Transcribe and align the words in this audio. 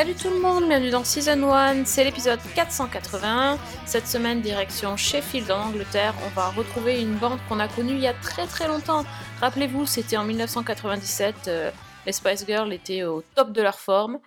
Salut 0.00 0.14
tout 0.14 0.30
le 0.30 0.40
monde, 0.40 0.66
bienvenue 0.66 0.88
dans 0.88 1.04
Season 1.04 1.52
1, 1.52 1.84
c'est 1.84 2.04
l'épisode 2.04 2.40
481. 2.54 3.58
Cette 3.84 4.06
semaine, 4.06 4.40
direction 4.40 4.96
Sheffield 4.96 5.50
en 5.50 5.66
Angleterre, 5.66 6.14
on 6.24 6.30
va 6.30 6.48
retrouver 6.48 7.02
une 7.02 7.16
bande 7.16 7.38
qu'on 7.46 7.60
a 7.60 7.68
connue 7.68 7.92
il 7.92 8.00
y 8.00 8.06
a 8.06 8.14
très 8.14 8.46
très 8.46 8.66
longtemps. 8.66 9.04
Rappelez-vous, 9.42 9.84
c'était 9.84 10.16
en 10.16 10.24
1997, 10.24 11.34
euh, 11.48 11.70
les 12.06 12.12
Spice 12.12 12.46
Girls 12.46 12.72
étaient 12.72 13.02
au 13.02 13.22
top 13.34 13.52
de 13.52 13.60
leur 13.60 13.78
forme. 13.78 14.20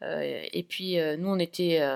Euh, 0.00 0.42
et 0.54 0.62
puis 0.62 0.98
euh, 0.98 1.18
nous, 1.18 1.28
on 1.28 1.38
était 1.38 1.86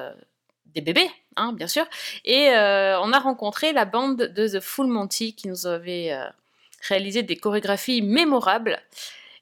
des 0.74 0.82
bébés, 0.82 1.08
hein, 1.36 1.54
bien 1.54 1.66
sûr. 1.66 1.86
Et 2.26 2.48
on 2.50 3.10
a 3.10 3.18
rencontré 3.18 3.72
la 3.72 3.86
bande 3.86 4.18
de 4.18 4.48
The 4.48 4.60
Full 4.60 4.88
Monty 4.88 5.34
qui 5.34 5.48
nous 5.48 5.66
avait 5.66 6.14
réalisé 6.86 7.22
des 7.22 7.36
chorégraphies 7.36 8.02
mémorables. 8.02 8.82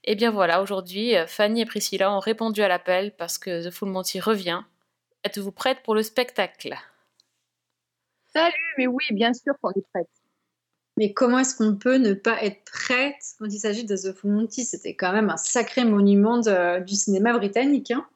Et 0.05 0.15
bien 0.17 0.31
voilà, 0.31 0.63
aujourd'hui, 0.63 1.17
euh, 1.17 1.27
Fanny 1.27 1.61
et 1.63 1.67
Priscilla 1.67 2.11
ont 2.13 2.19
répondu 2.19 2.63
à 2.63 2.69
l'appel 2.69 3.15
parce 3.17 3.39
que 3.39 3.67
The 3.69 3.71
Full 3.71 3.89
Monty 3.91 4.21
revient. 4.21 4.63
Êtes-vous 5.25 5.53
prête 5.53 5.83
pour 5.85 5.95
le 5.95 6.03
spectacle? 6.03 6.77
Salut, 8.35 8.75
mais 8.79 8.87
oui, 8.87 9.05
bien 9.13 9.33
sûr 9.33 9.55
qu'on 9.61 9.71
est 9.71 9.87
prête. 9.93 10.09
Mais 10.97 11.13
comment 11.13 11.39
est-ce 11.39 11.57
qu'on 11.57 11.77
peut 11.77 11.97
ne 11.97 12.15
pas 12.15 12.43
être 12.43 12.65
prête 12.65 13.15
quand 13.39 13.47
il 13.47 13.59
s'agit 13.59 13.85
de 13.85 13.97
The 13.97 14.13
Full 14.15 14.33
Monty? 14.33 14.65
C'était 14.65 14.95
quand 14.97 15.13
même 15.13 15.31
un 15.31 15.37
sacré 15.37 15.85
monument 15.85 16.39
de- 16.39 16.83
du 16.85 16.95
cinéma 16.95 17.33
britannique. 17.39 17.91
hein. 17.93 18.07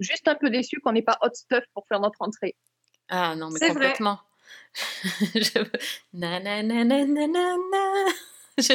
Juste 0.00 0.26
un 0.28 0.34
peu 0.34 0.50
déçu 0.50 0.80
qu'on 0.80 0.92
n'ait 0.92 1.02
pas 1.02 1.18
hot 1.22 1.30
stuff 1.34 1.62
pour 1.74 1.86
faire 1.86 2.00
notre 2.00 2.20
entrée. 2.22 2.56
Ah 3.08 3.36
non, 3.36 3.50
mais 3.50 3.58
vrai. 3.58 3.68
complètement. 3.68 4.18
je... 5.34 5.64
Na, 6.12 6.40
na, 6.40 6.62
na, 6.62 6.84
na, 6.84 7.04
na, 7.04 7.26
na, 7.26 7.56
na. 7.56 8.12
Je... 8.58 8.74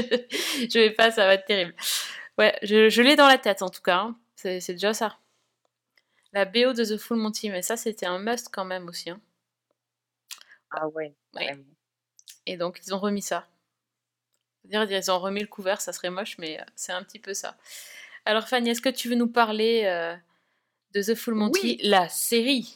je 0.71 0.79
vais 0.79 0.91
pas, 0.91 1.11
ça 1.11 1.27
va 1.27 1.35
être 1.35 1.45
terrible. 1.45 1.75
Ouais, 2.37 2.57
je, 2.63 2.89
je 2.89 3.01
l'ai 3.01 3.15
dans 3.15 3.27
la 3.27 3.37
tête 3.37 3.61
en 3.61 3.69
tout 3.69 3.81
cas. 3.81 3.97
hein. 3.99 4.19
C'est 4.35 4.59
c'est 4.59 4.73
déjà 4.73 4.93
ça. 4.93 5.17
La 6.33 6.43
BO 6.45 6.73
de 6.73 6.83
The 6.83 6.97
Full 6.97 7.17
Monty, 7.17 7.49
mais 7.49 7.61
ça 7.61 7.77
c'était 7.77 8.05
un 8.05 8.19
must 8.19 8.49
quand 8.51 8.65
même 8.65 8.87
aussi. 8.89 9.09
hein. 9.09 9.21
Ah 10.71 10.87
ouais. 10.89 11.15
Oui. 11.35 11.45
Et 12.45 12.57
donc 12.57 12.79
ils 12.85 12.93
ont 12.93 12.99
remis 12.99 13.21
ça. 13.21 13.47
Dire 14.65 14.83
ils 14.91 15.11
ont 15.11 15.19
remis 15.19 15.41
le 15.41 15.47
couvert, 15.47 15.79
ça 15.79 15.93
serait 15.93 16.09
moche, 16.09 16.37
mais 16.37 16.59
euh, 16.59 16.63
c'est 16.75 16.91
un 16.91 17.03
petit 17.03 17.19
peu 17.19 17.33
ça. 17.33 17.55
Alors 18.25 18.47
Fanny, 18.47 18.71
est-ce 18.71 18.81
que 18.81 18.89
tu 18.89 19.07
veux 19.09 19.15
nous 19.15 19.27
parler 19.31 19.83
euh, 19.85 20.15
de 20.93 21.01
The 21.01 21.15
Full 21.15 21.35
Monty, 21.35 21.77
la 21.83 22.09
série? 22.09 22.75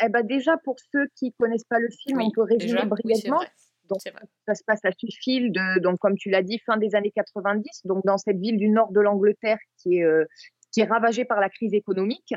Eh 0.00 0.08
ben 0.08 0.22
déjà, 0.26 0.56
pour 0.56 0.76
ceux 0.90 1.06
qui 1.14 1.32
connaissent 1.38 1.64
pas 1.64 1.78
le 1.78 1.88
film, 1.90 2.18
Oui, 2.18 2.24
on 2.26 2.30
peut 2.30 2.42
résumer 2.42 2.72
déjà, 2.72 2.84
brièvement. 2.86 3.44
Donc, 3.88 3.98
ça 4.46 4.54
se 4.54 4.64
passe 4.64 4.80
à 4.84 4.90
Sheffield, 4.90 5.56
donc 5.82 5.98
comme 5.98 6.16
tu 6.16 6.30
l'as 6.30 6.42
dit, 6.42 6.58
fin 6.64 6.76
des 6.76 6.94
années 6.94 7.12
90, 7.14 7.82
donc 7.84 8.04
dans 8.04 8.16
cette 8.18 8.38
ville 8.38 8.56
du 8.56 8.68
nord 8.68 8.92
de 8.92 9.00
l'Angleterre 9.00 9.58
qui 9.78 9.98
est 9.98 10.04
euh, 10.04 10.24
qui 10.72 10.80
est 10.80 10.84
ravagée 10.84 11.24
par 11.24 11.40
la 11.40 11.48
crise 11.48 11.72
économique 11.72 12.34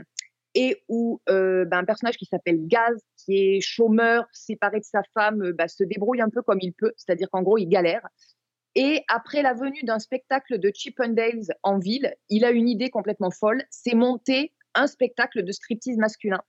et 0.53 0.83
où 0.87 1.21
euh, 1.29 1.65
ben, 1.65 1.79
un 1.79 1.85
personnage 1.85 2.17
qui 2.17 2.25
s'appelle 2.25 2.67
Gaz, 2.67 2.97
qui 3.17 3.37
est 3.37 3.61
chômeur, 3.61 4.25
séparé 4.31 4.79
de 4.79 4.85
sa 4.85 5.01
femme, 5.13 5.41
euh, 5.43 5.53
bah, 5.53 5.67
se 5.67 5.83
débrouille 5.83 6.21
un 6.21 6.29
peu 6.29 6.41
comme 6.41 6.59
il 6.61 6.73
peut, 6.73 6.93
c'est-à-dire 6.97 7.29
qu'en 7.31 7.41
gros 7.41 7.57
il 7.57 7.67
galère. 7.67 8.07
Et 8.75 9.03
après 9.07 9.41
la 9.41 9.53
venue 9.53 9.83
d'un 9.83 9.99
spectacle 9.99 10.59
de 10.59 10.71
Chippendales 10.73 11.47
en 11.63 11.79
ville, 11.79 12.13
il 12.29 12.45
a 12.45 12.51
une 12.51 12.69
idée 12.69 12.89
complètement 12.89 13.31
folle, 13.31 13.63
c'est 13.71 13.95
monter 13.95 14.53
un 14.75 14.87
spectacle 14.87 15.43
de 15.43 15.51
striptease 15.51 15.97
masculin. 15.97 16.41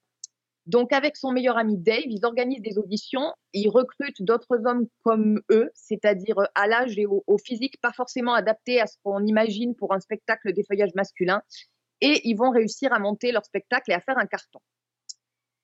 Donc, 0.68 0.92
avec 0.92 1.16
son 1.16 1.32
meilleur 1.32 1.56
ami 1.56 1.78
Dave, 1.78 2.04
ils 2.04 2.26
organisent 2.26 2.60
des 2.60 2.76
auditions, 2.76 3.32
ils 3.54 3.70
recrutent 3.70 4.20
d'autres 4.20 4.66
hommes 4.66 4.86
comme 5.02 5.40
eux, 5.50 5.70
c'est-à-dire 5.72 6.36
à 6.54 6.66
l'âge 6.66 6.98
et 6.98 7.06
au, 7.06 7.38
physique 7.42 7.80
pas 7.80 7.92
forcément 7.92 8.34
adaptés 8.34 8.78
à 8.78 8.86
ce 8.86 8.98
qu'on 9.02 9.24
imagine 9.24 9.74
pour 9.74 9.94
un 9.94 10.00
spectacle 10.00 10.52
d'effeuillage 10.52 10.90
masculin, 10.94 11.40
et 12.02 12.20
ils 12.28 12.34
vont 12.34 12.50
réussir 12.50 12.92
à 12.92 12.98
monter 12.98 13.32
leur 13.32 13.46
spectacle 13.46 13.90
et 13.90 13.94
à 13.94 14.00
faire 14.00 14.18
un 14.18 14.26
carton. 14.26 14.60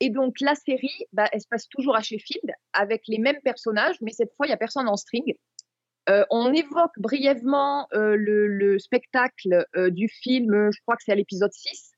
Et 0.00 0.08
donc, 0.08 0.36
la 0.40 0.54
série, 0.54 1.04
bah, 1.12 1.28
elle 1.32 1.42
se 1.42 1.48
passe 1.48 1.68
toujours 1.68 1.96
à 1.96 2.00
Sheffield, 2.00 2.54
avec 2.72 3.02
les 3.06 3.18
mêmes 3.18 3.40
personnages, 3.44 3.96
mais 4.00 4.10
cette 4.10 4.32
fois, 4.34 4.46
il 4.46 4.50
n'y 4.50 4.54
a 4.54 4.58
personne 4.58 4.88
en 4.88 4.96
string. 4.96 5.34
Euh, 6.08 6.24
on 6.30 6.50
évoque 6.54 6.98
brièvement 6.98 7.88
euh, 7.92 8.16
le, 8.16 8.46
le 8.46 8.78
spectacle 8.78 9.66
euh, 9.76 9.90
du 9.90 10.08
film, 10.08 10.70
je 10.72 10.80
crois 10.80 10.96
que 10.96 11.02
c'est 11.04 11.12
à 11.12 11.14
l'épisode 11.14 11.52
6, 11.52 11.93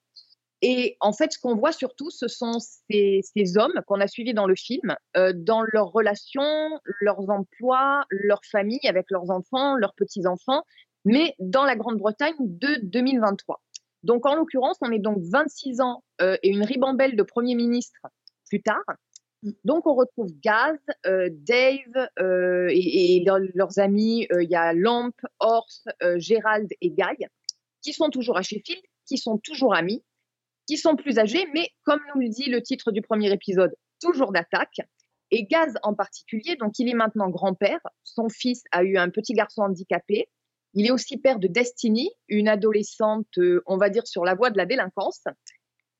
et 0.62 0.96
en 1.00 1.12
fait, 1.12 1.32
ce 1.32 1.38
qu'on 1.38 1.54
voit 1.54 1.72
surtout, 1.72 2.10
ce 2.10 2.28
sont 2.28 2.58
ces, 2.60 3.20
ces 3.22 3.58
hommes 3.58 3.78
qu'on 3.86 4.00
a 4.00 4.06
suivis 4.08 4.32
dans 4.32 4.46
le 4.46 4.54
film, 4.54 4.96
euh, 5.16 5.32
dans 5.34 5.62
leurs 5.72 5.92
relations, 5.92 6.80
leurs 7.00 7.28
emplois, 7.28 8.04
leur 8.10 8.40
famille 8.50 8.80
avec 8.84 9.06
leurs 9.10 9.30
enfants, 9.30 9.76
leurs 9.76 9.94
petits-enfants, 9.94 10.62
mais 11.04 11.34
dans 11.38 11.64
la 11.64 11.76
Grande-Bretagne 11.76 12.34
de 12.40 12.78
2023. 12.84 13.60
Donc, 14.02 14.24
en 14.24 14.34
l'occurrence, 14.34 14.78
on 14.80 14.90
est 14.92 14.98
donc 14.98 15.18
26 15.20 15.80
ans 15.80 16.02
euh, 16.22 16.36
et 16.42 16.48
une 16.48 16.64
ribambelle 16.64 17.16
de 17.16 17.22
Premier 17.22 17.54
ministre 17.54 18.00
plus 18.48 18.62
tard. 18.62 18.84
Donc, 19.64 19.86
on 19.86 19.94
retrouve 19.94 20.28
Gaz, 20.42 20.78
euh, 21.06 21.28
Dave 21.30 22.08
et, 22.70 23.16
et 23.16 23.24
leur- 23.24 23.40
leurs 23.54 23.78
amis. 23.78 24.26
Il 24.40 24.48
y 24.48 24.56
a 24.56 24.72
Lamp, 24.72 25.12
Horse, 25.38 25.84
Gérald 26.16 26.70
et 26.80 26.90
Guy, 26.90 27.26
qui 27.82 27.92
sont 27.92 28.08
toujours 28.08 28.38
à 28.38 28.42
Sheffield, 28.42 28.82
qui 29.06 29.18
sont 29.18 29.38
toujours 29.38 29.74
amis 29.74 30.02
qui 30.66 30.76
sont 30.76 30.96
plus 30.96 31.18
âgés, 31.18 31.46
mais 31.54 31.70
comme 31.84 32.00
nous 32.14 32.20
le 32.20 32.28
dit 32.28 32.50
le 32.50 32.62
titre 32.62 32.92
du 32.92 33.02
premier 33.02 33.32
épisode, 33.32 33.74
toujours 34.00 34.32
d'attaque. 34.32 34.80
Et 35.30 35.44
Gaz 35.44 35.74
en 35.82 35.94
particulier, 35.94 36.56
donc 36.56 36.78
il 36.78 36.88
est 36.88 36.94
maintenant 36.94 37.28
grand-père. 37.28 37.80
Son 38.04 38.28
fils 38.28 38.62
a 38.70 38.84
eu 38.84 38.96
un 38.96 39.10
petit 39.10 39.32
garçon 39.32 39.62
handicapé. 39.62 40.28
Il 40.74 40.86
est 40.86 40.90
aussi 40.90 41.16
père 41.16 41.38
de 41.38 41.48
Destiny, 41.48 42.10
une 42.28 42.48
adolescente, 42.48 43.26
euh, 43.38 43.62
on 43.66 43.76
va 43.76 43.88
dire, 43.88 44.06
sur 44.06 44.24
la 44.24 44.34
voie 44.34 44.50
de 44.50 44.56
la 44.56 44.66
délinquance. 44.66 45.24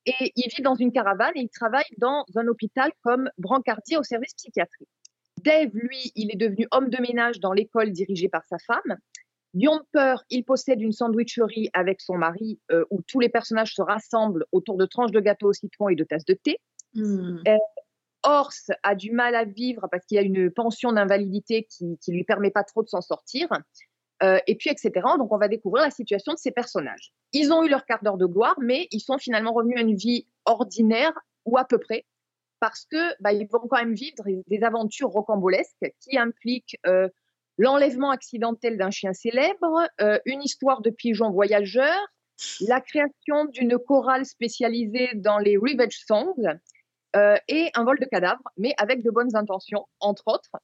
Et 0.04 0.32
il 0.36 0.48
vit 0.54 0.62
dans 0.62 0.76
une 0.76 0.92
caravane 0.92 1.32
et 1.34 1.40
il 1.40 1.48
travaille 1.48 1.84
dans 1.98 2.24
un 2.36 2.46
hôpital 2.46 2.92
comme 3.02 3.28
brancardier 3.38 3.96
au 3.96 4.04
service 4.04 4.34
psychiatrique. 4.34 4.88
Dave, 5.42 5.70
lui, 5.72 6.12
il 6.14 6.32
est 6.32 6.36
devenu 6.36 6.66
homme 6.70 6.88
de 6.88 7.00
ménage 7.00 7.40
dans 7.40 7.52
l'école 7.52 7.90
dirigée 7.90 8.28
par 8.28 8.44
sa 8.44 8.58
femme. 8.58 8.96
Yomper, 9.54 10.16
il 10.30 10.44
possède 10.44 10.80
une 10.80 10.92
sandwicherie 10.92 11.70
avec 11.72 12.00
son 12.00 12.16
mari 12.18 12.60
euh, 12.70 12.84
où 12.90 13.00
tous 13.06 13.20
les 13.20 13.28
personnages 13.28 13.74
se 13.74 13.82
rassemblent 13.82 14.44
autour 14.52 14.76
de 14.76 14.84
tranches 14.86 15.12
de 15.12 15.20
gâteau 15.20 15.48
au 15.48 15.52
citron 15.52 15.88
et 15.88 15.94
de 15.94 16.04
tasses 16.04 16.24
de 16.26 16.34
thé. 16.34 16.58
Horse 18.22 18.70
a 18.82 18.94
du 18.94 19.12
mal 19.12 19.34
à 19.34 19.44
vivre 19.44 19.86
parce 19.90 20.04
qu'il 20.04 20.18
a 20.18 20.22
une 20.22 20.50
pension 20.50 20.92
d'invalidité 20.92 21.64
qui 21.70 21.84
ne 22.08 22.12
lui 22.12 22.24
permet 22.24 22.50
pas 22.50 22.64
trop 22.64 22.82
de 22.82 22.88
s'en 22.88 23.00
sortir. 23.00 23.48
Euh, 24.22 24.38
et 24.46 24.56
puis, 24.56 24.70
etc. 24.70 24.92
Donc, 25.18 25.32
on 25.32 25.38
va 25.38 25.46
découvrir 25.48 25.84
la 25.84 25.90
situation 25.90 26.32
de 26.32 26.38
ces 26.38 26.50
personnages. 26.50 27.12
Ils 27.32 27.52
ont 27.52 27.62
eu 27.62 27.68
leur 27.68 27.84
quart 27.84 28.02
d'heure 28.02 28.16
de 28.16 28.26
gloire, 28.26 28.56
mais 28.60 28.88
ils 28.90 29.00
sont 29.00 29.18
finalement 29.18 29.52
revenus 29.52 29.78
à 29.78 29.82
une 29.82 29.94
vie 29.94 30.26
ordinaire, 30.46 31.12
ou 31.44 31.58
à 31.58 31.64
peu 31.64 31.78
près, 31.78 32.04
parce 32.58 32.86
que 32.90 32.96
bah, 33.20 33.32
ils 33.32 33.46
vont 33.46 33.68
quand 33.68 33.78
même 33.78 33.94
vivre 33.94 34.24
des- 34.46 34.62
aventures 34.64 35.10
rocambolesques 35.10 35.94
qui 36.00 36.18
impliquent 36.18 36.78
l'enlèvement 37.58 38.10
accidentel 38.10 38.76
d'un 38.76 38.90
chien 38.90 39.12
célèbre, 39.12 39.88
euh, 40.00 40.18
une 40.24 40.42
histoire 40.42 40.82
de 40.82 40.90
pigeons 40.90 41.30
voyageurs, 41.30 42.06
la 42.60 42.80
création 42.80 43.46
d'une 43.46 43.78
chorale 43.78 44.26
spécialisée 44.26 45.10
dans 45.14 45.38
les 45.38 45.56
revenge 45.56 45.98
songs 46.06 46.34
euh, 47.16 47.36
et 47.48 47.70
un 47.74 47.84
vol 47.84 47.98
de 47.98 48.04
cadavres, 48.04 48.42
mais 48.56 48.74
avec 48.76 49.02
de 49.02 49.10
bonnes 49.10 49.34
intentions, 49.36 49.86
entre 50.00 50.24
autres. 50.26 50.56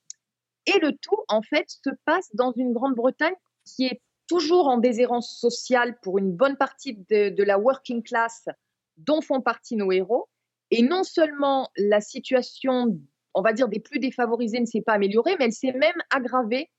Et 0.66 0.78
le 0.80 0.92
tout, 0.92 1.18
en 1.28 1.42
fait, 1.42 1.64
se 1.68 1.90
passe 2.04 2.28
dans 2.34 2.52
une 2.52 2.72
Grande-Bretagne 2.72 3.34
qui 3.64 3.86
est 3.86 4.00
toujours 4.28 4.68
en 4.68 4.78
déshérence 4.78 5.38
sociale 5.38 5.98
pour 6.02 6.18
une 6.18 6.32
bonne 6.32 6.56
partie 6.56 6.94
de, 7.08 7.42
la 7.42 7.58
working 7.58 8.02
class 8.02 8.48
dont 8.96 9.20
font 9.20 9.40
partie 9.40 9.76
nos 9.76 9.90
héros. 9.92 10.28
Et 10.70 10.82
non 10.82 11.04
seulement 11.04 11.70
la 11.76 12.00
situation, 12.00 12.98
on 13.34 13.42
va 13.42 13.52
dire, 13.52 13.68
des 13.68 13.80
plus 13.80 13.98
défavorisés 13.98 14.60
ne 14.60 14.66
s'est 14.66 14.82
pas 14.82 14.94
améliorée, 14.94 15.36
mais 15.38 15.46
elle 15.46 15.52
s'est 15.52 15.72
même 15.72 16.00
aggravée 16.10 16.70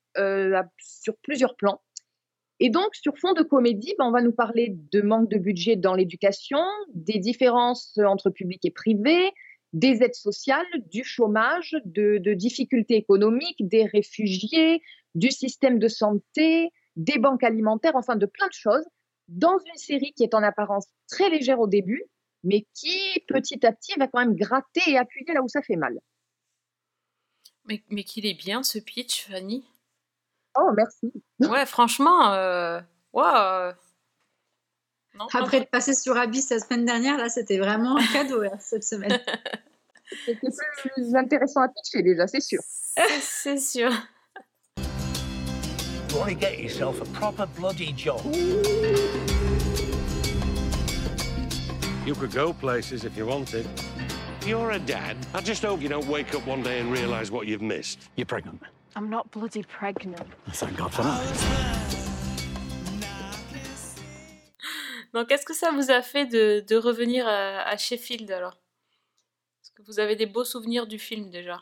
sur 0.78 1.16
plusieurs 1.18 1.56
plans. 1.56 1.82
Et 2.60 2.70
donc, 2.70 2.96
sur 2.96 3.18
fond 3.18 3.34
de 3.34 3.44
comédie, 3.44 3.94
ben, 3.98 4.06
on 4.06 4.12
va 4.12 4.22
nous 4.22 4.32
parler 4.32 4.76
de 4.92 5.02
manque 5.02 5.30
de 5.30 5.38
budget 5.38 5.76
dans 5.76 5.96
l'éducation, 5.96 6.64
des 6.94 7.20
différences 7.20 7.98
entre 7.98 8.30
public 8.30 8.64
et 8.64 8.72
privé, 8.72 9.32
des 9.74 10.04
aides 10.04 10.16
sociales, 10.16 10.66
du 10.92 11.04
chômage, 11.04 11.76
de, 11.84 12.20
de 12.20 12.34
difficultés 12.34 12.96
économiques, 12.96 13.68
des 13.68 13.86
réfugiés, 13.86 14.82
du 15.16 15.32
système 15.32 15.80
de 15.80 15.88
santé, 15.88 16.70
des 16.96 17.18
banques 17.18 17.44
alimentaires, 17.44 17.96
enfin 17.96 18.16
de 18.16 18.28
plein 18.28 18.48
de 18.48 18.54
choses, 18.54 18.86
dans 19.28 19.58
une 19.58 19.78
série 19.78 20.14
qui 20.14 20.24
est 20.24 20.36
en 20.36 20.44
apparence 20.44 20.88
très 21.08 21.30
légère 21.30 21.60
au 21.60 21.68
début, 21.68 22.04
mais 22.44 22.66
qui 22.74 23.20
petit 23.28 23.66
à 23.66 23.72
petit 23.72 23.98
va 23.98 24.08
quand 24.08 24.20
même 24.20 24.36
gratter 24.36 24.82
et 24.88 24.98
appuyer 24.98 25.34
là 25.34 25.42
où 25.42 25.48
ça 25.48 25.62
fait 25.62 25.76
mal. 25.76 26.00
Mais, 27.66 27.82
mais 27.90 28.04
qu'il 28.04 28.26
est 28.26 28.38
bien 28.38 28.62
ce 28.62 28.78
pitch, 28.78 29.28
Fanny? 29.28 29.64
Oh, 30.56 30.72
merci. 30.76 31.12
Ouais, 31.40 31.66
franchement, 31.66 32.34
euh... 32.34 32.80
waouh. 33.12 33.74
Non, 35.16 35.28
Après 35.32 35.58
être 35.58 35.70
passé 35.70 35.94
sur 35.94 36.18
Abyss 36.18 36.50
la 36.50 36.60
semaine 36.60 36.86
dernière, 36.86 37.18
là, 37.18 37.30
c'était 37.30 37.60
vraiment 37.60 37.98
un 37.98 38.08
cadeau 38.08 38.42
là, 38.42 38.58
cette 38.60 38.84
semaine. 38.84 39.20
C'était 40.26 40.48
plus 40.96 41.16
intéressant 41.16 41.62
à 41.62 41.70
pitcher 41.70 42.04
déjà, 42.04 42.28
c'est 42.28 42.42
sûr. 42.42 42.60
C'est 43.22 43.58
sûr. 43.58 43.92
You 44.78 46.20
want 46.20 46.30
to 46.30 46.36
get 46.36 46.60
yourself 46.60 47.02
a 47.02 47.06
proper 47.18 47.48
bloody 47.58 47.94
job. 47.94 48.22
You 52.06 52.14
could 52.14 52.32
go 52.32 52.54
places 52.54 53.06
if 53.06 53.18
you 53.18 53.26
wanted. 53.26 53.66
You're 54.46 54.72
a 54.72 54.80
dad. 54.80 55.16
I 55.34 55.42
just 55.42 55.64
hope 55.64 55.82
you 55.82 55.90
don't 55.90 56.08
wake 56.08 56.36
up 56.36 56.46
one 56.46 56.62
day 56.62 56.80
and 56.80 56.92
realize 56.92 57.32
what 57.32 57.48
you've 57.48 57.64
missed. 57.64 58.10
You're 58.16 58.28
pregnant. 58.28 58.62
I'm 58.96 59.10
not 59.10 59.24
bloody 59.32 59.64
pregnant. 59.64 60.26
Thank 60.54 60.78
God 60.78 60.92
for 60.92 61.04
that. 61.04 61.20
Donc, 65.14 65.28
qu'est-ce 65.30 65.46
que 65.46 65.54
ça 65.54 65.72
vous 65.72 65.92
a 65.92 66.02
fait 66.02 66.26
de, 66.26 66.64
de 66.68 66.76
revenir 66.76 67.28
à, 67.28 67.62
à 67.62 67.78
Sheffield 67.78 68.30
alors? 68.32 68.58
Est-ce 69.64 69.72
que 69.72 69.82
vous 69.84 70.00
avez 70.00 70.16
des 70.16 70.26
beaux 70.26 70.44
souvenirs 70.44 70.88
du 70.88 70.98
film 71.00 71.30
déjà? 71.30 71.62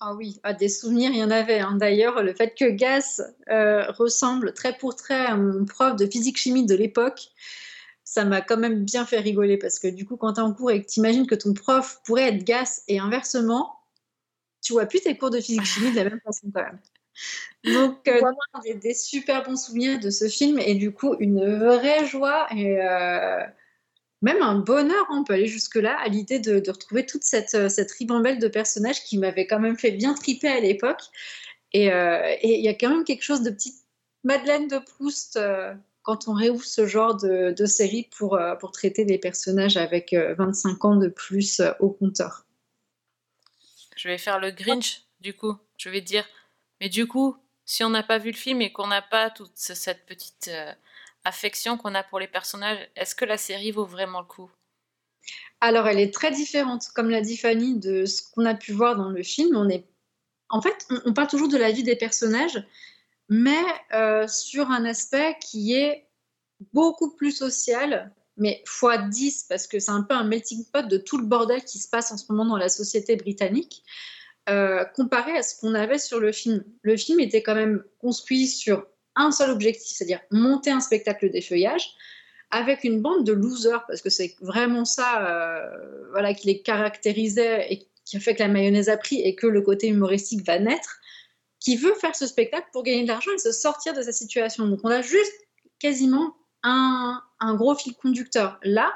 Ah 0.00 0.14
oui, 0.14 0.38
ah, 0.42 0.52
des 0.52 0.68
souvenirs, 0.68 1.10
il 1.12 1.18
y 1.18 1.24
en 1.24 1.30
avait. 1.30 1.60
hein. 1.60 1.76
D'ailleurs, 1.76 2.22
le 2.22 2.34
fait 2.34 2.54
que 2.58 2.68
Gas 2.68 3.22
euh, 3.48 3.90
ressemble 3.92 4.52
trait 4.52 4.76
pour 4.78 4.96
trait 4.96 5.24
à 5.26 5.36
mon 5.36 5.64
prof 5.64 5.96
de 5.96 6.06
physique-chimie 6.06 6.66
de 6.66 6.74
l'époque, 6.74 7.28
ça 8.02 8.24
m'a 8.24 8.40
quand 8.42 8.56
même 8.58 8.84
bien 8.84 9.06
fait 9.06 9.20
rigoler 9.20 9.56
parce 9.56 9.78
que 9.78 9.88
du 9.88 10.04
coup, 10.04 10.16
quand 10.16 10.34
tu 10.34 10.40
es 10.40 10.42
en 10.42 10.52
cours 10.52 10.70
et 10.72 10.82
que 10.82 10.90
tu 10.90 11.00
imagines 11.00 11.26
que 11.26 11.34
ton 11.34 11.54
prof 11.54 12.00
pourrait 12.04 12.28
être 12.34 12.44
Gas 12.44 12.82
et 12.88 12.98
inversement, 12.98 13.73
tu 14.64 14.72
vois 14.72 14.86
plus 14.86 15.00
tes 15.00 15.16
cours 15.16 15.30
de 15.30 15.40
physique-chimie 15.40 15.92
de 15.92 15.96
la 15.96 16.04
même 16.04 16.20
façon 16.24 16.50
quand 16.52 16.62
même. 16.62 16.78
Donc, 17.64 18.08
euh, 18.08 18.20
des, 18.64 18.74
des 18.74 18.94
super 18.94 19.44
bons 19.44 19.56
souvenirs 19.56 20.00
de 20.00 20.10
ce 20.10 20.28
film 20.28 20.58
et 20.58 20.74
du 20.74 20.92
coup, 20.92 21.14
une 21.20 21.58
vraie 21.58 22.06
joie 22.06 22.48
et 22.52 22.82
euh, 22.82 23.40
même 24.22 24.42
un 24.42 24.56
bonheur, 24.56 25.06
on 25.10 25.22
peut 25.22 25.34
aller 25.34 25.46
jusque-là, 25.46 25.96
à 26.00 26.08
l'idée 26.08 26.40
de, 26.40 26.58
de 26.58 26.70
retrouver 26.70 27.06
toute 27.06 27.22
cette, 27.22 27.54
euh, 27.54 27.68
cette 27.68 27.92
ribambelle 27.92 28.38
de 28.38 28.48
personnages 28.48 29.04
qui 29.04 29.18
m'avait 29.18 29.46
quand 29.46 29.60
même 29.60 29.78
fait 29.78 29.92
bien 29.92 30.14
triper 30.14 30.48
à 30.48 30.60
l'époque. 30.60 31.02
Et 31.72 31.92
euh, 31.92 32.34
et 32.40 32.58
il 32.58 32.64
y 32.64 32.68
a 32.68 32.74
quand 32.74 32.88
même 32.88 33.04
quelque 33.04 33.22
chose 33.22 33.42
de 33.42 33.50
petite 33.50 33.76
Madeleine 34.24 34.68
de 34.68 34.78
Proust 34.78 35.38
quand 36.04 36.28
on 36.28 36.34
réouvre 36.34 36.64
ce 36.64 36.86
genre 36.86 37.16
de, 37.16 37.50
de 37.50 37.66
série 37.66 38.08
pour, 38.16 38.38
pour 38.60 38.70
traiter 38.72 39.04
des 39.04 39.18
personnages 39.18 39.76
avec 39.76 40.12
euh, 40.12 40.34
25 40.38 40.84
ans 40.84 40.96
de 40.96 41.08
plus 41.08 41.60
au 41.80 41.90
compteur. 41.90 42.43
Je 44.04 44.10
vais 44.10 44.18
faire 44.18 44.38
le 44.38 44.50
Grinch, 44.50 45.00
du 45.20 45.32
coup. 45.32 45.56
Je 45.78 45.88
vais 45.88 46.02
dire, 46.02 46.26
mais 46.78 46.90
du 46.90 47.06
coup, 47.06 47.38
si 47.64 47.82
on 47.84 47.88
n'a 47.88 48.02
pas 48.02 48.18
vu 48.18 48.32
le 48.32 48.36
film 48.36 48.60
et 48.60 48.70
qu'on 48.70 48.86
n'a 48.86 49.00
pas 49.00 49.30
toute 49.30 49.56
ce- 49.56 49.72
cette 49.74 50.04
petite 50.04 50.48
euh, 50.48 50.74
affection 51.24 51.78
qu'on 51.78 51.94
a 51.94 52.02
pour 52.02 52.20
les 52.20 52.28
personnages, 52.28 52.86
est-ce 52.96 53.14
que 53.14 53.24
la 53.24 53.38
série 53.38 53.70
vaut 53.70 53.86
vraiment 53.86 54.20
le 54.20 54.26
coup? 54.26 54.50
Alors, 55.62 55.88
elle 55.88 56.00
est 56.00 56.12
très 56.12 56.30
différente, 56.32 56.88
comme 56.94 57.08
l'a 57.08 57.22
dit 57.22 57.38
Fanny, 57.38 57.78
de 57.78 58.04
ce 58.04 58.20
qu'on 58.30 58.44
a 58.44 58.54
pu 58.54 58.72
voir 58.72 58.94
dans 58.94 59.08
le 59.08 59.22
film. 59.22 59.56
On 59.56 59.70
est... 59.70 59.86
En 60.50 60.60
fait, 60.60 60.86
on, 60.90 61.00
on 61.06 61.14
parle 61.14 61.28
toujours 61.28 61.48
de 61.48 61.56
la 61.56 61.72
vie 61.72 61.82
des 61.82 61.96
personnages, 61.96 62.62
mais 63.30 63.62
euh, 63.94 64.28
sur 64.28 64.70
un 64.70 64.84
aspect 64.84 65.38
qui 65.40 65.72
est 65.72 66.06
beaucoup 66.74 67.16
plus 67.16 67.32
social, 67.32 68.12
mais 68.36 68.62
fois 68.66 68.98
10, 68.98 69.46
parce 69.48 69.66
que 69.66 69.78
c'est 69.78 69.90
un 69.90 70.02
peu 70.02 70.14
un 70.14 70.24
melting 70.24 70.64
pot 70.72 70.86
de 70.86 70.96
tout 70.96 71.18
le 71.18 71.26
bordel 71.26 71.62
qui 71.64 71.78
se 71.78 71.88
passe 71.88 72.10
en 72.12 72.16
ce 72.16 72.24
moment 72.30 72.44
dans 72.44 72.56
la 72.56 72.68
société 72.68 73.16
britannique, 73.16 73.84
euh, 74.48 74.84
comparé 74.84 75.36
à 75.36 75.42
ce 75.42 75.58
qu'on 75.58 75.74
avait 75.74 75.98
sur 75.98 76.20
le 76.20 76.32
film. 76.32 76.64
Le 76.82 76.96
film 76.96 77.20
était 77.20 77.42
quand 77.42 77.54
même 77.54 77.82
construit 77.98 78.46
sur 78.46 78.86
un 79.16 79.30
seul 79.30 79.50
objectif, 79.50 79.96
c'est-à-dire 79.96 80.20
monter 80.30 80.70
un 80.70 80.80
spectacle 80.80 81.30
des 81.30 81.40
feuillages 81.40 81.94
avec 82.50 82.84
une 82.84 83.00
bande 83.00 83.24
de 83.24 83.32
losers, 83.32 83.84
parce 83.86 84.00
que 84.02 84.10
c'est 84.10 84.36
vraiment 84.40 84.84
ça 84.84 85.26
euh, 85.26 86.10
voilà, 86.10 86.34
qui 86.34 86.46
les 86.46 86.62
caractérisait 86.62 87.72
et 87.72 87.88
qui 88.04 88.16
a 88.16 88.20
fait 88.20 88.34
que 88.34 88.42
la 88.42 88.48
mayonnaise 88.48 88.88
a 88.88 88.96
pris 88.96 89.20
et 89.20 89.34
que 89.34 89.46
le 89.46 89.62
côté 89.62 89.88
humoristique 89.88 90.44
va 90.46 90.58
naître, 90.58 91.00
qui 91.58 91.76
veut 91.76 91.94
faire 91.94 92.14
ce 92.14 92.26
spectacle 92.26 92.68
pour 92.72 92.82
gagner 92.82 93.02
de 93.02 93.08
l'argent 93.08 93.30
et 93.34 93.38
se 93.38 93.50
sortir 93.50 93.94
de 93.94 94.02
sa 94.02 94.12
situation. 94.12 94.66
Donc 94.66 94.80
on 94.84 94.90
a 94.90 95.00
juste 95.00 95.32
quasiment 95.78 96.36
un, 96.64 97.22
gros 97.54 97.74
fil 97.74 97.94
conducteur. 97.94 98.58
Là, 98.62 98.92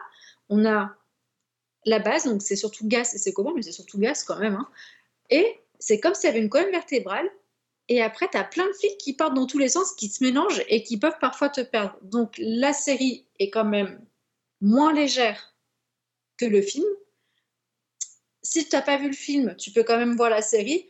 on 0.48 0.64
a 0.64 0.94
la 1.84 1.98
base, 1.98 2.24
donc 2.24 2.42
c'est 2.42 2.56
surtout 2.56 2.86
Gas 2.88 3.12
et 3.14 3.18
ses 3.18 3.32
copains, 3.32 3.52
mais 3.54 3.62
c'est 3.62 3.72
surtout 3.72 3.98
Gas 3.98 4.24
quand 4.26 4.38
même. 4.38 4.54
hein. 4.54 4.68
Et 5.30 5.60
c'est 5.78 6.00
comme 6.00 6.14
s'il 6.14 6.28
y 6.28 6.30
avait 6.30 6.40
une 6.40 6.48
colonne 6.48 6.70
vertébrale. 6.70 7.30
Et 7.88 8.02
après, 8.02 8.28
tu 8.30 8.36
as 8.36 8.44
plein 8.44 8.66
de 8.66 8.72
fils 8.72 8.96
qui 8.98 9.14
partent 9.14 9.34
dans 9.34 9.46
tous 9.46 9.58
les 9.58 9.70
sens, 9.70 9.92
qui 9.92 10.08
se 10.08 10.22
mélangent 10.22 10.62
et 10.68 10.82
qui 10.82 10.98
peuvent 10.98 11.18
parfois 11.20 11.48
te 11.48 11.60
perdre. 11.60 11.96
Donc 12.02 12.34
la 12.38 12.72
série 12.72 13.26
est 13.38 13.50
quand 13.50 13.64
même 13.64 14.04
moins 14.60 14.92
légère 14.92 15.54
que 16.36 16.44
le 16.44 16.60
film. 16.60 16.84
Si 18.42 18.68
tu 18.68 18.76
n'as 18.76 18.82
pas 18.82 18.98
vu 18.98 19.06
le 19.06 19.14
film, 19.14 19.54
tu 19.56 19.70
peux 19.70 19.84
quand 19.84 19.96
même 19.98 20.16
voir 20.16 20.30
la 20.30 20.42
série. 20.42 20.86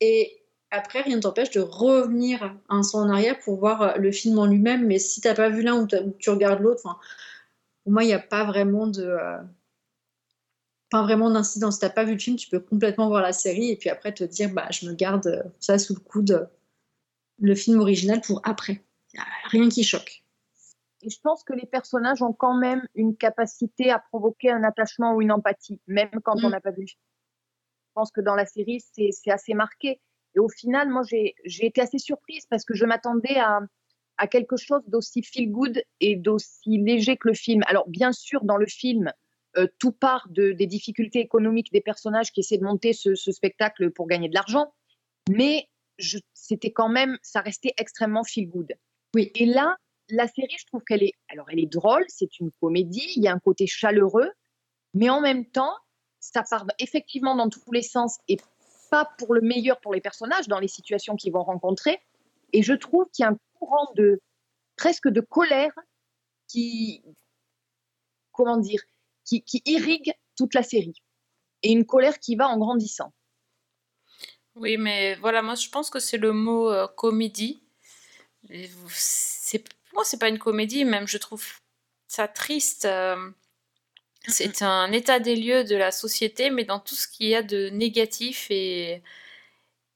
Et 0.00 0.42
après, 0.70 1.00
rien 1.02 1.16
ne 1.16 1.22
t'empêche 1.22 1.50
de 1.50 1.60
revenir 1.60 2.56
un 2.68 2.82
saut 2.82 2.98
en 2.98 3.08
arrière 3.08 3.38
pour 3.40 3.58
voir 3.58 3.82
euh, 3.82 3.96
le 3.96 4.12
film 4.12 4.38
en 4.38 4.46
lui-même. 4.46 4.86
Mais 4.86 4.98
si 4.98 5.20
tu 5.20 5.28
n'as 5.28 5.34
pas 5.34 5.48
vu 5.48 5.62
l'un 5.62 5.74
ou, 5.80 5.86
t'as- 5.86 6.02
ou 6.02 6.10
tu 6.18 6.30
regardes 6.30 6.60
l'autre, 6.60 6.82
pour 6.82 7.92
moi, 7.92 8.02
il 8.04 8.08
n'y 8.08 8.12
a 8.14 8.18
pas 8.18 8.44
vraiment 8.44 8.86
de... 8.86 9.02
euh, 9.04 9.38
pas 10.90 11.02
vraiment 11.02 11.30
d'incidence. 11.30 11.74
Si 11.74 11.80
t'as 11.80 11.90
pas 11.90 12.04
vu 12.04 12.12
le 12.12 12.18
film, 12.18 12.36
tu 12.36 12.48
peux 12.48 12.60
complètement 12.60 13.08
voir 13.08 13.22
la 13.22 13.32
série 13.32 13.70
et 13.70 13.76
puis 13.76 13.90
après 13.90 14.12
te 14.12 14.24
dire, 14.24 14.50
bah, 14.52 14.68
je 14.70 14.88
me 14.88 14.94
garde 14.94 15.26
euh, 15.26 15.42
ça 15.58 15.78
sous 15.78 15.94
le 15.94 16.00
coude, 16.00 16.30
euh, 16.32 16.44
le 17.40 17.54
film 17.54 17.80
original 17.80 18.20
pour 18.20 18.40
après. 18.44 18.82
Y 19.14 19.18
a 19.18 19.24
rien 19.50 19.68
qui 19.68 19.82
choque. 19.84 20.22
Et 21.02 21.10
je 21.10 21.20
pense 21.20 21.44
que 21.44 21.52
les 21.52 21.66
personnages 21.66 22.22
ont 22.22 22.32
quand 22.32 22.54
même 22.56 22.86
une 22.94 23.16
capacité 23.16 23.90
à 23.90 23.98
provoquer 23.98 24.50
un 24.50 24.64
attachement 24.64 25.14
ou 25.14 25.22
une 25.22 25.30
empathie, 25.32 25.80
même 25.86 26.10
quand 26.24 26.36
on 26.42 26.48
Mm. 26.48 26.52
n'a 26.52 26.60
pas 26.60 26.70
vu 26.70 26.80
le 26.82 26.86
film. 26.86 27.00
Je 27.88 27.92
pense 27.94 28.10
que 28.10 28.20
dans 28.20 28.34
la 28.34 28.46
série, 28.46 28.80
c'est 28.92 29.30
assez 29.30 29.54
marqué. 29.54 30.00
Et 30.36 30.38
au 30.38 30.48
final, 30.48 30.88
moi, 30.90 31.02
j'ai 31.08 31.66
été 31.66 31.80
assez 31.80 31.98
surprise 31.98 32.46
parce 32.48 32.64
que 32.64 32.74
je 32.74 32.84
m'attendais 32.84 33.38
à, 33.38 33.60
à 34.18 34.26
quelque 34.26 34.56
chose 34.56 34.82
d'aussi 34.86 35.22
feel 35.22 35.50
good 35.50 35.82
et 36.00 36.16
d'aussi 36.16 36.78
léger 36.78 37.16
que 37.16 37.28
le 37.28 37.34
film. 37.34 37.62
Alors, 37.66 37.88
bien 37.88 38.12
sûr, 38.12 38.44
dans 38.44 38.58
le 38.58 38.66
film, 38.66 39.12
euh, 39.56 39.66
tout 39.78 39.92
part 39.92 40.26
de, 40.28 40.52
des 40.52 40.66
difficultés 40.66 41.20
économiques 41.20 41.72
des 41.72 41.80
personnages 41.80 42.30
qui 42.32 42.40
essaient 42.40 42.58
de 42.58 42.64
monter 42.64 42.92
ce, 42.92 43.14
ce 43.14 43.32
spectacle 43.32 43.90
pour 43.90 44.06
gagner 44.06 44.28
de 44.28 44.34
l'argent, 44.34 44.74
mais 45.30 45.68
c'était 46.34 46.72
quand 46.72 46.90
même, 46.90 47.18
ça 47.22 47.40
restait 47.40 47.72
extrêmement 47.78 48.22
feel 48.22 48.50
good. 48.50 48.72
Oui. 49.14 49.32
Et 49.34 49.46
là, 49.46 49.76
la 50.10 50.28
série, 50.28 50.54
je 50.58 50.66
trouve 50.66 50.84
qu'elle 50.84 51.02
est, 51.02 51.14
alors 51.30 51.46
elle 51.50 51.58
est 51.58 51.72
drôle, 51.72 52.04
c'est 52.08 52.38
une 52.38 52.50
comédie, 52.60 53.10
il 53.16 53.22
y 53.22 53.28
a 53.28 53.32
un 53.32 53.38
côté 53.38 53.66
chaleureux, 53.66 54.30
mais 54.92 55.08
en 55.08 55.22
même 55.22 55.46
temps, 55.46 55.74
ça 56.20 56.42
part 56.48 56.66
effectivement 56.78 57.34
dans 57.34 57.48
tous 57.48 57.72
les 57.72 57.82
sens 57.82 58.18
et 58.28 58.36
pas 58.90 59.04
pour 59.18 59.34
le 59.34 59.40
meilleur 59.40 59.80
pour 59.80 59.94
les 59.94 60.00
personnages 60.00 60.48
dans 60.48 60.58
les 60.58 60.68
situations 60.68 61.16
qu'ils 61.16 61.32
vont 61.32 61.44
rencontrer. 61.44 62.00
Et 62.52 62.62
je 62.62 62.72
trouve 62.72 63.06
qu'il 63.12 63.24
y 63.24 63.26
a 63.26 63.30
un 63.30 63.38
courant 63.58 63.92
de 63.94 64.20
presque 64.76 65.08
de 65.08 65.20
colère 65.20 65.72
qui, 66.48 67.02
comment 68.32 68.56
dire, 68.56 68.82
qui, 69.24 69.44
irrigue 69.64 70.12
toute 70.36 70.54
la 70.54 70.62
série. 70.62 71.02
Et 71.62 71.72
une 71.72 71.86
colère 71.86 72.18
qui 72.18 72.36
va 72.36 72.48
en 72.48 72.58
grandissant. 72.58 73.12
Oui, 74.54 74.76
mais 74.76 75.16
voilà, 75.16 75.42
moi 75.42 75.54
je 75.54 75.68
pense 75.68 75.90
que 75.90 75.98
c'est 75.98 76.18
le 76.18 76.32
mot 76.32 76.70
euh, 76.70 76.86
comédie. 76.86 77.62
C'est, 78.88 79.58
pour 79.58 79.94
moi, 79.94 80.04
c'est 80.04 80.18
pas 80.18 80.28
une 80.28 80.38
comédie, 80.38 80.84
même 80.84 81.08
je 81.08 81.18
trouve 81.18 81.44
ça 82.06 82.28
triste. 82.28 82.84
euh, 82.84 83.30
c'est 84.28 84.62
un 84.62 84.92
état 84.92 85.18
des 85.20 85.36
lieux 85.36 85.64
de 85.64 85.76
la 85.76 85.90
société, 85.92 86.50
mais 86.50 86.64
dans 86.64 86.78
tout 86.80 86.94
ce 86.94 87.06
qu'il 87.08 87.26
y 87.28 87.34
a 87.34 87.42
de 87.42 87.68
négatif 87.70 88.46
et, 88.50 89.02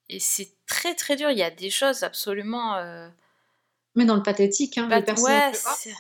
et 0.09 0.21
c'est 0.21 0.51
très 0.67 0.95
très 0.95 1.17
dur. 1.17 1.31
Il 1.31 1.39
y 1.39 1.43
a 1.43 1.51
des 1.51 1.71
choses 1.71 2.03
absolument. 2.03 2.77
euh, 2.77 3.09
Mais 3.95 4.05
dans 4.05 4.17
le 4.17 4.23
pathétique, 4.23 4.79
hein, 4.79 4.89
pas- 4.89 4.97
les 4.99 5.03
personnages. 5.05 5.53
ouais, 5.55 5.59
c'est- 5.77 5.95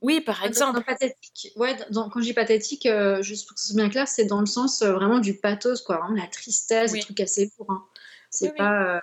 oui, 0.00 0.20
par 0.20 0.40
Dans- 0.40 0.46
exemple. 0.46 0.72
Dans 0.74 0.78
le 0.80 0.84
pathétique, 0.84 1.52
ouais, 1.56 1.76
dans- 1.90 2.08
quand 2.08 2.20
je 2.20 2.24
dis 2.26 2.32
pathétique, 2.32 2.86
euh, 2.86 3.22
juste 3.22 3.46
pour 3.46 3.54
que 3.54 3.60
ce 3.60 3.68
soit 3.68 3.76
bien 3.76 3.90
clair, 3.90 4.08
c'est 4.08 4.24
dans 4.24 4.40
le 4.40 4.46
sens 4.46 4.80
euh, 4.82 4.92
vraiment 4.94 5.18
du 5.18 5.34
pathos, 5.36 5.82
quoi, 5.82 5.98
vraiment 5.98 6.16
la 6.20 6.26
tristesse, 6.26 6.92
Oui. 6.92 7.00
des 7.00 7.04
trucs 7.04 7.20
assez 7.20 7.50
lourds. 7.58 7.70
hein. 7.70 7.84
C'est 8.30 8.46
Oui, 8.46 8.50
oui. 8.52 8.58
pas. 8.58 8.96
euh, 8.96 9.00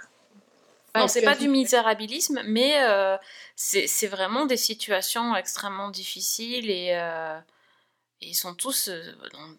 Non, 0.95 1.07
c'est 1.07 1.21
pas 1.21 1.35
du 1.35 1.47
misérabilisme, 1.47 2.41
mais 2.45 2.83
euh, 2.83 3.15
c'est 3.55 3.88
c'est 3.88 4.07
vraiment 4.07 4.45
des 4.45 4.57
situations 4.57 5.33
extrêmement 5.38 5.89
difficiles 5.89 6.69
et, 6.69 6.89
euh, 6.95 7.39
ils 8.21 8.35
sont 8.35 8.53
tous 8.53 8.89
euh, 8.89 9.01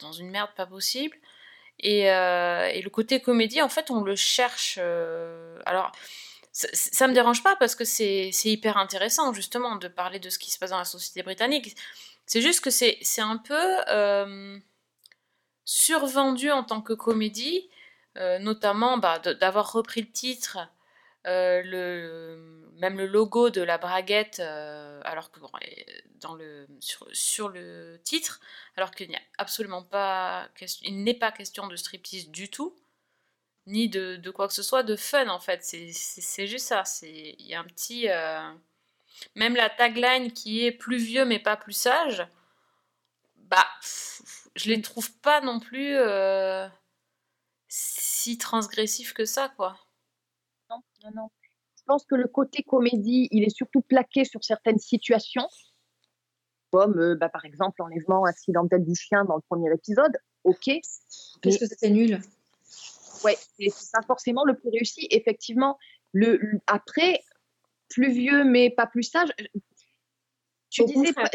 dans, 0.00 0.12
une 0.12 0.31
merde 0.31 0.50
pas 0.57 0.66
possible. 0.66 1.16
Et, 1.81 2.11
euh, 2.11 2.66
et 2.66 2.83
le 2.83 2.90
côté 2.90 3.21
comédie, 3.21 3.61
en 3.62 3.69
fait, 3.69 3.90
on 3.90 4.02
le 4.02 4.16
cherche. 4.16 4.78
euh, 4.81 5.59
alors, 5.66 5.92
ça, 6.52 6.69
ça 6.73 7.09
me 7.09 7.14
dérange 7.14 7.42
pas 7.42 7.57
parce 7.57 7.75
que 7.75 7.85
c'est 7.85 8.31
hyper 8.45 8.76
intéressant, 8.76 9.33
justement, 9.33 9.76
de 9.76 9.88
parler 9.88 10.19
de 10.21 10.31
ce 10.31 10.38
qui 10.38 10.50
se 10.50 10.59
passe 10.59 10.71
dans 10.71 10.78
la 10.78 10.85
société 10.85 11.23
britannique. 11.23 11.75
C'est 12.26 12.40
juste 12.40 12.61
que 12.61 12.71
c'est 12.71 13.00
un 13.19 13.37
peu 13.37 13.76
euh, 13.88 14.59
survendu 15.64 16.50
en 16.50 16.62
tant 16.62 16.81
que 16.83 16.92
comédie, 16.92 17.69
notamment 18.40 18.99
bah, 18.99 19.19
d'avoir 19.19 19.73
repris 19.73 20.02
le 20.02 20.11
titre 20.11 20.59
Euh, 21.26 21.62
le, 21.64 22.69
même 22.79 22.99
le 22.99 23.07
logo 23.07 23.50
de 23.50 23.62
la 23.62 23.79
braguette, 23.79 24.41
euh, 24.41 25.00
alors 25.05 25.31
que 25.31 25.38
bon, 25.38 25.50
dans 26.21 26.35
le, 26.35 26.67
sur, 26.81 27.07
sur 27.12 27.49
le 27.49 28.00
titre, 28.05 28.41
alors 28.76 28.91
qu'il 28.91 29.09
n'y 29.09 29.14
a 29.17 29.21
absolument 29.38 29.85
pas, 29.85 30.49
question- 30.57 30.85
il 30.88 31.05
n'est 31.05 31.14
pas 31.14 31.31
question 31.33 31.69
de 31.69 31.76
striptease 31.76 32.29
du 32.31 32.50
tout, 32.50 32.75
ni 33.67 33.88
de, 33.88 34.17
de 34.17 34.31
quoi 34.31 34.49
que 34.49 34.55
ce 34.55 34.62
soit 34.62 34.83
de 34.85 34.97
fun 34.97 35.29
en 35.29 35.41
fait. 35.41 35.64
C'est- 35.64 36.47
juste 36.47 36.67
ça. 36.69 36.85
c'est- 36.85 37.37
Il 37.38 37.47
y 37.47 37.55
a 37.55 37.61
un 37.61 37.64
petit, 37.64 38.09
euh, 38.11 38.41
même 39.37 39.57
la 39.57 39.71
tagline 39.71 40.33
qui 40.33 40.64
est 40.67 40.73
plus 40.73 40.99
vieux 40.99 41.25
mais 41.26 41.38
pas 41.41 41.57
plus 41.57 41.75
sage, 41.75 42.26
bah, 43.37 43.67
je 44.57 44.69
les 44.69 44.81
trouve 44.83 45.12
pas 45.21 45.41
non 45.41 45.61
plus 45.61 45.97
si 47.67 48.38
transgressifs 48.38 49.14
que 49.14 49.25
ça 49.25 49.49
quoi. 49.49 49.76
Non, 50.73 50.83
non, 51.05 51.23
non. 51.23 51.29
Je 51.76 51.83
pense 51.87 52.05
que 52.05 52.14
le 52.14 52.29
côté 52.29 52.62
comédie, 52.62 53.29
il 53.33 53.43
est 53.43 53.55
surtout 53.55 53.81
plaqué 53.83 54.25
sur 54.25 54.45
certaines 54.45 54.79
situations, 54.79 55.49
comme 56.71 56.99
euh, 56.99 57.17
bah, 57.17 57.29
par 57.29 57.45
exemple 57.45 57.76
l'enlèvement 57.81 58.25
accidentel 58.25 58.85
du 58.85 58.95
chien 58.95 59.25
dans 59.25 59.35
le 59.37 59.43
premier 59.43 59.73
épisode. 59.75 60.17
Ok, 60.45 60.64
Qu'est-ce 60.64 61.59
que 61.59 61.67
c'était 61.67 61.91
nul 61.91 62.21
ouais, 63.25 63.37
c'est 63.59 63.71
pas 63.93 64.02
forcément 64.07 64.45
le 64.45 64.57
plus 64.57 64.71
réussi. 64.71 65.07
Effectivement, 65.11 65.79
le, 66.12 66.37
le- 66.37 66.61
après, 66.67 67.23
plus 67.88 68.12
vieux 68.12 68.45
mais 68.45 68.71
pas 68.71 68.87
plus 68.87 69.02
sage. 69.02 69.29
Tu 70.71 70.83
Au 70.83 70.87
disais 70.87 71.12
pas, 71.12 71.29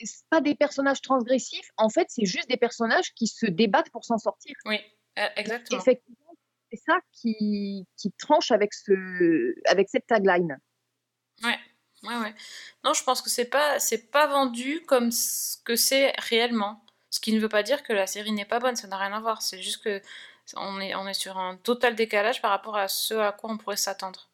c'est 0.00 0.26
pas 0.30 0.40
des 0.40 0.54
personnages 0.54 1.00
transgressifs. 1.00 1.70
En 1.76 1.88
fait, 1.88 2.06
c'est 2.10 2.24
juste 2.26 2.48
des 2.48 2.56
personnages 2.56 3.12
qui 3.14 3.26
se 3.26 3.46
débattent 3.46 3.90
pour 3.90 4.04
s'en 4.04 4.18
sortir. 4.18 4.54
Oui, 4.64 4.78
euh, 5.18 5.26
exactement. 5.36 5.80
Effectivement, 5.80 6.27
c'est 6.70 6.80
ça 6.84 6.98
qui, 7.12 7.86
qui 7.96 8.12
tranche 8.12 8.50
avec 8.50 8.74
ce, 8.74 9.54
avec 9.68 9.88
cette 9.88 10.06
tagline. 10.06 10.58
Ouais, 11.42 11.58
ouais, 12.02 12.16
ouais. 12.16 12.34
Non, 12.84 12.94
je 12.94 13.04
pense 13.04 13.22
que 13.22 13.30
c'est 13.30 13.48
pas, 13.48 13.78
c'est 13.78 14.10
pas 14.10 14.26
vendu 14.26 14.82
comme 14.86 15.10
ce 15.10 15.56
que 15.64 15.76
c'est 15.76 16.12
réellement. 16.18 16.84
Ce 17.10 17.20
qui 17.20 17.32
ne 17.32 17.40
veut 17.40 17.48
pas 17.48 17.62
dire 17.62 17.82
que 17.82 17.92
la 17.92 18.06
série 18.06 18.32
n'est 18.32 18.44
pas 18.44 18.58
bonne, 18.58 18.76
ça 18.76 18.86
n'a 18.86 18.98
rien 18.98 19.12
à 19.12 19.20
voir. 19.20 19.40
C'est 19.42 19.62
juste 19.62 19.82
que 19.82 20.02
on 20.56 20.80
est, 20.80 20.94
on 20.94 21.06
est 21.06 21.14
sur 21.14 21.38
un 21.38 21.56
total 21.56 21.94
décalage 21.94 22.40
par 22.40 22.50
rapport 22.50 22.76
à 22.76 22.88
ce 22.88 23.14
à 23.14 23.32
quoi 23.32 23.50
on 23.50 23.58
pourrait 23.58 23.76
s'attendre. 23.76 24.28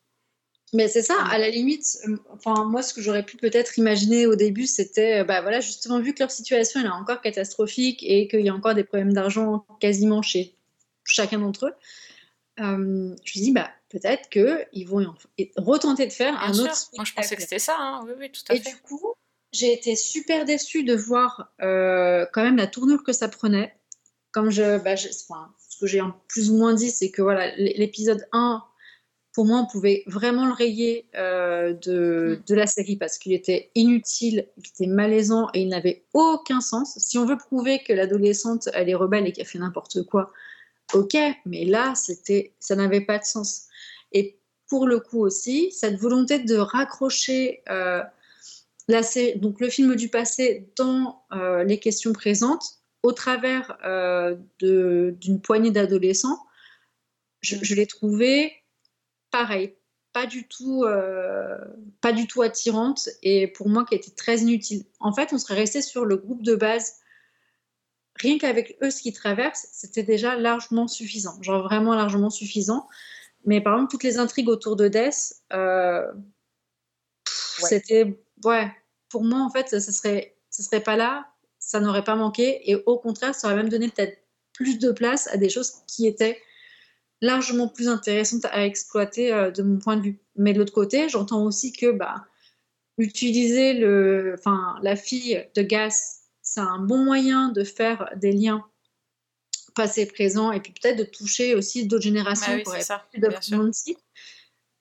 Mais 0.72 0.88
c'est 0.88 1.02
ça, 1.02 1.14
à 1.30 1.38
la 1.38 1.50
limite, 1.50 1.98
euh, 2.08 2.16
enfin 2.30 2.64
moi 2.64 2.82
ce 2.82 2.92
que 2.92 3.00
j'aurais 3.00 3.24
pu 3.24 3.36
peut-être 3.36 3.78
imaginer 3.78 4.26
au 4.26 4.34
début, 4.34 4.66
c'était, 4.66 5.20
euh, 5.20 5.24
bah 5.24 5.40
voilà, 5.40 5.60
justement 5.60 6.00
vu 6.00 6.14
que 6.14 6.20
leur 6.20 6.32
situation 6.32 6.80
elle 6.80 6.86
est 6.86 6.90
encore 6.90 7.20
catastrophique 7.20 8.02
et 8.02 8.26
qu'il 8.26 8.40
y 8.40 8.48
a 8.48 8.54
encore 8.54 8.74
des 8.74 8.82
problèmes 8.82 9.12
d'argent 9.12 9.64
quasiment 9.78 10.20
chez 10.20 10.56
chacun 11.04 11.38
d'entre 11.38 11.66
eux, 11.66 11.74
euh, 12.60 13.14
je 13.24 13.38
me 13.38 13.44
dis 13.44 13.52
bah 13.52 13.70
peut-être 13.88 14.28
que 14.30 14.64
ils 14.72 14.84
vont 14.86 15.04
en- 15.04 15.14
et 15.38 15.52
retenter 15.56 16.06
de 16.06 16.12
faire 16.12 16.32
Bien 16.32 16.48
un 16.48 16.52
sûr. 16.54 16.64
autre 16.64 16.90
Moi, 16.96 17.04
je 17.04 17.12
pensais 17.14 17.36
que 17.36 17.42
c'était 17.42 17.58
ça. 17.58 17.76
hein. 17.78 18.00
Oui, 18.06 18.12
oui, 18.18 18.30
tout 18.30 18.42
à 18.48 18.54
Et 18.54 18.60
fait. 18.60 18.70
du 18.70 18.76
coup, 18.78 19.14
j'ai 19.52 19.72
été 19.72 19.94
super 19.96 20.44
déçue 20.44 20.82
de 20.84 20.94
voir 20.94 21.52
euh, 21.62 22.26
quand 22.32 22.42
même 22.42 22.56
la 22.56 22.66
tournure 22.66 23.02
que 23.04 23.12
ça 23.12 23.28
prenait. 23.28 23.74
Comme 24.32 24.50
je, 24.50 24.78
bah, 24.78 24.96
je- 24.96 25.08
enfin, 25.28 25.52
ce 25.68 25.78
que 25.78 25.86
j'ai 25.86 26.00
plus 26.28 26.50
ou 26.50 26.56
moins 26.56 26.74
dit, 26.74 26.90
c'est 26.90 27.10
que 27.10 27.22
voilà, 27.22 27.54
l'épisode 27.56 28.26
1, 28.32 28.64
pour 29.32 29.44
moi, 29.46 29.58
on 29.58 29.66
pouvait 29.66 30.02
vraiment 30.06 30.46
le 30.46 30.52
rayer 30.52 31.08
euh, 31.16 31.72
de, 31.72 32.38
Mm. 32.40 32.44
de 32.48 32.54
la 32.54 32.66
série 32.66 32.96
parce 32.96 33.18
qu'il 33.18 33.32
était 33.32 33.70
inutile, 33.76 34.48
il 34.56 34.66
était 34.68 34.86
malaisant 34.86 35.48
et 35.54 35.60
il 35.62 35.68
n'avait 35.68 36.04
aucun 36.14 36.60
sens. 36.60 36.98
Si 36.98 37.16
on 37.18 37.26
veut 37.26 37.36
prouver 37.38 37.80
que 37.82 37.92
l'adolescente, 37.92 38.68
elle 38.74 38.88
est 38.88 38.94
rebelle 38.94 39.26
et 39.26 39.32
qu'elle 39.32 39.46
fait 39.46 39.58
n'importe 39.58 40.02
quoi, 40.04 40.32
ok, 40.92 41.16
mais 41.46 41.64
là, 41.64 41.94
c'était, 41.94 42.54
ça 42.60 42.76
n'avait 42.76 43.00
pas 43.00 43.18
de 43.18 43.24
sens. 43.24 43.68
Et 44.12 44.38
pour 44.68 44.86
le 44.86 45.00
coup 45.00 45.20
aussi, 45.20 45.70
cette 45.72 45.96
volonté 45.96 46.38
de 46.38 46.56
raccrocher 46.56 47.62
euh, 47.70 48.02
donc 49.36 49.60
le 49.60 49.70
film 49.70 49.96
du 49.96 50.08
passé 50.08 50.68
dans 50.76 51.24
euh, 51.32 51.64
les 51.64 51.78
questions 51.78 52.12
présentes 52.12 52.80
au 53.02 53.12
travers 53.12 53.78
euh, 53.84 54.36
d'une 54.60 55.40
poignée 55.40 55.70
d'adolescents, 55.70 56.38
je, 57.40 57.74
l'ai 57.74 57.86
trouvé 57.86 58.52
pareil, 59.30 59.74
pas 60.12 60.26
du 60.26 60.48
tout, 60.48 60.84
pas 62.00 62.12
du 62.12 62.26
tout 62.26 62.40
attirante 62.40 63.10
et 63.22 63.48
pour 63.48 63.68
moi 63.68 63.84
qui 63.84 63.94
était 63.94 64.12
très 64.12 64.38
inutile. 64.38 64.84
En 64.98 65.12
fait, 65.12 65.32
on 65.32 65.38
serait 65.38 65.54
resté 65.54 65.82
sur 65.82 66.06
le 66.06 66.16
groupe 66.16 66.42
de 66.42 66.54
base. 66.54 66.94
Rien 68.16 68.38
qu'avec 68.38 68.76
eux, 68.82 68.90
ce 68.90 69.02
qu'ils 69.02 69.12
traversent, 69.14 69.66
c'était 69.72 70.02
déjà 70.04 70.36
largement 70.36 70.86
suffisant, 70.88 71.40
genre 71.42 71.64
vraiment 71.64 71.94
largement 71.94 72.30
suffisant. 72.30 72.86
Mais 73.44 73.60
par 73.60 73.74
exemple, 73.74 73.90
toutes 73.90 74.04
les 74.04 74.18
intrigues 74.18 74.48
autour 74.48 74.76
de 74.76 74.88
Death, 74.88 75.34
euh, 75.52 76.04
Ouais. 77.62 77.68
c'était 77.68 78.18
ouais. 78.44 78.70
Pour 79.08 79.24
moi, 79.24 79.40
en 79.40 79.50
fait, 79.50 79.68
ça 79.68 79.80
serait, 79.80 80.36
ça 80.50 80.62
serait 80.62 80.82
pas 80.82 80.96
là, 80.96 81.26
ça 81.58 81.80
n'aurait 81.80 82.04
pas 82.04 82.16
manqué, 82.16 82.68
et 82.70 82.76
au 82.86 82.98
contraire, 82.98 83.34
ça 83.34 83.46
aurait 83.48 83.56
même 83.56 83.68
donné 83.68 83.88
peut-être 83.88 84.18
plus 84.52 84.78
de 84.78 84.90
place 84.92 85.28
à 85.28 85.36
des 85.36 85.48
choses 85.48 85.72
qui 85.86 86.06
étaient 86.06 86.40
largement 87.20 87.68
plus 87.68 87.88
intéressantes 87.88 88.44
à 88.46 88.64
exploiter 88.66 89.32
euh, 89.32 89.50
de 89.50 89.62
mon 89.62 89.78
point 89.78 89.96
de 89.96 90.02
vue. 90.02 90.18
Mais 90.36 90.52
de 90.52 90.58
l'autre 90.58 90.72
côté, 90.72 91.08
j'entends 91.08 91.44
aussi 91.44 91.72
que 91.72 91.90
bah, 91.92 92.26
utiliser 92.98 93.74
le, 93.74 94.34
enfin, 94.38 94.76
la 94.82 94.96
fille 94.96 95.44
de 95.56 95.62
Gas, 95.62 96.23
c'est 96.54 96.60
un 96.60 96.78
bon 96.78 97.04
moyen 97.04 97.48
de 97.48 97.64
faire 97.64 98.10
des 98.14 98.30
liens 98.30 98.64
passé-présent 99.74 100.52
et 100.52 100.60
puis 100.60 100.72
peut-être 100.72 100.96
de 100.96 101.02
toucher 101.04 101.56
aussi 101.56 101.88
d'autres 101.88 102.04
générations 102.04 102.52
Bah 102.56 102.62
oui, 102.64 102.82
ça, 102.82 103.04
plus 103.10 103.20
de. 103.20 103.28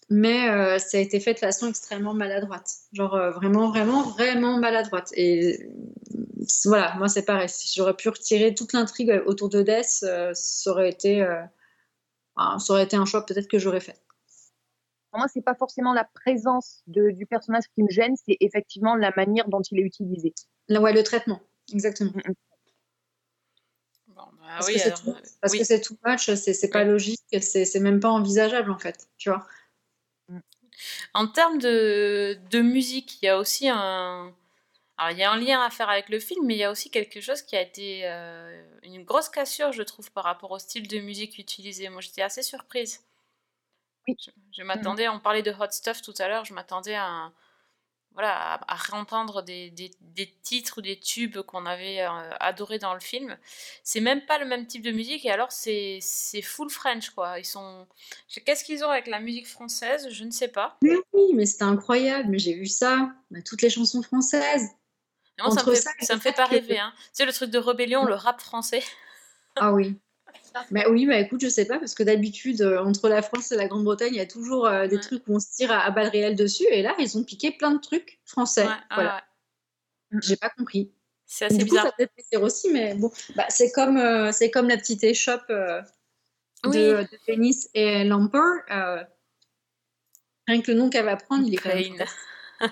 Mais 0.09 0.49
euh, 0.49 0.77
ça 0.77 0.97
a 0.97 1.01
été 1.01 1.19
fait 1.19 1.33
de 1.33 1.39
façon 1.39 1.67
extrêmement 1.67 2.13
maladroite. 2.13 2.69
Genre 2.91 3.15
euh, 3.15 3.31
vraiment, 3.31 3.69
vraiment, 3.71 4.03
vraiment 4.03 4.59
maladroite. 4.59 5.09
Et 5.15 5.63
euh, 5.63 6.45
voilà, 6.65 6.93
moi 6.97 7.07
c'est 7.07 7.25
pareil. 7.25 7.49
Si 7.49 7.73
j'aurais 7.75 7.95
pu 7.95 8.09
retirer 8.09 8.53
toute 8.53 8.73
l'intrigue 8.73 9.23
autour 9.25 9.49
de 9.49 9.63
Death, 9.63 10.03
euh, 10.03 10.31
ça 10.35 10.69
aurait 10.69 10.89
été, 10.89 11.23
euh, 11.23 11.41
enfin, 12.35 12.59
ça 12.59 12.73
aurait 12.73 12.83
été 12.83 12.95
un 12.95 13.05
choix 13.05 13.25
peut-être 13.25 13.47
que 13.47 13.57
j'aurais 13.57 13.79
fait. 13.79 13.99
Pour 15.09 15.19
moi, 15.19 15.27
c'est 15.33 15.41
pas 15.41 15.55
forcément 15.55 15.93
la 15.93 16.03
présence 16.03 16.83
de- 16.87 17.09
du 17.11 17.25
personnage 17.25 17.63
qui 17.73 17.81
me 17.81 17.89
gêne, 17.89 18.13
c'est 18.27 18.37
effectivement 18.41 18.95
la 18.95 19.11
manière 19.15 19.47
dont 19.47 19.61
il 19.71 19.79
est 19.79 19.83
utilisé. 19.83 20.33
Là, 20.67 20.81
ouais, 20.81 20.93
le 20.93 21.01
traitement, 21.03 21.39
exactement. 21.71 22.13
Bon, 24.07 24.15
bah 24.15 24.47
Parce 24.57 24.67
oui, 24.67 24.75
que 24.75 24.81
alors, 24.81 24.99
tout- 25.01 25.09
euh, 25.11 25.19
Parce 25.41 25.53
oui. 25.53 25.59
que 25.59 25.65
c'est 25.65 25.81
too 25.81 25.97
much, 26.05 26.33
c'est 26.35 26.69
pas 26.69 26.83
logique, 26.83 27.21
c'est 27.41 27.79
même 27.79 27.99
pas 27.99 28.09
envisageable 28.09 28.71
en 28.71 28.77
fait, 28.77 29.07
tu 29.17 29.29
vois. 29.29 29.47
En 31.13 31.27
termes 31.27 31.59
de, 31.59 32.37
de 32.49 32.61
musique, 32.61 33.21
il 33.21 33.25
y 33.25 33.29
a 33.29 33.37
aussi 33.37 33.69
un. 33.69 34.33
Alors, 34.97 35.11
il 35.11 35.17
y 35.17 35.23
a 35.23 35.31
un 35.31 35.37
lien 35.39 35.61
à 35.61 35.69
faire 35.69 35.89
avec 35.89 36.09
le 36.09 36.19
film, 36.19 36.45
mais 36.45 36.55
il 36.55 36.59
y 36.59 36.63
a 36.63 36.71
aussi 36.71 36.91
quelque 36.91 37.19
chose 37.21 37.41
qui 37.41 37.55
a 37.55 37.61
été 37.61 38.01
euh, 38.05 38.63
une 38.83 39.03
grosse 39.03 39.29
cassure, 39.29 39.71
je 39.71 39.81
trouve, 39.83 40.11
par 40.11 40.23
rapport 40.23 40.51
au 40.51 40.59
style 40.59 40.87
de 40.87 40.99
musique 40.99 41.37
utilisé. 41.39 41.89
Moi, 41.89 42.01
j'étais 42.01 42.21
assez 42.21 42.43
surprise. 42.43 43.03
Oui. 44.07 44.15
Je, 44.19 44.31
je 44.57 44.63
m'attendais, 44.63 45.07
on 45.09 45.19
parlait 45.19 45.41
de 45.43 45.51
Hot 45.51 45.71
Stuff 45.71 46.01
tout 46.01 46.13
à 46.19 46.27
l'heure, 46.27 46.45
je 46.45 46.53
m'attendais 46.53 46.95
à, 46.95 47.05
un- 47.07 47.33
voilà, 48.13 48.53
à, 48.53 48.73
à 48.73 48.75
réentendre 48.75 49.43
des, 49.43 49.69
des, 49.71 49.91
des 50.01 50.27
titres 50.43 50.77
ou 50.77 50.81
des 50.81 50.99
tubes 50.99 51.39
qu'on 51.41 51.65
avait 51.65 52.01
euh, 52.01 52.09
adorés 52.39 52.79
dans 52.79 52.93
le 52.93 52.99
film. 52.99 53.37
C'est 53.83 54.01
même 54.01 54.25
pas 54.25 54.37
le 54.37 54.45
même 54.45 54.67
type 54.67 54.81
de 54.83 54.91
musique, 54.91 55.25
et 55.25 55.31
alors 55.31 55.51
c'est 55.51 55.99
c'est 56.01 56.41
full 56.41 56.69
French, 56.69 57.09
quoi. 57.11 57.39
Ils 57.39 57.45
sont. 57.45 57.87
Qu'est-ce 58.45 58.63
qu'ils 58.63 58.83
ont 58.83 58.89
avec 58.89 59.07
la 59.07 59.19
musique 59.19 59.47
française? 59.47 60.07
Je 60.11 60.23
ne 60.23 60.31
sais 60.31 60.47
pas. 60.49 60.77
Mais 60.81 60.95
oui, 61.13 61.33
mais 61.33 61.45
c'était 61.45 61.63
incroyable, 61.63 62.29
mais 62.29 62.39
j'ai 62.39 62.53
vu 62.53 62.67
ça, 62.67 63.09
bah, 63.31 63.41
toutes 63.43 63.61
les 63.61 63.69
chansons 63.69 64.01
françaises. 64.03 64.69
Et 65.39 65.41
moi, 65.41 65.49
ça 65.51 65.55
me 65.55 65.61
Entre 65.71 65.73
fait, 65.75 66.05
ça 66.05 66.15
me 66.15 66.19
fait 66.21 66.31
pas 66.33 66.45
que- 66.45 66.51
rêver. 66.51 66.77
Hein. 66.77 66.93
Tu 66.95 67.09
sais, 67.13 67.25
le 67.25 67.33
truc 67.33 67.49
de 67.49 67.57
rébellion, 67.57 68.05
le 68.05 68.13
rap 68.13 68.39
français. 68.39 68.83
Ah 69.55 69.73
oui. 69.73 69.99
Bah 70.71 70.83
oui, 70.89 71.05
bah 71.07 71.17
écoute, 71.19 71.41
je 71.41 71.49
sais 71.49 71.65
pas, 71.65 71.79
parce 71.79 71.95
que 71.95 72.03
d'habitude, 72.03 72.61
euh, 72.61 72.83
entre 72.83 73.09
la 73.09 73.21
France 73.21 73.51
et 73.51 73.55
la 73.55 73.67
Grande-Bretagne, 73.67 74.13
il 74.13 74.17
y 74.17 74.21
a 74.21 74.25
toujours 74.25 74.67
euh, 74.67 74.87
des 74.87 74.95
Ouais. 74.97 75.01
trucs 75.01 75.27
où 75.27 75.35
on 75.35 75.39
se 75.39 75.47
tire 75.51 75.71
à, 75.71 75.79
à 75.79 75.91
balles 75.91 76.09
réelles 76.09 76.35
dessus, 76.35 76.65
et 76.69 76.81
là, 76.81 76.95
ils 76.99 77.17
ont 77.17 77.23
piqué 77.23 77.51
plein 77.51 77.71
de 77.71 77.79
trucs 77.79 78.19
français. 78.25 78.65
Ouais, 78.67 78.73
voilà, 78.93 79.23
ouais. 80.11 80.19
j'ai 80.21 80.35
pas 80.37 80.49
compris. 80.49 80.91
C'est 81.25 81.45
assez 81.45 81.57
du 81.57 81.63
coup, 81.65 81.71
bizarre. 81.71 81.85
ça 81.87 81.91
peut 81.97 82.07
plaisir 82.07 82.43
aussi, 82.43 82.69
mais 82.69 82.93
bon, 82.95 83.11
bah, 83.35 83.45
c'est 83.49 83.71
comme, 83.71 83.97
euh, 83.97 84.31
c'est 84.31 84.51
comme 84.51 84.67
la 84.67 84.77
petite 84.77 85.03
échoppe 85.03 85.45
euh, 85.49 85.81
de, 86.65 86.69
Oui. 86.69 86.77
de 86.77 87.07
Dennis 87.27 87.67
et 87.73 88.03
Lamper. 88.03 88.39
rien 90.47 90.61
que 90.61 90.71
le 90.71 90.77
nom 90.77 90.89
qu'elle 90.89 91.05
va 91.05 91.15
prendre, 91.17 91.47
il 91.47 91.53
est 91.53 91.57
quand 91.57 91.73
même. 91.73 91.95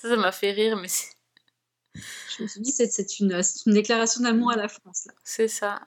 Ça, 0.00 0.08
ça 0.10 0.16
m'a 0.16 0.32
fait 0.32 0.50
rire, 0.50 0.76
mais 0.76 0.88
c'est 0.88 1.12
Je 2.36 2.42
me 2.42 2.48
suis 2.48 2.60
dit, 2.60 2.72
c'est 2.72 3.18
une, 3.20 3.40
une 3.66 3.72
déclaration 3.72 4.22
d'amour 4.22 4.50
à 4.52 4.56
la 4.56 4.68
France. 4.68 5.08
C'est 5.24 5.48
ça. 5.48 5.80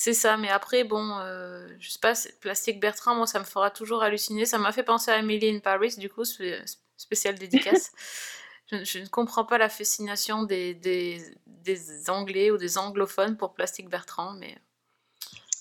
C'est 0.00 0.14
ça, 0.14 0.36
mais 0.36 0.48
après, 0.48 0.84
bon, 0.84 1.18
euh, 1.18 1.66
je 1.80 1.90
sais 1.90 1.98
pas, 1.98 2.12
Plastique 2.40 2.78
Bertrand, 2.78 3.16
moi, 3.16 3.26
ça 3.26 3.40
me 3.40 3.44
fera 3.44 3.68
toujours 3.72 4.04
halluciner. 4.04 4.44
Ça 4.46 4.56
m'a 4.56 4.70
fait 4.70 4.84
penser 4.84 5.10
à 5.10 5.18
Emily 5.18 5.50
in 5.50 5.58
Paris, 5.58 5.96
du 5.98 6.08
coup, 6.08 6.22
spé- 6.22 6.62
spécial 6.96 7.34
dédicace. 7.36 7.90
je, 8.70 8.84
je 8.84 9.00
ne 9.00 9.08
comprends 9.08 9.44
pas 9.44 9.58
la 9.58 9.68
fascination 9.68 10.44
des, 10.44 10.72
des, 10.74 11.20
des 11.48 12.10
Anglais 12.10 12.52
ou 12.52 12.58
des 12.58 12.78
anglophones 12.78 13.36
pour 13.36 13.54
Plastique 13.54 13.88
Bertrand, 13.88 14.34
mais 14.34 14.56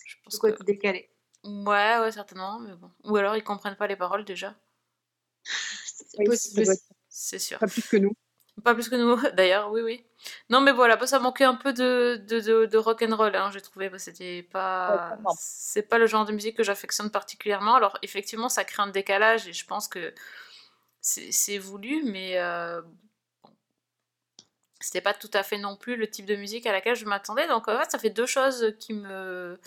je 0.05 0.15
pense 0.23 0.33
Pourquoi 0.35 0.51
que... 0.51 0.63
décalé? 0.65 1.09
Ouais, 1.43 1.97
ouais, 1.97 2.11
certainement, 2.11 2.59
mais 2.59 2.75
bon. 2.75 2.91
Ou 3.05 3.17
alors 3.17 3.35
ils 3.37 3.43
comprennent 3.43 3.75
pas 3.75 3.87
les 3.87 3.95
paroles 3.95 4.23
déjà, 4.23 4.53
C'est 5.45 6.23
possible 6.23 6.63
c'est 7.09 7.39
sûr. 7.39 7.57
Pas 7.57 7.65
plus 7.65 7.87
que 7.87 7.97
nous. 7.97 8.13
Pas 8.63 8.73
plus 8.73 8.89
que 8.89 8.95
nous, 8.95 9.15
d'ailleurs, 9.35 9.71
oui, 9.71 9.81
oui. 9.81 10.05
Non, 10.49 10.61
mais 10.61 10.71
voilà, 10.71 11.05
ça 11.05 11.19
manquait 11.19 11.43
un 11.43 11.55
peu 11.55 11.73
de, 11.73 12.21
de, 12.27 12.39
de, 12.39 12.65
de 12.65 12.77
rock'n'roll, 12.77 13.35
hein, 13.35 13.51
j'ai 13.53 13.61
trouvé. 13.61 13.91
C'était 13.97 14.43
pas. 14.43 15.17
C'est 15.37 15.83
pas 15.83 15.97
le 15.97 16.07
genre 16.07 16.25
de 16.25 16.31
musique 16.31 16.57
que 16.57 16.63
j'affectionne 16.63 17.11
particulièrement. 17.11 17.75
Alors, 17.75 17.97
effectivement, 18.01 18.49
ça 18.49 18.63
crée 18.63 18.81
un 18.81 18.87
décalage 18.87 19.47
et 19.47 19.53
je 19.53 19.65
pense 19.65 19.87
que 19.87 20.13
c'est 21.01 21.57
voulu, 21.57 22.03
mais 22.03 22.37
euh, 22.39 22.81
c'était 24.79 25.01
pas 25.01 25.13
tout 25.13 25.31
à 25.33 25.43
fait 25.43 25.57
non 25.57 25.75
plus 25.75 25.95
le 25.95 26.09
type 26.09 26.25
de 26.25 26.35
musique 26.35 26.65
à 26.65 26.71
laquelle 26.71 26.95
je 26.95 27.05
m'attendais. 27.05 27.47
Donc, 27.47 27.67
en 27.67 27.79
fait, 27.79 27.91
ça 27.91 27.99
fait 27.99 28.09
deux 28.09 28.25
choses 28.25 28.73
qui 28.79 28.93
me. 28.93 29.59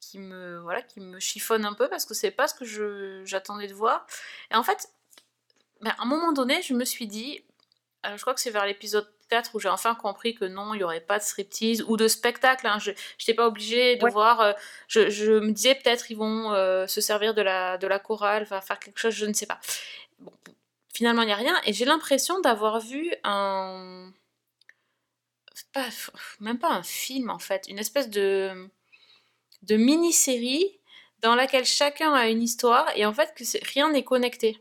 qui 0.00 0.18
me. 0.18 0.58
voilà, 0.60 0.80
qui 0.80 1.00
me 1.00 1.20
chiffonnent 1.20 1.66
un 1.66 1.74
peu 1.74 1.88
parce 1.88 2.06
que 2.06 2.14
c'est 2.14 2.30
pas 2.30 2.48
ce 2.48 2.54
que 2.54 3.24
j'attendais 3.26 3.66
de 3.66 3.74
voir. 3.74 4.06
Et 4.50 4.54
en 4.54 4.62
fait, 4.62 4.88
ben, 5.82 5.94
à 5.98 6.02
un 6.02 6.06
moment 6.06 6.32
donné, 6.32 6.62
je 6.62 6.74
me 6.74 6.84
suis 6.84 7.06
dit, 7.06 7.44
euh, 8.06 8.16
je 8.16 8.20
crois 8.22 8.34
que 8.34 8.40
c'est 8.40 8.50
vers 8.50 8.66
l'épisode 8.66 9.08
4 9.28 9.54
où 9.54 9.60
j'ai 9.60 9.68
enfin 9.68 9.94
compris 9.94 10.34
que 10.34 10.44
non, 10.44 10.74
il 10.74 10.78
n'y 10.78 10.84
aurait 10.84 11.00
pas 11.00 11.18
de 11.18 11.22
striptease 11.24 11.82
ou 11.82 11.96
de 11.96 12.08
spectacle. 12.08 12.66
Hein. 12.66 12.78
Je 12.80 12.90
n'étais 12.90 13.34
pas 13.34 13.46
obligée 13.46 13.96
de 13.96 14.04
Ouais. 14.04 14.10
voir. 14.10 14.40
euh, 14.40 14.52
je, 14.88 15.08
je 15.10 15.32
me 15.32 15.52
disais 15.52 15.74
peut-être 15.74 16.10
ils 16.10 16.16
vont 16.16 16.52
euh, 16.52 16.86
se 16.86 17.00
servir 17.00 17.34
de 17.34 17.42
la, 17.42 17.78
de 17.78 17.86
la 17.86 17.98
chorale, 17.98 18.46
faire 18.46 18.78
quelque 18.80 18.98
chose, 18.98 19.14
je 19.14 19.26
ne 19.26 19.32
sais 19.32 19.46
pas. 19.46 19.60
Bon, 20.18 20.32
finalement, 20.92 21.22
il 21.22 21.26
n'y 21.26 21.32
a 21.32 21.36
rien. 21.36 21.56
Et 21.66 21.72
j'ai 21.72 21.84
l'impression 21.84 22.40
d'avoir 22.40 22.80
vu 22.80 23.12
un. 23.24 24.10
Pas, 25.72 25.86
même 26.40 26.58
pas 26.58 26.70
un 26.70 26.82
film 26.82 27.30
en 27.30 27.38
fait, 27.38 27.66
une 27.68 27.78
espèce 27.78 28.08
de, 28.10 28.68
de 29.62 29.76
mini-série 29.76 30.80
dans 31.20 31.34
laquelle 31.36 31.64
chacun 31.66 32.12
a 32.14 32.26
une 32.28 32.42
histoire 32.42 32.88
et 32.96 33.04
en 33.06 33.12
fait 33.12 33.34
que 33.36 33.44
rien 33.72 33.90
n'est 33.92 34.02
connecté. 34.02 34.58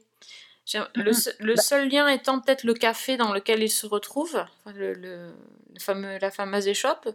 Le, 0.95 1.13
se- 1.13 1.29
le 1.39 1.55
Bah- 1.55 1.61
seul 1.61 1.89
lien 1.89 2.07
étant 2.07 2.39
peut-être 2.39 2.63
le 2.63 2.73
café 2.73 3.17
dans 3.17 3.33
lequel 3.33 3.63
ils 3.63 3.69
se 3.69 3.85
retrouvent, 3.87 4.45
le, 4.67 4.93
le- 4.93 5.33
le 5.73 5.79
fameux, 5.79 6.17
la 6.19 6.31
fameuse 6.31 6.67
échoppe, 6.67 7.09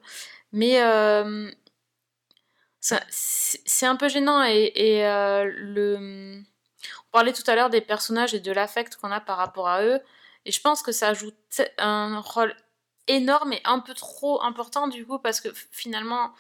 mais 0.53 0.83
euh, 0.83 1.51
c'est 2.81 3.87
un 3.87 3.97
peu 3.97 4.09
gênant 4.09 4.45
et, 4.45 4.73
et, 4.75 5.07
euh, 5.07 5.45
le, 5.57 6.43
on 6.43 7.11
parlait 7.13 7.33
tout 7.33 7.43
à 7.47 7.55
l'heure 7.55 7.71
des 7.71 7.81
personnages 7.81 8.35
et 8.35 8.41
de 8.41 8.53
l'affect 8.53 8.97
qu'on 8.97 9.11
a 9.11 9.21
par 9.21 9.39
rapport 9.39 9.69
à 9.69 9.83
eux, 9.83 10.01
et 10.45 10.53
je 10.53 10.61
pense 10.61 10.83
que 10.83 10.93
ça 10.93 11.09
ajoute 11.09 11.63
un 11.79 12.21
rôle 12.21 12.55
énorme 13.07 13.53
et 13.53 13.61
un 13.65 13.81
peu 13.81 13.95
trop 13.95 14.43
important 14.43 14.89
du 14.89 15.07
coup 15.07 15.19
parce 15.19 15.41
que 15.41 15.49
finalement, 15.71 16.33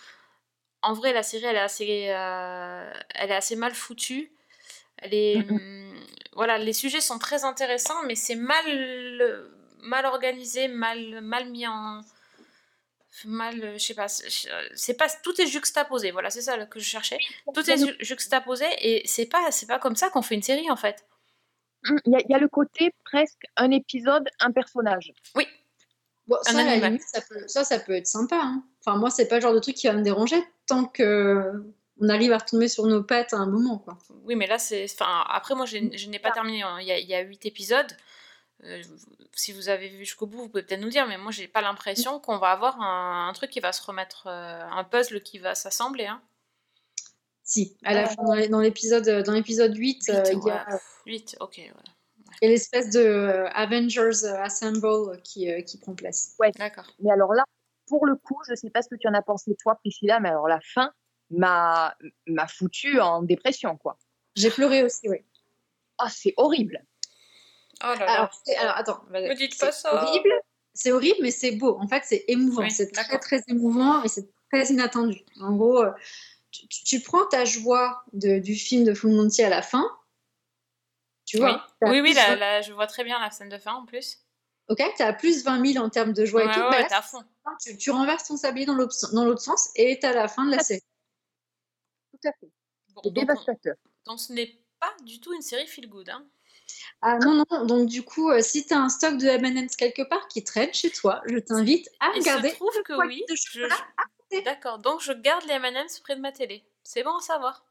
en 0.83 0.93
vrai, 0.93 1.13
la 1.13 1.23
série 1.23 1.45
elle 1.45 1.57
est 1.57 1.61
assez, 1.61 2.07
euh, 2.11 2.93
elle 3.15 3.31
est 3.31 3.35
assez 3.37 3.57
mal 3.57 3.75
foutue. 3.75 4.31
Elle 4.99 5.15
est, 5.15 5.47
voilà, 6.35 6.59
les 6.59 6.73
sujets 6.73 7.01
sont 7.01 7.19
très 7.19 7.45
intéressants, 7.45 8.03
mais 8.07 8.15
c'est 8.15 8.35
mal, 8.35 8.65
mal 9.83 10.07
organisé, 10.07 10.69
mal, 10.69 11.21
mal 11.21 11.49
mis 11.51 11.67
en, 11.67 12.01
mal, 13.25 13.75
je 13.75 13.79
sais 13.85 13.95
pas, 13.95 14.09
c'est 14.09 14.95
pas, 14.95 15.07
tout 15.23 15.41
est 15.41 15.47
juxtaposé. 15.47 16.11
Voilà, 16.11 16.31
c'est 16.31 16.43
ça 16.43 16.67
que 16.67 16.81
je 16.81 16.85
cherchais. 16.85 17.19
Tout 17.55 17.69
est 17.71 17.79
ju- 17.79 17.97
juxtaposé 18.01 18.67
et 18.81 19.07
c'est 19.07 19.27
pas, 19.27 19.51
c'est 19.51 19.67
pas 19.67 19.79
comme 19.79 19.97
ça 19.97 20.11
qu'on 20.11 20.23
fait 20.23 20.35
une 20.35 20.43
série 20.43 20.71
en 20.71 20.77
fait. 20.77 21.05
Hum, 21.89 21.99
Il 22.07 22.13
y, 22.13 22.17
a- 22.17 22.21
il 22.21 22.31
y 22.31 22.35
a 22.35 22.39
le 22.39 22.49
côté 22.49 22.93
presque 23.05 23.45
un 23.57 23.71
épisode, 23.71 24.29
un 24.41 24.53
personnage. 24.53 25.13
Oui, 25.37 25.47
Bon, 26.27 26.37
Un 26.47 26.53
ça, 26.53 26.59
à 26.61 26.65
la 26.65 26.71
animal. 26.73 26.93
limite, 26.93 27.07
ça 27.07 27.21
peut, 27.21 27.47
ça, 27.47 27.65
ça 27.65 27.79
peut 27.79 27.93
être 27.93 28.07
sympa. 28.07 28.37
hein. 28.43 28.65
Enfin, 28.81 28.97
moi, 28.97 29.11
c'est 29.11 29.29
pas 29.29 29.35
le 29.35 29.43
genre 29.43 29.53
de 29.53 29.59
truc 29.59 29.75
qui 29.77 29.87
va 29.87 29.93
me 29.93 30.03
déranger 30.03 30.43
tant 30.67 30.87
que 30.87 31.53
on 32.01 32.09
arrive 32.09 32.33
à 32.33 32.39
retomber 32.39 32.69
sur 32.69 32.87
nos 32.87 33.03
pattes 33.03 33.33
à 33.35 33.37
un 33.39 33.47
moment, 33.47 33.79
quoi. 33.79 33.99
Oui, 34.25 34.35
mais 34.35 34.47
là, 34.47 34.59
c'est. 34.59 34.85
Enfin, 34.93 35.25
après, 35.29 35.55
moi, 35.55 35.67
je 35.67 35.79
n'ai 36.09 36.19
pas 36.19 36.31
terminé. 36.31 36.63
hein. 36.63 36.79
Il 36.81 36.87
y 36.87 36.93
a, 36.93 36.99
il 36.99 37.07
y 37.07 37.15
a 37.15 37.21
8 37.21 37.47
épisodes. 37.47 37.93
Euh, 38.65 38.83
si 39.33 39.53
vous 39.53 39.69
avez 39.69 39.89
vu 39.89 39.99
jusqu'au 39.99 40.27
bout, 40.27 40.39
vous 40.39 40.49
pouvez 40.49 40.63
peut-être 40.63 40.81
nous 40.81 40.89
dire, 40.89 41.07
mais 41.07 41.19
moi, 41.19 41.31
j'ai 41.33 41.49
pas 41.49 41.61
l'impression 41.61 42.19
qu'on 42.21 42.39
va 42.39 42.51
avoir 42.53 42.81
un, 42.81 43.29
un 43.29 43.33
truc 43.33 43.51
qui 43.51 43.61
va 43.61 43.73
se 43.73 43.83
remettre. 43.85 44.27
euh, 44.27 44.63
un 44.71 44.85
puzzle 44.85 45.23
qui 45.23 45.39
va 45.39 45.55
s'assembler. 45.55 46.07
Hein. 46.07 46.23
Si, 47.43 47.77
à 47.85 47.93
la 47.95 48.07
fin, 48.09 48.23
dans 48.49 48.61
l'épisode, 48.61 49.25
dans 49.25 49.33
l'épisode 49.33 49.77
8, 49.77 50.09
euh, 50.11 50.23
il 50.33 50.39
y 50.47 50.51
a, 50.51 50.67
8, 51.05 51.37
ok, 51.41 51.57
ouais. 51.59 51.73
il 52.41 52.45
y 52.45 52.47
a 52.47 52.49
l'espèce 52.49 52.89
de 52.91 53.01
euh, 53.01 53.49
Avengers 53.51 54.25
euh, 54.25 54.43
Assemble 54.43 55.21
qui, 55.23 55.51
euh, 55.53 55.61
qui 55.61 55.77
prend 55.77 55.95
place. 55.95 56.37
D'accord. 56.59 56.87
Mais 57.01 57.13
alors 57.13 57.35
là, 57.35 57.45
pour 57.87 58.07
le 58.07 58.17
coup, 58.17 58.39
je 58.47 58.53
ne 58.53 58.57
sais 58.57 58.71
pas 58.71 58.81
ce 58.81 58.89
que 58.89 58.95
tu 58.95 59.07
en 59.09 59.13
as 59.15 59.21
pensé 59.21 59.55
toi, 59.63 59.75
Priscilla, 59.75 60.21
mais 60.21 60.31
alors 60.31 60.49
la 60.49 60.61
fin 60.63 60.91
m'a 61.31 61.97
m'a 62.27 62.47
foutu 62.47 63.01
en 63.01 63.23
dépression, 63.23 63.77
quoi. 63.77 63.99
J'ai 64.37 64.51
pleuré 64.51 64.83
aussi, 64.83 65.09
oui. 65.09 65.19
Ah, 65.99 66.09
c'est 66.11 66.35
horrible. 66.37 66.85
Oh 67.83 67.87
là 67.87 67.97
là. 67.97 68.13
Alors, 68.13 68.41
c'est- 68.45 68.57
alors, 68.57 68.77
attends, 68.77 69.05
Me 69.11 69.35
dites 69.35 69.59
pas 69.59 69.73
c'est 69.73 69.83
ça. 69.83 69.95
horrible, 69.95 70.33
c'est 70.73 70.93
horrible, 70.93 71.19
mais 71.23 71.31
c'est 71.31 71.53
beau. 71.53 71.79
En 71.79 71.87
fait, 71.89 72.03
c'est 72.05 72.25
émouvant. 72.29 72.63
Oui, 72.63 72.71
c'est 72.71 72.91
très, 72.91 73.19
très 73.19 73.43
émouvant 73.49 74.03
et 74.03 74.09
c'est 74.09 74.29
très 74.53 74.67
inattendu. 74.69 75.21
En 75.41 75.53
gros, 75.57 75.83
euh, 75.83 75.91
tu, 76.51 77.01
prends 77.01 77.27
ta 77.27 77.45
joie 77.45 78.05
de- 78.13 78.39
du 78.39 78.55
film 78.55 78.85
de 78.85 78.95
Full 78.95 79.11
Monty 79.13 79.43
à 79.43 79.49
la 79.49 79.63
fin. 79.63 79.85
Tu 81.27 81.37
Oui, 81.37 81.43
vois 81.43 81.67
oui, 81.83 82.01
oui 82.01 82.11
plus 82.11 82.15
là, 82.15 82.29
20 82.31 82.37
là, 82.37 82.63
je 82.63 82.73
vois 82.73 82.87
très 82.87 83.03
bien 83.03 83.19
la 83.19 83.31
scène 83.31 83.49
de 83.49 83.59
fin 83.59 83.73
en 83.73 83.87
plus. 83.87 84.19
Ok, 84.69 84.81
tu 84.97 85.03
as 85.03 85.13
plus 85.13 85.45
20 85.45 85.65
000 85.73 85.85
en 85.85 85.91
termes 85.91 86.13
de 86.13 86.25
joie 86.25 86.45
Ouais, 86.45 86.51
et 86.51 86.55
tout. 86.55 86.61
ouais, 86.61 86.65
bah 86.71 86.77
ouais, 86.77 86.83
là, 86.83 86.89
t'es 86.89 86.95
à 86.95 87.03
fond. 87.03 87.23
tu, 87.63 87.77
tu 87.77 87.91
renverses 87.91 88.29
ton 88.29 88.37
sablier 88.37 88.67
dans 88.67 88.75
l'autre 88.75 88.95
dans 89.13 89.25
l'autre 89.25 89.41
sens 89.43 89.71
et 89.75 89.99
tu 89.99 90.07
as 90.07 90.13
la 90.13 90.29
fin 90.29 90.45
de 90.47 90.51
la 90.53 90.61
série. 90.61 90.84
Tout 92.25 92.29
à 92.29 92.33
fait. 92.41 92.51
Bon, 92.95 93.01
C'est 93.03 93.11
on- 93.11 93.13
dévastateur. 93.13 93.75
donc 94.07 94.21
ce 94.21 94.33
n'est 94.33 94.59
pas 94.81 94.95
du 95.03 95.21
tout 95.21 95.33
une 95.35 95.43
série 95.43 95.67
feel 95.67 95.89
good. 95.89 96.09
Hein. 96.09 96.25
Ah 97.03 97.19
non, 97.19 97.45
non, 97.51 97.67
donc 97.67 97.89
du 97.89 98.03
coup, 98.03 98.31
euh, 98.31 98.41
si 98.41 98.65
tu 98.67 98.73
as 98.73 98.81
un 98.81 98.89
stock 98.89 99.19
de 99.19 99.27
M&M's 99.27 99.77
quelque 99.77 100.03
part 100.03 100.27
qui 100.29 100.43
traîne 100.45 100.73
chez 100.73 100.91
toi, 100.91 101.21
je 101.27 101.39
t'invite 101.39 101.89
à 102.01 102.11
Il 102.15 102.21
regarder. 102.21 102.51
se 102.51 102.55
trouve 102.55 102.83
que 102.85 103.07
oui. 103.07 103.23
je- 103.29 103.35
je-. 103.35 104.43
D'accord, 104.45 104.79
donc 104.79 105.01
je 105.01 105.13
garde 105.13 105.45
les 105.45 105.53
M&M's 105.55 106.01
près 106.01 106.17
de 106.17 106.21
ma 106.21 106.33
télé. 106.33 106.65
C'est 106.83 107.03
bon 107.03 107.17
à 107.17 107.21
savoir. 107.21 107.65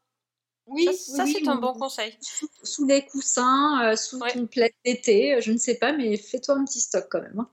Oui, 0.66 0.84
ça, 0.86 0.90
oui, 0.92 0.96
ça, 0.98 1.24
oui, 1.24 1.36
c'est 1.38 1.48
un 1.48 1.56
bon 1.56 1.74
conseil. 1.74 2.16
sous, 2.22 2.48
sous 2.62 2.86
les 2.86 3.04
coussins, 3.06 3.82
euh, 3.84 3.96
sous 3.96 4.18
Ouais. 4.18 4.32
ton 4.32 4.46
plaid 4.46 4.72
d'été, 4.84 5.34
euh, 5.34 5.40
je 5.40 5.52
ne 5.52 5.58
sais 5.58 5.76
pas, 5.78 5.92
mais 5.92 6.16
fais-toi 6.16 6.54
un 6.54 6.64
petit 6.64 6.80
stock 6.80 7.06
quand 7.10 7.20
même. 7.20 7.38
hein. 7.40 7.50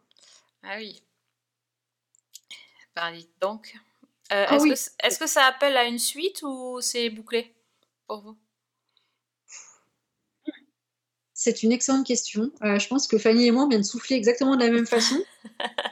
Ah 0.63 0.75
oui. 0.77 1.01
Ben, 2.95 3.19
donc. 3.41 3.73
Euh, 4.31 4.45
Ah 4.47 4.55
est-ce, 4.55 4.63
oui. 4.63 4.69
que, 4.69 4.75
c- 4.75 4.91
est-ce 5.03 5.19
que 5.19 5.27
ça 5.27 5.43
appelle 5.45 5.75
à 5.77 5.85
une 5.85 5.99
suite 5.99 6.41
ou 6.43 6.79
c'est 6.81 7.09
bouclé 7.09 7.53
pour 8.07 8.21
vous? 8.21 8.37
C'est 11.33 11.63
une 11.63 11.71
excellente 11.71 12.05
question. 12.05 12.51
Euh, 12.63 12.77
je 12.77 12.87
pense 12.87 13.07
que 13.07 13.17
Fanny 13.17 13.47
et 13.47 13.51
moi 13.51 13.63
on 13.63 13.67
vient 13.67 13.79
de 13.79 13.83
souffler 13.83 14.15
exactement 14.15 14.55
de 14.55 14.63
la 14.63 14.71
même 14.71 14.85
façon. 14.87 15.21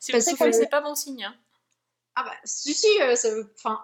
Si 0.00 0.12
Parce 0.12 0.24
que- 0.24 0.52
c'est 0.52 0.70
pas 0.70 0.80
bon 0.80 0.94
signe. 0.94 1.24
hein. 1.24 1.36
Ah 2.16 2.24
bah, 2.24 2.34
si, 2.44 2.72
si, 2.74 2.86
euh, 3.02 3.14
ça 3.14 3.32
veut... 3.34 3.52
Enfin, 3.56 3.80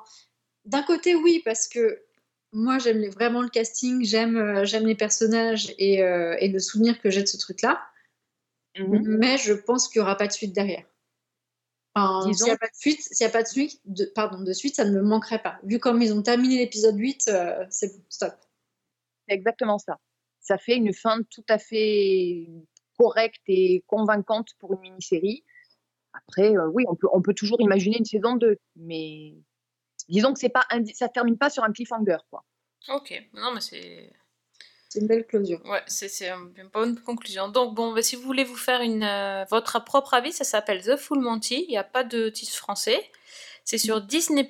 d'un 0.64 0.82
côté, 0.82 1.14
oui, 1.14 1.42
parce 1.44 1.68
que 1.68 2.02
moi, 2.52 2.78
j'aime 2.78 2.98
les- 2.98 3.08
vraiment 3.10 3.42
le 3.42 3.48
casting, 3.50 4.02
j'aime 4.04 4.36
euh, 4.36 4.64
j'aime 4.64 4.86
les 4.86 4.94
personnages 4.94 5.74
et, 5.78 6.02
euh, 6.02 6.36
et 6.40 6.48
le 6.48 6.58
souvenir 6.58 7.00
que 7.00 7.10
j'ai 7.10 7.22
de 7.22 7.26
ce 7.28 7.36
truc-là, 7.36 7.86
Mhm. 8.78 9.02
mais 9.18 9.36
je 9.38 9.52
pense 9.52 9.88
qu'il 9.88 10.00
n'y 10.00 10.04
aura 10.04 10.16
pas 10.16 10.26
de 10.26 10.32
suite 10.32 10.52
derrière. 10.54 10.84
Enfin, 11.96 12.28
Disons- 12.28 12.44
s'il 12.44 12.46
n'y 12.46 12.50
a 12.52 12.58
pas 12.58 12.66
de 12.68 12.74
suite, 12.76 13.00
s'il 13.00 13.24
y 13.24 13.28
a 13.28 13.32
pas 13.32 13.42
de 13.42 13.48
suite, 13.48 13.80
de, 13.86 14.04
pardon, 14.14 14.42
de 14.42 14.52
suite, 14.52 14.76
ça 14.76 14.84
ne 14.84 14.90
me 14.90 15.02
manquerait 15.02 15.42
pas. 15.42 15.58
Vu 15.64 15.78
comme 15.78 16.02
ils 16.02 16.12
ont 16.12 16.22
terminé 16.22 16.58
l'épisode 16.58 16.96
8, 16.98 17.28
euh, 17.28 17.64
c'est 17.70 17.96
bon, 17.96 18.04
stop. 18.10 18.34
C'est 19.26 19.34
exactement 19.34 19.78
ça. 19.78 19.98
Ça 20.40 20.58
fait 20.58 20.76
une 20.76 20.92
fin 20.92 21.22
tout 21.30 21.44
à 21.48 21.56
fait 21.58 22.46
correcte 22.98 23.42
et 23.48 23.82
convaincante 23.86 24.50
pour 24.58 24.74
une 24.74 24.80
mini-série. 24.80 25.42
Après, 26.12 26.54
euh, 26.56 26.68
oui, 26.68 26.84
on 26.88 26.94
peut, 26.96 27.08
on 27.12 27.22
peut 27.22 27.34
toujours 27.34 27.60
imaginer 27.60 27.98
une 27.98 28.04
saison 28.04 28.36
2, 28.36 28.56
mais 28.76 29.34
disons 30.08 30.32
que 30.34 30.38
c'est 30.38 30.48
pas 30.50 30.64
indi- 30.70 30.94
ça 30.94 31.08
termine 31.08 31.36
pas 31.38 31.50
sur 31.50 31.64
un 31.64 31.72
cliffhanger, 31.72 32.18
quoi. 32.30 32.44
Ok, 32.88 33.12
non 33.34 33.52
mais 33.54 33.60
c'est... 33.60 34.12
C'est 34.96 35.02
une 35.02 35.08
belle 35.08 35.26
closure. 35.26 35.60
Ouais, 35.66 35.82
c'est, 35.86 36.08
c'est 36.08 36.30
un- 36.30 36.48
une 36.56 36.68
bonne 36.68 36.98
conclusion. 36.98 37.48
Donc 37.48 37.74
bon, 37.74 37.92
bah, 37.92 38.00
si 38.00 38.16
vous 38.16 38.22
voulez 38.22 38.44
vous 38.44 38.56
faire 38.56 38.80
une, 38.80 39.02
euh, 39.04 39.44
votre 39.50 39.84
propre 39.84 40.14
avis, 40.14 40.32
ça 40.32 40.44
s'appelle 40.44 40.82
The 40.82 40.96
Full 40.96 41.18
Monty. 41.20 41.64
Il 41.68 41.68
n'y 41.68 41.76
a 41.76 41.84
pas 41.84 42.02
de 42.02 42.30
titre 42.30 42.54
français. 42.54 43.10
C'est 43.62 43.76
sur 43.76 44.00
Disney+, 44.00 44.48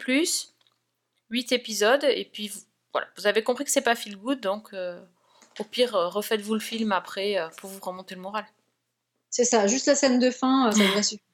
8 1.30 1.52
épisodes. 1.52 2.04
Et 2.04 2.24
puis 2.32 2.46
vous- 2.48 2.60
voilà, 2.92 3.08
vous 3.16 3.26
avez 3.26 3.42
compris 3.42 3.64
que 3.64 3.72
c'est 3.72 3.80
pas 3.80 3.96
feel 3.96 4.16
good, 4.16 4.40
donc 4.40 4.72
euh, 4.72 5.00
au 5.58 5.64
pire, 5.64 5.96
euh, 5.96 6.08
refaites-vous 6.08 6.54
le 6.54 6.60
film 6.60 6.92
après 6.92 7.38
euh, 7.38 7.48
pour 7.58 7.68
vous 7.68 7.80
remonter 7.80 8.14
le 8.14 8.20
moral. 8.20 8.46
C'est 9.30 9.44
ça, 9.44 9.66
juste 9.66 9.86
la 9.86 9.96
scène 9.96 10.20
de 10.20 10.30
fin, 10.30 10.70
ça 10.70 10.78
devrait 10.78 11.02
suffire. 11.02 11.26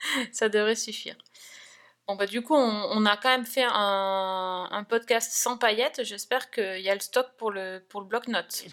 Ça 0.32 0.48
devrait 0.48 0.74
suffire. 0.76 1.16
Bon, 2.08 2.16
bah, 2.16 2.24
du 2.24 2.40
coup, 2.40 2.54
on, 2.54 2.88
on 2.90 3.04
a 3.04 3.18
quand 3.18 3.28
même 3.28 3.44
fait 3.44 3.66
un, 3.70 4.66
un 4.70 4.82
podcast 4.84 5.30
sans 5.30 5.58
paillettes. 5.58 6.04
J'espère 6.04 6.50
qu'il 6.50 6.80
y 6.80 6.88
a 6.88 6.94
le 6.94 7.00
stock 7.00 7.26
pour 7.36 7.50
le, 7.50 7.84
pour 7.90 8.00
le 8.00 8.06
bloc-notes. 8.06 8.64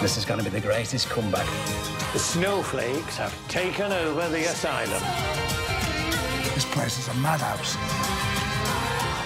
This 0.00 0.16
is 0.16 0.24
going 0.24 0.38
to 0.38 0.44
be 0.44 0.48
the 0.48 0.62
greatest 0.62 1.10
comeback. 1.10 1.44
The 2.14 2.18
snowflakes 2.18 3.18
have 3.18 3.34
taken 3.48 3.92
over 3.92 4.26
the 4.30 4.46
asylum. 4.48 5.02
This 6.54 6.64
place 6.72 6.98
is 6.98 7.06
a 7.10 7.14
madhouse. 7.20 7.76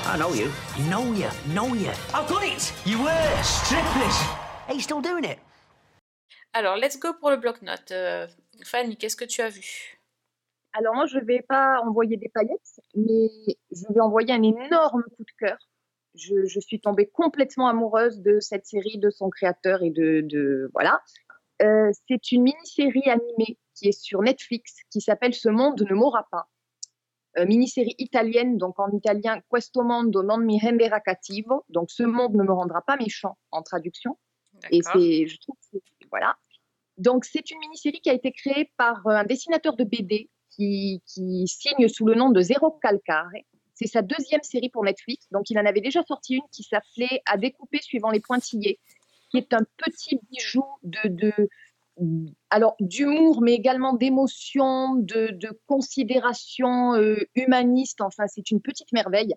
I 0.07 0.19
know 0.19 0.35
you. 0.35 0.51
Know 0.89 1.13
you. 1.13 1.29
Know 1.55 1.73
you. 1.73 1.93
I've 2.13 2.29
got 2.29 2.43
it. 2.43 2.73
You 2.85 3.01
were 3.01 3.43
strippers. 3.45 4.19
Are 4.67 4.75
you 4.75 4.81
still 4.81 5.01
doing 5.01 5.23
it? 5.23 5.39
Alors, 6.53 6.77
let's 6.77 6.99
go 6.99 7.13
pour 7.13 7.31
le 7.31 7.37
bloc-notes. 7.37 7.93
Euh, 7.93 8.27
Fanny, 8.65 8.97
qu'est-ce 8.97 9.15
que 9.15 9.25
tu 9.25 9.41
as 9.41 9.51
vu? 9.51 10.00
Alors 10.73 10.95
moi, 10.95 11.07
je 11.07 11.19
ne 11.19 11.25
vais 11.25 11.43
pas 11.43 11.81
envoyer 11.81 12.17
des 12.17 12.29
paillettes, 12.29 12.81
mais 12.95 13.29
je 13.73 13.93
vais 13.93 14.01
envoyer 14.01 14.33
un 14.33 14.43
énorme 14.43 15.03
coup 15.17 15.25
de 15.25 15.33
cœur. 15.39 15.59
Je, 16.15 16.45
je 16.47 16.61
suis 16.61 16.81
tombée 16.81 17.07
complètement 17.07 17.69
amoureuse 17.69 18.21
de 18.21 18.41
cette 18.41 18.67
série, 18.67 18.99
de 18.99 19.11
son 19.11 19.31
créateur 19.31 19.83
et 19.83 19.91
de, 19.91 20.21
de 20.23 20.71
voilà. 20.73 21.01
Euh, 21.63 21.91
c'est 22.09 22.33
une 22.33 22.43
mini-série 22.43 23.09
animée 23.11 23.59
qui 23.75 23.89
est 23.89 24.01
sur 24.01 24.23
Netflix 24.23 24.77
qui 24.91 25.01
s'appelle 25.01 25.35
Ce 25.35 25.49
monde 25.49 25.85
ne 25.89 25.95
mourra 25.95 26.27
pas. 26.31 26.49
Euh, 27.39 27.47
mini-série 27.47 27.95
italienne, 27.99 28.57
donc 28.57 28.81
en 28.81 28.91
italien 28.91 29.41
Questo 29.49 29.85
mondo 29.85 30.23
non 30.25 30.39
mi 30.39 30.59
renderà 30.59 30.99
cattivo, 31.01 31.65
donc 31.69 31.91
ce 31.91 32.03
monde 32.03 32.35
ne 32.35 32.43
me 32.43 32.53
rendra 32.53 32.83
pas 32.83 32.97
méchant 32.97 33.39
en 33.53 33.63
traduction. 33.63 34.19
Et 34.73 34.81
c'est, 34.83 35.27
je 35.29 35.39
trouve, 35.41 35.55
que 35.57 35.79
c'est- 35.79 36.07
voilà. 36.11 36.37
Donc 36.99 37.25
c'est 37.25 37.51
une 37.53 37.59
mini-série 37.61 38.01
qui 38.01 38.11
a 38.11 38.15
été 38.15 38.33
créée 38.33 38.73
par 38.77 39.07
euh, 39.07 39.11
un 39.11 39.25
dessinateur 39.25 39.77
de 39.77 39.85
BD 39.85 40.29
qui, 41.07 41.47
signe 41.47 41.89
sous 41.89 42.07
le 42.07 42.15
nom 42.15 42.31
de 42.31 42.41
Zero 42.41 42.79
Calcare. 42.83 43.31
C'est 43.75 43.87
sa 43.87 44.03
deuxième 44.03 44.43
série 44.43 44.69
pour 44.69 44.85
Netflix. 44.85 45.27
Donc 45.33 45.51
il 45.51 45.59
en 45.59 45.65
avait 45.65 45.81
déjà 45.81 46.03
sorti 46.03 46.35
une 46.37 46.49
qui 46.53 46.63
s'appelait 46.63 47.23
À 47.27 47.39
découper 47.39 47.79
suivant 47.81 48.11
les 48.11 48.21
pointillés, 48.21 48.79
qui 49.31 49.39
est 49.39 49.55
un 49.55 49.65
petit 49.79 50.21
bijou 50.31 50.65
de, 50.83 51.33
alors 52.51 52.77
d'humour, 52.81 53.41
mais 53.41 53.55
également 53.55 53.95
d'émotion, 53.95 54.97
de, 54.97 55.29
de 55.33 55.59
considération 55.67 56.95
euh, 56.95 57.17
humaniste. 57.35 58.01
Enfin, 58.01 58.25
c'est 58.27 58.51
une 58.51 58.61
petite 58.61 58.93
merveille. 58.93 59.35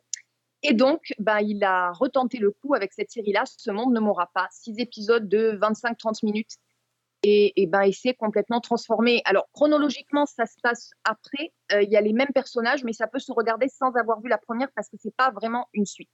Et 0.62 0.74
donc, 0.74 1.14
bah, 1.20 1.42
il 1.42 1.64
a 1.64 1.92
retenté 1.92 2.38
le 2.38 2.52
coup 2.52 2.74
avec 2.74 2.94
cette 2.94 3.12
série-là, 3.12 3.44
Ce 3.46 3.70
monde 3.70 3.94
ne 3.94 4.00
mourra 4.00 4.30
pas. 4.34 4.48
Six 4.52 4.76
épisodes 4.78 5.28
de 5.28 5.58
25-30 5.62 6.26
minutes. 6.26 6.56
Et, 7.26 7.68
ben, 7.68 7.84
il 7.84 7.94
s'est 7.94 8.14
complètement 8.14 8.60
transformé. 8.60 9.22
Alors, 9.24 9.48
chronologiquement, 9.54 10.26
ça 10.26 10.46
se 10.46 10.56
passe 10.62 10.92
après. 11.06 11.54
Euh, 11.72 11.82
Il 11.82 11.90
y 11.90 11.96
a 11.96 12.02
les 12.02 12.12
mêmes 12.12 12.34
personnages, 12.34 12.84
mais 12.84 12.92
ça 12.92 13.08
peut 13.08 13.20
se 13.20 13.32
regarder 13.32 13.70
sans 13.70 13.92
avoir 13.94 14.20
vu 14.20 14.28
la 14.28 14.38
première 14.38 14.70
parce 14.76 14.90
que 14.90 14.98
c'est 15.00 15.16
pas 15.16 15.32
vraiment 15.32 15.68
une 15.74 15.86
suite. 15.86 16.10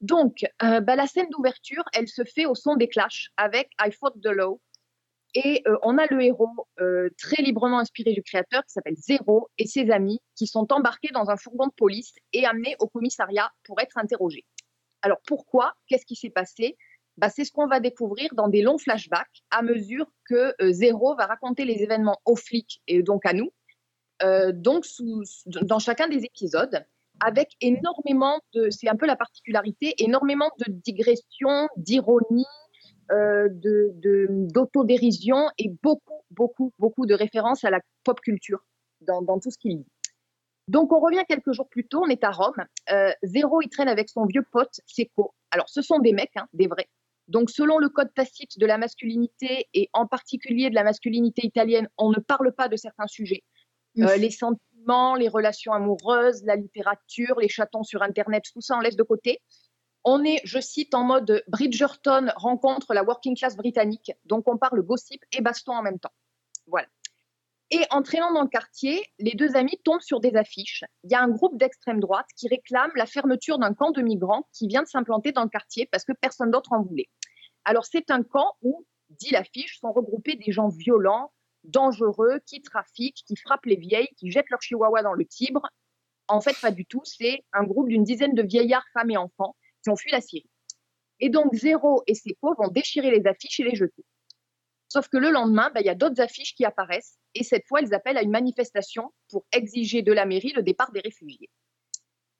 Donc, 0.00 0.46
euh, 0.62 0.80
bah, 0.80 0.96
la 0.96 1.06
scène 1.06 1.28
d'ouverture, 1.28 1.84
elle 1.92 2.08
se 2.08 2.24
fait 2.24 2.46
au 2.46 2.54
son 2.54 2.76
des 2.76 2.88
clashs 2.88 3.28
avec 3.36 3.70
I 3.78 3.92
Fought 3.92 4.14
the 4.22 4.28
Law. 4.28 4.58
Et 5.34 5.62
euh, 5.66 5.76
on 5.82 5.98
a 5.98 6.06
le 6.06 6.22
héros 6.22 6.48
très 7.18 7.42
librement 7.42 7.78
inspiré 7.78 8.12
du 8.12 8.22
créateur 8.22 8.62
qui 8.64 8.72
s'appelle 8.72 8.96
Zéro 8.96 9.48
et 9.58 9.66
ses 9.66 9.90
amis 9.90 10.20
qui 10.34 10.46
sont 10.46 10.70
embarqués 10.72 11.10
dans 11.12 11.30
un 11.30 11.36
fourgon 11.36 11.66
de 11.66 11.72
police 11.72 12.14
et 12.32 12.44
amenés 12.44 12.76
au 12.80 12.88
commissariat 12.88 13.50
pour 13.64 13.80
être 13.80 13.96
interrogés. 13.96 14.44
Alors 15.02 15.18
pourquoi? 15.26 15.74
Qu'est-ce 15.86 16.06
qui 16.06 16.16
s'est 16.16 16.30
passé? 16.30 16.76
Bah, 17.16 17.28
C'est 17.28 17.44
ce 17.44 17.52
qu'on 17.52 17.66
va 17.66 17.80
découvrir 17.80 18.34
dans 18.34 18.48
des 18.48 18.62
longs 18.62 18.78
flashbacks 18.78 19.42
à 19.50 19.62
mesure 19.62 20.06
que 20.28 20.54
euh, 20.60 20.72
Zéro 20.72 21.14
va 21.16 21.26
raconter 21.26 21.64
les 21.64 21.82
événements 21.82 22.18
aux 22.24 22.36
flics 22.36 22.82
et 22.86 23.02
donc 23.02 23.26
à 23.26 23.32
nous, 23.32 23.52
euh, 24.22 24.52
donc 24.52 24.84
dans 25.62 25.78
chacun 25.78 26.08
des 26.08 26.24
épisodes, 26.24 26.84
avec 27.20 27.52
énormément 27.60 28.40
de, 28.54 28.70
c'est 28.70 28.88
un 28.88 28.96
peu 28.96 29.06
la 29.06 29.16
particularité, 29.16 29.94
énormément 29.98 30.50
de 30.58 30.72
digressions, 30.72 31.68
d'ironie, 31.76 32.46
euh, 33.10 33.48
d'autodérision 33.52 35.48
et 35.58 35.70
beaucoup, 35.82 36.22
beaucoup, 36.30 36.72
beaucoup 36.78 37.06
de 37.06 37.14
références 37.14 37.64
à 37.64 37.70
la 37.70 37.80
pop 38.04 38.20
culture 38.20 38.64
dans, 39.02 39.22
dans 39.22 39.38
tout 39.38 39.50
ce 39.50 39.58
qu'il 39.58 39.78
dit. 39.78 39.86
Donc, 40.68 40.92
on 40.92 41.00
revient 41.00 41.22
quelques 41.28 41.52
jours 41.52 41.68
plus 41.68 41.86
tôt, 41.86 42.02
on 42.04 42.08
est 42.08 42.24
à 42.24 42.30
Rome. 42.30 42.64
Euh, 42.90 43.12
Zéro, 43.22 43.60
il 43.62 43.68
traîne 43.68 43.88
avec 43.88 44.08
son 44.08 44.24
vieux 44.24 44.44
pote, 44.52 44.80
Seco. 44.86 45.34
Alors, 45.50 45.68
ce 45.68 45.82
sont 45.82 45.98
des 45.98 46.12
mecs, 46.12 46.36
hein, 46.36 46.46
des 46.52 46.66
vrais. 46.66 46.88
Donc, 47.32 47.50
selon 47.50 47.78
le 47.78 47.88
code 47.88 48.12
tacite 48.12 48.58
de 48.58 48.66
la 48.66 48.76
masculinité, 48.76 49.66
et 49.72 49.88
en 49.94 50.06
particulier 50.06 50.68
de 50.68 50.74
la 50.74 50.84
masculinité 50.84 51.46
italienne, 51.46 51.88
on 51.96 52.10
ne 52.10 52.20
parle 52.20 52.52
pas 52.52 52.68
de 52.68 52.76
certains 52.76 53.06
sujets. 53.06 53.42
Euh, 53.98 54.16
les 54.16 54.30
sentiments, 54.30 55.14
les 55.14 55.28
relations 55.28 55.72
amoureuses, 55.72 56.44
la 56.44 56.56
littérature, 56.56 57.40
les 57.40 57.48
chatons 57.48 57.84
sur 57.84 58.02
Internet, 58.02 58.44
tout 58.52 58.60
ça, 58.60 58.76
on 58.76 58.80
laisse 58.80 58.96
de 58.96 59.02
côté. 59.02 59.40
On 60.04 60.22
est, 60.24 60.42
je 60.44 60.60
cite, 60.60 60.94
en 60.94 61.04
mode 61.04 61.42
Bridgerton 61.48 62.28
rencontre 62.36 62.92
la 62.92 63.02
working 63.02 63.34
class 63.34 63.56
britannique. 63.56 64.12
Donc, 64.26 64.46
on 64.46 64.58
parle 64.58 64.82
gossip 64.82 65.22
et 65.32 65.40
baston 65.40 65.72
en 65.72 65.82
même 65.82 65.98
temps. 65.98 66.12
Voilà. 66.66 66.86
Et 67.74 67.86
en 67.88 68.02
traînant 68.02 68.34
dans 68.34 68.42
le 68.42 68.48
quartier, 68.48 69.02
les 69.18 69.32
deux 69.32 69.56
amis 69.56 69.80
tombent 69.82 70.02
sur 70.02 70.20
des 70.20 70.36
affiches. 70.36 70.84
Il 71.04 71.10
y 71.10 71.14
a 71.14 71.22
un 71.22 71.28
groupe 71.30 71.56
d'extrême 71.56 72.00
droite 72.00 72.26
qui 72.36 72.46
réclame 72.46 72.90
la 72.96 73.06
fermeture 73.06 73.58
d'un 73.58 73.72
camp 73.72 73.92
de 73.92 74.02
migrants 74.02 74.46
qui 74.52 74.68
vient 74.68 74.82
de 74.82 74.88
s'implanter 74.88 75.32
dans 75.32 75.42
le 75.42 75.48
quartier 75.48 75.88
parce 75.90 76.04
que 76.04 76.12
personne 76.12 76.50
d'autre 76.50 76.74
en 76.74 76.82
voulait. 76.82 77.08
Alors, 77.64 77.86
c'est 77.86 78.10
un 78.10 78.22
camp 78.24 78.52
où, 78.60 78.84
dit 79.08 79.30
l'affiche, 79.30 79.80
sont 79.80 79.90
regroupés 79.90 80.36
des 80.36 80.52
gens 80.52 80.68
violents, 80.68 81.32
dangereux, 81.64 82.40
qui 82.44 82.60
trafiquent, 82.60 83.24
qui 83.26 83.36
frappent 83.36 83.64
les 83.64 83.76
vieilles, 83.76 84.10
qui 84.18 84.30
jettent 84.30 84.50
leur 84.50 84.60
chihuahua 84.60 85.02
dans 85.02 85.14
le 85.14 85.24
Tibre. 85.24 85.66
En 86.28 86.42
fait, 86.42 86.60
pas 86.60 86.72
du 86.72 86.84
tout. 86.84 87.00
C'est 87.04 87.42
un 87.54 87.64
groupe 87.64 87.88
d'une 87.88 88.04
dizaine 88.04 88.34
de 88.34 88.42
vieillards, 88.42 88.84
femmes 88.92 89.12
et 89.12 89.16
enfants 89.16 89.56
qui 89.82 89.88
ont 89.88 89.96
fui 89.96 90.10
la 90.10 90.20
Syrie. 90.20 90.50
Et 91.20 91.30
donc, 91.30 91.54
Zéro 91.54 92.02
et 92.06 92.14
ses 92.14 92.36
vont 92.42 92.68
déchirer 92.68 93.10
les 93.10 93.26
affiches 93.26 93.60
et 93.60 93.64
les 93.64 93.76
jeter. 93.76 94.04
Sauf 94.92 95.08
que 95.08 95.16
le 95.16 95.30
lendemain, 95.30 95.70
bah, 95.74 95.80
il 95.80 95.86
y 95.86 95.88
a 95.88 95.94
d'autres 95.94 96.20
affiches 96.20 96.54
qui 96.54 96.66
apparaissent 96.66 97.16
et 97.32 97.44
cette 97.44 97.66
fois, 97.66 97.80
ils 97.80 97.94
appellent 97.94 98.18
à 98.18 98.22
une 98.22 98.30
manifestation 98.30 99.10
pour 99.30 99.46
exiger 99.50 100.02
de 100.02 100.12
la 100.12 100.26
mairie 100.26 100.52
le 100.54 100.62
départ 100.62 100.92
des 100.92 101.00
réfugiés. 101.00 101.48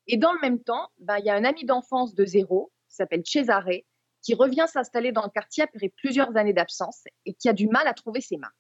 Et 0.07 0.19
dans 0.19 0.35
le 0.35 0.41
même 0.41 0.63
temps, 0.63 0.91
bah, 0.99 1.19
il 1.19 1.25
y 1.25 1.31
a 1.31 1.35
un 1.35 1.45
ami 1.45 1.65
d'enfance 1.65 2.15
de 2.15 2.27
Zéro, 2.27 2.71
qui 2.91 2.97
s'appelle 2.97 3.23
Cesare, 3.25 3.81
qui 4.21 4.35
revient 4.35 4.67
s'installer 4.69 5.13
dans 5.13 5.23
le 5.23 5.31
quartier 5.31 5.65
après 5.65 5.89
plusieurs 5.97 6.37
années 6.37 6.53
d'absence 6.53 7.05
et 7.25 7.33
qui 7.33 7.49
a 7.49 7.55
du 7.55 7.69
mal 7.69 7.89
à 7.89 7.95
trouver 7.95 8.21
ses 8.21 8.37
mains. 8.37 8.53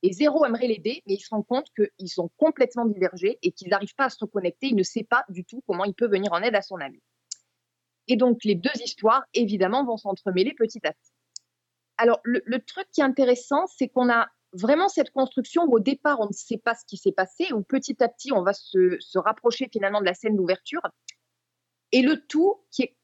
Et 0.00 0.14
Zéro 0.14 0.46
aimerait 0.46 0.68
l'aider, 0.68 1.02
mais 1.06 1.16
il 1.16 1.20
se 1.20 1.28
rend 1.28 1.42
compte 1.42 1.66
qu'ils 1.76 2.08
sont 2.08 2.30
complètement 2.38 2.86
divergés 2.86 3.38
et 3.42 3.52
qu'ils 3.52 3.68
n'arrivent 3.68 3.94
pas 3.94 4.06
à 4.06 4.10
se 4.10 4.16
reconnecter. 4.20 4.68
Il 4.68 4.76
ne 4.76 4.82
sait 4.82 5.04
pas 5.04 5.26
du 5.28 5.44
tout 5.44 5.62
comment 5.66 5.84
il 5.84 5.92
peut 5.92 6.08
venir 6.08 6.32
en 6.32 6.40
aide 6.40 6.54
à 6.54 6.62
son 6.62 6.76
ami. 6.76 7.02
Et 8.08 8.16
donc, 8.16 8.42
les 8.42 8.54
deux 8.54 8.82
histoires, 8.82 9.24
évidemment, 9.34 9.84
vont 9.84 9.98
s'entremêler 9.98 10.54
petit 10.54 10.80
à 10.86 10.92
petit. 10.92 11.13
Alors, 11.96 12.20
le, 12.24 12.58
truc 12.58 12.86
qui 12.92 13.00
est 13.00 13.04
intéressant, 13.04 13.66
c'est 13.66 13.88
qu'on 13.88 14.10
a 14.10 14.28
vraiment 14.52 14.88
cette 14.88 15.10
construction 15.10 15.64
où 15.64 15.76
au 15.76 15.80
départ, 15.80 16.20
on 16.20 16.26
ne 16.26 16.32
sait 16.32 16.58
pas 16.58 16.74
ce 16.74 16.84
qui 16.86 16.96
s'est 16.96 17.12
passé, 17.12 17.52
où 17.52 17.62
petit 17.62 18.02
à 18.02 18.08
petit, 18.08 18.32
on 18.32 18.42
va 18.42 18.52
se, 18.52 19.18
rapprocher 19.18 19.68
finalement 19.72 20.00
de 20.00 20.06
la 20.06 20.14
scène 20.14 20.36
d'ouverture. 20.36 20.82
Et 21.92 22.02
le 22.02 22.24
tout 22.26 22.60
qui 22.70 22.82
est 22.82 22.96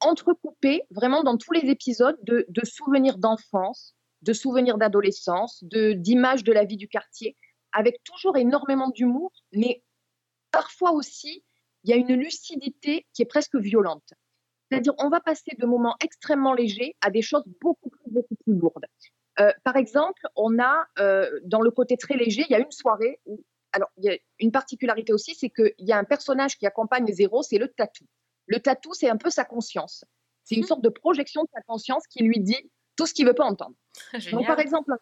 entrecoupé 0.00 0.82
vraiment 0.90 1.22
dans 1.22 1.36
tous 1.36 1.52
les 1.52 1.70
épisodes 1.70 2.18
de, 2.22 2.44
de 2.48 2.64
souvenirs 2.64 3.18
d'enfance, 3.18 3.94
de 4.22 4.32
souvenirs 4.32 4.78
d'adolescence, 4.78 5.62
de 5.64 5.92
d'images 5.92 6.44
de 6.44 6.52
la 6.52 6.64
vie 6.64 6.76
du 6.76 6.88
quartier, 6.88 7.36
avec 7.72 8.02
toujours 8.04 8.36
énormément 8.36 8.90
d'humour, 8.90 9.32
mais 9.52 9.82
parfois 10.50 10.92
aussi, 10.92 11.44
il 11.84 11.90
y 11.90 11.92
a 11.92 11.96
une 11.96 12.14
lucidité 12.14 13.06
qui 13.14 13.22
est 13.22 13.26
presque 13.26 13.56
violente. 13.56 14.12
C'est-à-dire, 14.70 14.92
on 14.98 15.08
va 15.08 15.20
passer 15.20 15.52
de 15.58 15.66
moments 15.66 15.96
extrêmement 16.00 16.52
légers 16.52 16.96
à 17.00 17.10
des 17.10 17.22
choses 17.22 17.44
beaucoup 17.60 17.90
beaucoup 18.08 18.34
plus 18.44 18.54
lourdes. 18.54 18.86
Euh, 19.40 19.52
par 19.64 19.76
exemple, 19.76 20.20
on 20.36 20.58
a, 20.58 20.86
euh, 20.98 21.30
dans 21.44 21.60
le 21.60 21.70
côté 21.70 21.96
très 21.96 22.16
léger, 22.16 22.44
il 22.48 22.52
y 22.52 22.56
a 22.56 22.58
une 22.58 22.70
soirée 22.70 23.20
où, 23.26 23.42
alors, 23.72 23.90
il 23.98 24.04
y 24.04 24.10
a 24.10 24.16
une 24.40 24.50
particularité 24.50 25.12
aussi, 25.12 25.34
c'est 25.34 25.50
qu'il 25.50 25.74
y 25.78 25.92
a 25.92 25.98
un 25.98 26.04
personnage 26.04 26.56
qui 26.56 26.66
accompagne 26.66 27.06
Zéro, 27.12 27.42
c'est 27.42 27.58
le 27.58 27.68
tatou. 27.68 28.04
Le 28.46 28.60
tatou, 28.60 28.94
c'est 28.94 29.10
un 29.10 29.16
peu 29.16 29.30
sa 29.30 29.44
conscience. 29.44 30.04
C'est 30.44 30.56
une 30.56 30.64
sorte 30.64 30.82
de 30.82 30.88
projection 30.88 31.42
de 31.42 31.48
sa 31.54 31.60
conscience 31.62 32.06
qui 32.08 32.22
lui 32.22 32.40
dit 32.40 32.70
tout 32.96 33.06
ce 33.06 33.14
qu'il 33.14 33.26
veut 33.26 33.34
pas 33.34 33.44
entendre. 33.44 33.76
Donc, 34.32 34.46
par 34.46 34.58
exemple, 34.58 34.92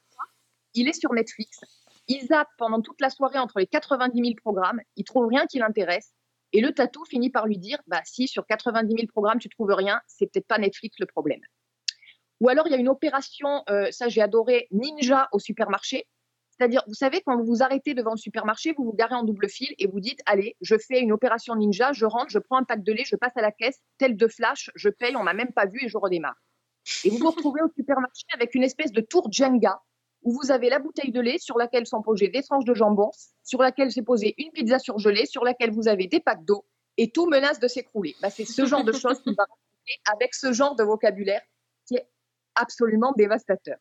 il 0.75 0.89
est 0.89 1.01
sur 1.01 1.13
Netflix, 1.13 1.61
il 2.09 2.27
zappe 2.27 2.49
pendant 2.59 2.83
toute 2.83 3.01
la 3.01 3.11
soirée 3.11 3.39
entre 3.39 3.59
les 3.59 3.67
90 3.67 4.21
000 4.21 4.35
programmes, 4.35 4.81
il 4.97 5.05
trouve 5.05 5.27
rien 5.27 5.47
qui 5.47 5.59
l'intéresse, 5.59 6.13
et 6.53 6.61
le 6.61 6.73
tatou 6.73 7.05
finit 7.05 7.31
par 7.31 7.47
lui 7.47 7.59
dire 7.59 7.79
bah, 7.87 8.03
si 8.05 8.29
sur 8.29 8.47
90 8.47 8.95
000 8.95 9.07
programmes 9.09 9.39
tu 9.39 9.49
trouves 9.49 9.73
rien, 9.73 10.01
c'est 10.07 10.27
peut-être 10.27 10.47
pas 10.47 10.59
Netflix 10.59 10.97
le 10.99 11.07
problème. 11.07 11.41
Ou 12.41 12.49
alors 12.49 12.67
il 12.67 12.73
y 12.73 12.75
a 12.75 12.79
une 12.79 12.89
opération, 12.89 13.63
euh, 13.71 13.91
ça 13.91 14.09
j'ai 14.09 14.21
adoré, 14.21 14.69
ninja 14.71 15.29
au 15.33 15.39
supermarché. 15.39 16.07
C'est-à-dire, 16.51 16.83
vous 16.87 16.95
savez, 16.95 17.21
quand 17.21 17.37
vous 17.37 17.45
vous 17.45 17.63
arrêtez 17.63 17.93
devant 17.93 18.13
le 18.13 18.17
supermarché, 18.17 18.73
vous 18.79 18.85
vous 18.85 18.95
garez 18.95 19.15
en 19.15 19.25
double 19.25 19.49
fil 19.49 19.75
et 19.79 19.87
vous 19.87 20.01
dites 20.01 20.21
allez, 20.25 20.57
je 20.63 20.77
fais 20.77 21.01
une 21.01 21.13
opération 21.13 21.55
ninja, 21.55 21.93
je 21.93 22.07
rentre, 22.07 22.31
je 22.31 22.39
prends 22.39 22.57
un 22.57 22.65
pack 22.65 22.83
de 22.83 22.93
lait, 22.93 23.05
je 23.05 23.17
passe 23.17 23.37
à 23.37 23.43
la 23.43 23.53
caisse, 23.53 23.79
tel 23.99 24.17
de 24.17 24.27
flash, 24.27 24.71
je 24.75 24.89
paye, 24.89 25.17
on 25.17 25.23
m'a 25.23 25.35
même 25.35 25.53
pas 25.53 25.67
vu 25.67 25.85
et 25.85 25.89
je 25.89 25.99
redémarre. 25.99 26.37
Et 27.05 27.11
vous 27.11 27.19
vous 27.19 27.31
retrouvez 27.31 27.61
au 27.63 27.69
supermarché 27.77 28.25
avec 28.33 28.55
une 28.55 28.63
espèce 28.63 28.93
de 28.93 29.01
tour 29.01 29.31
Jenga 29.31 29.83
où 30.23 30.33
vous 30.33 30.51
avez 30.51 30.69
la 30.69 30.79
bouteille 30.79 31.13
de 31.13 31.21
lait 31.21 31.39
sur 31.39 31.57
laquelle 31.57 31.87
sont 31.87 32.03
posées 32.03 32.29
des 32.29 32.43
tranches 32.43 32.65
de 32.65 32.75
jambon, 32.75 33.11
sur 33.45 33.61
laquelle 33.63 33.93
s'est 33.93 34.03
posée 34.03 34.35
une 34.39 34.51
pizza 34.51 34.79
surgelée, 34.79 35.25
sur 35.27 35.45
laquelle 35.45 35.71
vous 35.71 35.89
avez 35.89 36.09
des 36.09 36.21
packs 36.21 36.45
d'eau, 36.45 36.65
et 36.97 37.11
tout 37.11 37.27
menace 37.27 37.61
de 37.61 37.69
s'écrouler. 37.69 38.17
Bah, 38.21 38.31
c'est 38.31 38.45
ce 38.45 38.67
genre 38.67 38.83
de 38.83 38.93
choses 38.93 39.21
qu'il 39.23 39.35
va 39.37 39.47
avec 40.13 40.35
ce 40.35 40.53
genre 40.53 40.75
de 40.75 40.83
vocabulaire 40.83 41.43
qui 41.87 41.95
est 41.95 42.07
absolument 42.57 43.13
dévastateur. 43.17 43.77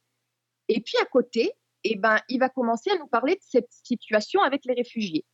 Et 0.68 0.82
puis 0.82 0.96
à 1.02 1.06
côté, 1.06 1.54
eh 1.84 1.96
ben, 1.96 2.18
il 2.30 2.40
va 2.40 2.50
commencer 2.50 2.90
à 2.92 2.98
nous 2.98 3.08
parler 3.08 3.36
de 3.36 3.42
cette 3.42 3.72
situation 3.72 4.42
avec 4.42 4.66
les 4.66 4.74
réfugiés. 4.74 5.26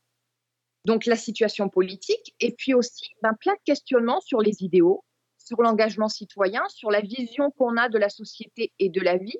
donc 0.84 1.06
la 1.06 1.16
situation 1.16 1.68
politique, 1.68 2.34
et 2.40 2.52
puis 2.52 2.74
aussi 2.74 3.14
ben, 3.22 3.34
plein 3.34 3.54
de 3.54 3.60
questionnements 3.64 4.20
sur 4.20 4.40
les 4.40 4.62
idéaux, 4.62 5.04
sur 5.38 5.62
l'engagement 5.62 6.08
citoyen, 6.08 6.62
sur 6.68 6.90
la 6.90 7.00
vision 7.00 7.50
qu'on 7.52 7.76
a 7.76 7.88
de 7.88 7.98
la 7.98 8.08
société 8.08 8.72
et 8.78 8.88
de 8.88 9.00
la 9.00 9.16
vie, 9.16 9.38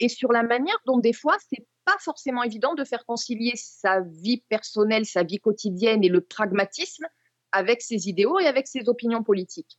et 0.00 0.08
sur 0.08 0.32
la 0.32 0.42
manière 0.42 0.78
dont 0.86 0.98
des 0.98 1.12
fois 1.12 1.36
c'est 1.48 1.66
pas 1.84 1.96
forcément 2.00 2.42
évident 2.42 2.74
de 2.74 2.84
faire 2.84 3.04
concilier 3.06 3.52
sa 3.56 4.00
vie 4.00 4.42
personnelle, 4.48 5.06
sa 5.06 5.22
vie 5.22 5.38
quotidienne 5.38 6.02
et 6.04 6.08
le 6.08 6.20
pragmatisme 6.20 7.06
avec 7.52 7.82
ses 7.82 8.08
idéaux 8.08 8.38
et 8.38 8.46
avec 8.46 8.66
ses 8.66 8.88
opinions 8.88 9.22
politiques. 9.22 9.78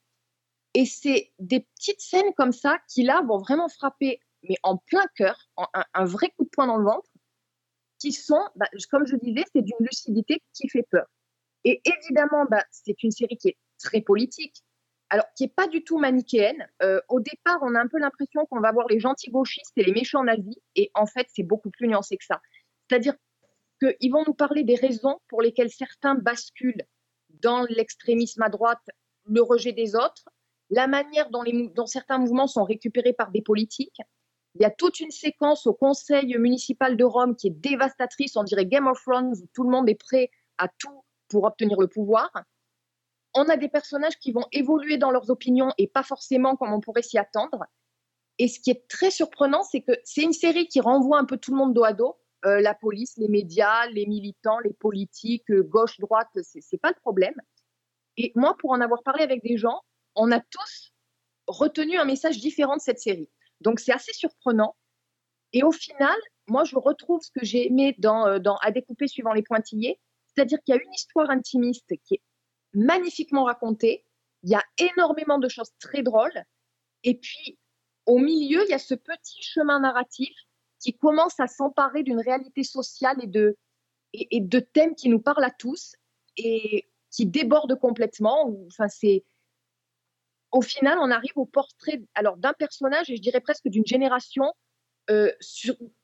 Et 0.74 0.86
c'est 0.86 1.32
des 1.40 1.62
petites 1.62 2.02
scènes 2.02 2.34
comme 2.38 2.54
ça 2.54 2.80
qui 2.88 3.04
là 3.04 3.22
vont 3.22 3.38
vraiment 3.38 3.68
frapper, 3.68 4.22
mais 4.44 4.56
en 4.64 4.78
plein 4.78 5.06
cœur, 5.16 5.50
un 5.94 6.06
vrai 6.06 6.30
coup 6.38 6.46
de 6.46 6.50
poing 6.50 6.68
dans 6.68 6.78
le 6.78 6.86
ventre, 6.86 7.10
qui 8.00 8.12
sont, 8.12 8.42
bah, 8.56 8.68
comme 8.90 9.06
je 9.06 9.16
disais, 9.16 9.44
c'est 9.54 9.62
d'une 9.62 9.78
lucidité 9.80 10.42
qui 10.54 10.68
fait 10.70 10.86
peur. 10.90 11.06
Et 11.64 11.82
évidemment, 11.86 12.46
bah, 12.50 12.64
c'est 12.72 13.04
une 13.04 13.12
série 13.12 13.38
qui 13.38 13.50
est 13.50 13.58
très 13.78 14.02
politique, 14.02 14.64
alors 15.12 15.26
qui 15.36 15.44
n'est 15.44 15.50
pas 15.50 15.68
du 15.68 15.84
tout 15.84 16.00
manichéenne. 16.00 16.68
Euh, 16.82 17.00
au 17.10 17.20
départ, 17.20 17.60
on 17.62 17.76
a 17.76 17.80
un 17.80 17.88
peu 17.88 18.00
l'impression 18.00 18.46
qu'on 18.48 18.60
va 18.60 18.72
voir 18.72 18.88
les 18.88 19.00
gentils 19.00 19.30
gauchistes 19.30 19.78
et 19.78 19.84
les 19.84 19.92
méchants 19.92 20.24
nazis, 20.24 20.58
et 20.76 20.90
en 20.96 21.06
fait, 21.06 21.28
c'est 21.32 21.44
beaucoup 21.44 21.70
plus 21.70 21.88
nuancé 21.88 22.18
que 22.18 22.26
ça. 22.26 22.42
C'est-à-dire 22.90 23.14
qu'ils 23.80 24.12
vont 24.12 24.24
nous 24.26 24.34
parler 24.34 24.64
des 24.64 24.76
raisons 24.76 25.20
pour 25.28 25.42
lesquelles 25.42 25.70
certains 25.70 26.16
basculent 26.16 26.86
dans 27.30 27.64
l'extrémisme 27.70 28.42
à 28.42 28.50
droite, 28.50 28.82
le 29.26 29.42
rejet 29.42 29.74
des 29.74 29.96
autres, 29.96 30.26
la 30.72 30.88
manière 30.88 31.30
dont, 31.30 31.86
certains 31.86 32.18
mouvements 32.18 32.48
sont 32.48 32.64
récupérés 32.64 33.14
par 33.14 33.30
des 33.32 33.42
politiques. 33.42 34.02
Il 34.56 34.62
y 34.62 34.66
a 34.66 34.72
toute 34.72 35.00
une 35.00 35.12
séquence 35.12 35.68
au 35.68 35.74
conseil 35.74 36.38
municipal 36.38 36.98
de 36.98 37.04
Rome 37.04 37.36
qui 37.36 37.48
est 37.48 37.52
dévastatrice, 37.52 38.36
on 38.36 38.44
dirait 38.44 38.66
Game 38.66 38.88
of 38.88 39.02
Thrones, 39.02 39.34
où 39.34 39.48
tout 39.54 39.64
le 39.64 39.70
monde 39.70 39.90
est 39.90 39.96
prêt 39.96 40.32
à 40.58 40.68
tout 40.68 41.04
pour 41.30 41.44
obtenir 41.44 41.80
le 41.80 41.88
pouvoir. 41.88 42.30
On 43.34 43.44
a 43.48 43.58
des 43.58 43.70
personnages 43.70 44.18
qui 44.18 44.32
vont 44.32 44.46
évoluer 44.52 44.98
dans 44.98 45.12
leurs 45.12 45.30
opinions 45.30 45.72
et 45.78 45.88
pas 45.88 46.04
forcément 46.04 46.56
comme 46.56 46.74
on 46.74 46.82
pourrait 46.82 47.02
s'y 47.02 47.18
attendre. 47.18 47.66
Et 48.40 48.48
ce 48.48 48.60
qui 48.60 48.72
est 48.72 48.88
très 48.88 49.12
surprenant, 49.12 49.64
c'est 49.64 49.82
que 49.82 49.94
c'est 50.04 50.24
une 50.24 50.34
série 50.34 50.68
qui 50.68 50.82
renvoie 50.82 51.20
un 51.20 51.26
peu 51.26 51.38
tout 51.38 51.52
le 51.52 51.58
monde 51.58 51.74
dos 51.74 51.84
à 51.84 51.94
dos. 51.94 52.18
Euh, 52.46 52.60
la 52.60 52.74
police, 52.74 53.16
les 53.18 53.28
médias, 53.28 53.86
les 53.88 54.06
militants, 54.08 54.60
les 54.60 54.74
politiques, 54.74 55.50
euh, 55.52 55.64
gauche, 55.64 56.00
droite, 56.00 56.30
c'est 56.42 56.82
pas 56.82 56.90
le 56.90 57.00
problème. 57.00 57.36
Et 58.18 58.32
moi, 58.36 58.56
pour 58.58 58.72
en 58.72 58.82
avoir 58.82 59.04
parlé 59.04 59.24
avec 59.24 59.44
des 59.44 59.58
gens, 59.58 59.82
on 60.16 60.32
a 60.32 60.40
tous 60.40 60.94
retenu 61.48 61.98
un 61.98 62.06
message 62.06 62.40
différent 62.40 62.78
de 62.78 62.82
cette 62.82 63.00
série. 63.00 63.30
Donc 63.62 63.80
c'est 63.80 63.92
assez 63.92 64.14
surprenant. 64.14 64.76
Et 65.54 65.64
au 65.64 65.72
final, 65.72 66.18
moi, 66.48 66.64
je 66.64 66.76
retrouve 66.76 67.22
ce 67.22 67.32
que 67.32 67.46
j'ai 67.46 67.68
aimé 67.68 67.96
dans, 67.98 68.28
euh, 68.28 68.40
dans 68.40 68.56
À 68.58 68.72
découper 68.72 69.08
suivant 69.08 69.34
les 69.34 69.44
pointillés, 69.44 70.00
c'est-à-dire 70.28 70.60
qu'il 70.64 70.76
y 70.76 70.78
a 70.78 70.82
une 70.82 70.94
histoire 70.94 71.30
intimiste 71.30 71.94
qui 72.06 72.16
est 72.16 72.22
magnifiquement 72.74 73.44
racontée, 73.44 74.06
il 74.44 74.50
y 74.50 74.56
a 74.56 74.64
énormément 74.78 75.38
de 75.40 75.50
choses 75.50 75.72
très 75.80 76.04
drôles, 76.04 76.44
et 77.04 77.16
puis 77.16 77.58
au 78.06 78.18
milieu, 78.18 78.64
il 78.66 78.72
y 78.72 78.74
a 78.74 78.80
ce 78.80 78.96
petit 78.96 79.42
chemin 79.42 79.80
narratif 79.82 80.34
qui 80.80 80.98
commence 80.98 81.40
à 81.40 81.48
s'emparer 81.48 82.04
d'une 82.04 82.20
réalité 82.20 82.64
sociale 82.64 83.18
et 83.22 83.28
de, 83.28 83.58
et, 84.14 84.38
et, 84.38 84.40
de 84.40 84.60
thèmes 84.60 84.96
qui 84.96 85.10
nous 85.10 85.22
parlent 85.22 85.44
à 85.44 85.52
tous 85.52 85.96
et 86.38 86.90
qui 87.12 87.26
débordent 87.26 87.78
complètement. 87.80 88.52
Enfin, 88.68 88.88
c'est, 88.88 89.24
au 90.52 90.62
final, 90.62 90.98
on 91.00 91.12
arrive 91.12 91.32
au 91.36 91.46
portrait 91.46 92.02
alors 92.14 92.38
d'un 92.38 92.54
personnage 92.54 93.10
et 93.10 93.16
je 93.16 93.22
dirais 93.22 93.42
presque 93.42 93.68
d'une 93.68 93.86
génération 93.86 94.54
euh, 95.10 95.32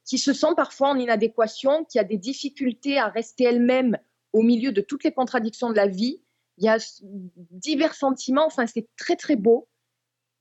qui 0.05 0.17
se 0.17 0.33
sent 0.33 0.53
parfois 0.55 0.89
en 0.89 0.97
inadéquation, 0.97 1.85
qui 1.85 1.99
a 1.99 2.03
des 2.03 2.17
difficultés 2.17 2.97
à 2.97 3.07
rester 3.07 3.43
elle-même 3.43 3.97
au 4.33 4.41
milieu 4.41 4.71
de 4.71 4.81
toutes 4.81 5.03
les 5.03 5.11
contradictions 5.11 5.69
de 5.69 5.75
la 5.75 5.87
vie. 5.87 6.21
Il 6.57 6.65
y 6.65 6.69
a 6.69 6.77
divers 7.51 7.93
sentiments. 7.93 8.45
Enfin, 8.45 8.65
c'est 8.67 8.87
très 8.97 9.15
très 9.15 9.35
beau. 9.35 9.67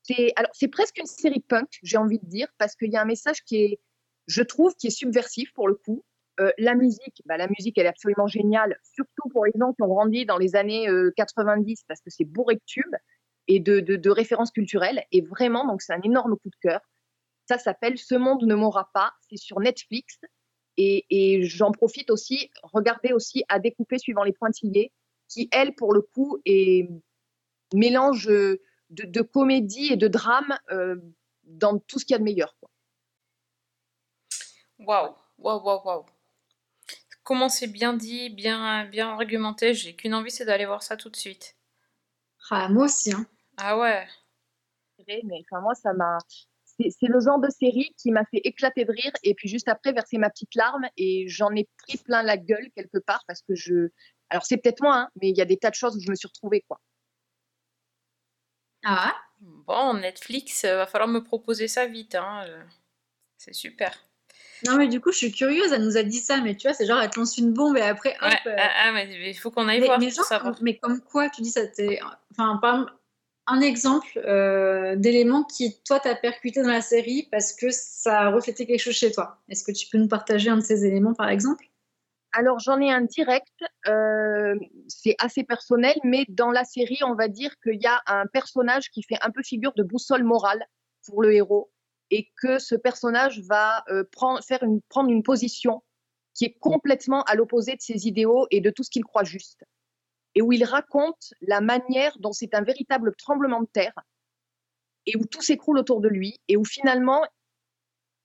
C'est 0.03 0.69
presque 0.69 0.99
une 0.99 1.07
série 1.07 1.41
punk, 1.41 1.69
j'ai 1.83 1.97
envie 1.97 2.21
de 2.21 2.27
dire, 2.27 2.47
parce 2.59 2.77
qu'il 2.77 2.93
y 2.93 2.97
a 2.97 3.03
un 3.03 3.07
message 3.07 3.43
qui 3.43 3.57
est, 3.57 3.81
je 4.29 4.43
trouve, 4.43 4.75
qui 4.77 4.87
est 4.87 4.91
subversif 4.91 5.53
pour 5.53 5.67
le 5.67 5.75
coup. 5.75 6.05
Euh, 6.39 6.53
la 6.59 6.75
musique, 6.75 7.23
bah, 7.25 7.37
la 7.37 7.49
musique, 7.49 7.77
elle 7.79 7.87
est 7.87 7.91
absolument 7.91 8.27
géniale, 8.27 8.79
surtout 8.83 9.29
pour 9.31 9.47
les 9.47 9.53
gens 9.59 9.73
qui 9.73 9.83
ont 9.83 9.89
grandi 9.89 10.27
dans 10.27 10.39
les 10.39 10.55
années 10.55 10.89
euh, 10.89 11.11
90, 11.17 11.85
parce 11.89 12.01
que 12.01 12.11
c'est 12.11 12.25
bourré 12.25 12.55
de 12.55 12.61
tubes 12.67 12.95
et 13.49 13.61
de, 13.61 13.81
de, 13.81 13.97
de, 13.97 14.11
références 14.11 14.51
culturelles. 14.51 15.05
Et 15.13 15.23
vraiment, 15.23 15.67
donc 15.67 15.83
c'est 15.83 15.93
un 15.93 16.03
énorme 16.03 16.37
coup 16.37 16.51
de 16.51 16.57
cœur. 16.61 16.81
Ça 17.49 17.59
s'appelle 17.59 17.99
Ce 17.99 18.15
monde 18.15 18.45
ne 18.45 18.55
mourra 18.55 18.91
pas. 18.93 19.13
C'est 19.29 19.37
sur 19.37 19.61
Netflix. 19.61 20.19
Et, 20.77 21.07
et 21.11 21.45
j'en 21.45 21.73
profite 21.73 22.11
aussi, 22.11 22.51
regardez 22.63 23.13
aussi 23.13 23.45
à 23.49 23.59
découper 23.59 23.99
suivant 23.99 24.25
les 24.25 24.33
pointillés, 24.33 24.93
qui, 25.29 25.49
elle, 25.51 25.75
pour 25.75 25.95
le 25.95 26.03
coup, 26.03 26.39
est 26.45 26.89
mélange 27.73 28.27
de, 28.27 28.61
de 28.91 29.23
comédie 29.23 29.93
et 29.93 29.97
de 29.97 30.09
drame 30.09 30.59
euh, 30.71 30.97
dans 31.45 31.79
tout 31.79 31.99
ce 31.99 32.05
qu'il 32.05 32.15
y 32.15 32.17
a 32.17 32.19
de 32.19 32.25
meilleur. 32.25 32.55
Waouh, 34.79 35.15
waouh, 35.39 35.65
waouh, 35.65 35.81
waouh. 35.85 36.07
Comment 37.23 37.49
c'est 37.49 37.67
bien 37.67 37.95
dit, 37.95 38.31
bien, 38.31 38.85
bien 38.85 39.09
argumenté, 39.09 39.75
j'ai 39.75 39.97
qu'une 39.97 40.15
envie, 40.15 40.31
c'est 40.31 40.45
d'aller 40.45 40.67
voir 40.67 40.83
ça 40.83 40.97
tout 40.97 41.11
de 41.11 41.17
suite. 41.17 41.57
Ah, 42.51 42.69
moi 42.69 42.85
aussi. 42.85 43.13
Hein. 43.13 43.27
Ah 43.59 43.79
ouais. 43.79 44.07
Mais 45.07 45.23
enfin, 45.51 45.61
moi, 45.61 45.75
ça 45.75 45.93
m'a. 45.93 46.19
C'est 46.65 47.09
le 47.09 47.21
genre 47.21 47.39
de 47.39 47.49
série 47.49 47.95
qui 47.97 48.11
m'a 48.11 48.25
fait 48.27 48.41
éclater 48.45 48.85
de 48.85 48.93
rire 48.93 49.13
et 49.23 49.35
puis 49.35 49.49
juste 49.49 49.69
après 49.69 49.93
verser 49.93 50.19
ma 50.19 50.29
petite 50.29 50.55
larme 50.55 50.87
et 50.99 51.27
j'en 51.27 51.51
ai 51.55 51.67
pris 51.79 51.97
plein 51.97 52.23
la 52.23 52.37
gueule 52.37 52.69
quelque 52.77 52.99
part 52.99 53.23
parce 53.27 53.41
que 53.43 53.55
je. 53.55 53.89
Alors 54.29 54.45
c'est 54.45 54.59
peut-être 54.59 54.83
moi, 54.83 54.97
hein, 54.97 55.09
mais 55.23 55.31
il 55.31 55.37
y 55.39 55.41
a 55.41 55.47
des 55.47 55.57
tas 55.57 55.71
de 55.71 55.75
choses 55.75 55.97
où 55.97 56.01
je 56.01 56.11
me 56.11 56.15
suis 56.15 56.29
retrouvée 56.29 56.63
quoi. 56.69 56.79
Ah. 58.85 59.15
Bon, 59.41 59.95
Netflix, 59.95 60.65
euh, 60.65 60.77
va 60.77 60.87
falloir 60.87 61.09
me 61.09 61.23
proposer 61.23 61.67
ça 61.69 61.87
vite. 61.87 62.15
Hein. 62.15 62.45
C'est 63.39 63.55
super. 63.55 64.05
Non, 64.67 64.77
mais 64.77 64.89
du 64.89 65.01
coup, 65.01 65.13
je 65.13 65.19
suis 65.19 65.33
curieuse, 65.33 65.73
elle 65.73 65.85
nous 65.85 65.97
a 65.97 66.03
dit 66.03 66.21
ça, 66.21 66.41
mais 66.41 66.57
tu 66.57 66.67
vois, 66.69 66.75
c'est 66.75 66.87
genre, 66.87 67.01
elle 67.01 67.11
te 67.11 67.19
lance 67.19 67.37
une 67.37 67.53
bombe 67.53 67.77
et 67.77 67.83
après, 67.83 68.17
hop. 68.21 68.23
Ouais, 68.23 68.53
euh, 68.53 68.57
ah, 68.59 68.71
ah, 68.85 68.93
mais 68.93 69.31
il 69.31 69.35
faut 69.35 69.51
qu'on 69.51 69.69
aille 69.69 69.81
mais, 69.81 69.87
voir 69.87 69.99
mais 69.99 70.07
pour 70.07 70.15
genre, 70.17 70.25
savoir. 70.25 70.55
comme- 70.55 70.65
mais 70.65 70.79
comme 70.79 71.01
quoi, 71.01 71.29
tu 71.31 71.43
dis 71.43 71.51
ça 71.51 71.67
t'est. 71.67 72.01
Enfin, 72.33 72.57
par 72.59 72.75
exemple, 72.75 72.93
un 73.47 73.61
exemple 73.61 74.19
euh, 74.19 74.97
d'élément 74.97 75.45
qui, 75.45 75.81
toi, 75.85 76.01
t'a 76.01 76.15
percuté 76.15 76.63
dans 76.63 76.69
la 76.69 76.81
série 76.81 77.29
parce 77.31 77.53
que 77.53 77.71
ça 77.71 78.23
a 78.23 78.31
reflété 78.31 78.67
quelque 78.67 78.81
chose 78.81 78.95
chez 78.95 79.13
toi. 79.13 79.39
Est-ce 79.49 79.65
que 79.65 79.73
tu 79.73 79.89
peux 79.89 79.99
nous 79.99 80.09
partager 80.09 80.51
un 80.51 80.57
de 80.57 80.63
ces 80.63 80.85
éléments, 80.85 81.15
par 81.15 81.29
exemple? 81.29 81.65
Alors 82.33 82.59
j'en 82.59 82.79
ai 82.81 82.91
un 82.91 83.01
direct, 83.01 83.65
euh, 83.89 84.55
c'est 84.89 85.15
assez 85.19 85.43
personnel, 85.43 85.97
mais 86.05 86.27
dans 86.29 86.51
la 86.51 86.65
série, 86.65 86.99
on 87.03 87.15
va 87.15 87.29
dire 87.29 87.51
qu'il 87.63 87.81
y 87.81 87.87
a 87.87 88.03
un 88.07 88.27
personnage 88.27 88.91
qui 88.91 89.03
fait 89.03 89.17
un 89.23 89.31
peu 89.31 89.43
figure 89.43 89.73
de 89.75 89.83
boussole 89.83 90.23
morale 90.23 90.67
pour 91.07 91.23
le 91.23 91.33
héros 91.33 91.71
et 92.11 92.29
que 92.43 92.59
ce 92.59 92.75
personnage 92.75 93.41
va 93.49 93.85
euh, 93.89 94.05
prendre, 94.13 94.43
une 95.09 95.23
position 95.23 95.83
qui 96.35 96.45
est 96.45 96.59
complètement 96.61 97.23
à 97.23 97.37
l'opposé 97.37 97.73
de 97.73 97.81
ses 97.81 98.07
idéaux 98.07 98.47
et 98.51 98.61
de 98.61 98.71
tout 98.71 98.83
ce 98.83 98.91
qu'il 98.91 99.05
croit 99.05 99.25
juste. 99.25 99.65
Et 100.37 100.43
où 100.43 100.53
il 100.53 100.63
raconte 100.65 101.35
la 101.41 101.61
manière 101.61 102.17
dont 102.21 102.33
c'est 102.33 102.55
un 102.55 102.63
véritable 102.63 103.17
tremblement 103.17 103.63
de 103.63 103.67
terre 103.67 103.95
et 105.07 105.17
où 105.17 105.25
tout 105.25 105.43
s'écroule 105.43 105.79
autour 105.79 106.01
de 106.01 106.09
lui 106.09 106.39
et 106.47 106.57
où 106.57 106.65
finalement 106.65 107.25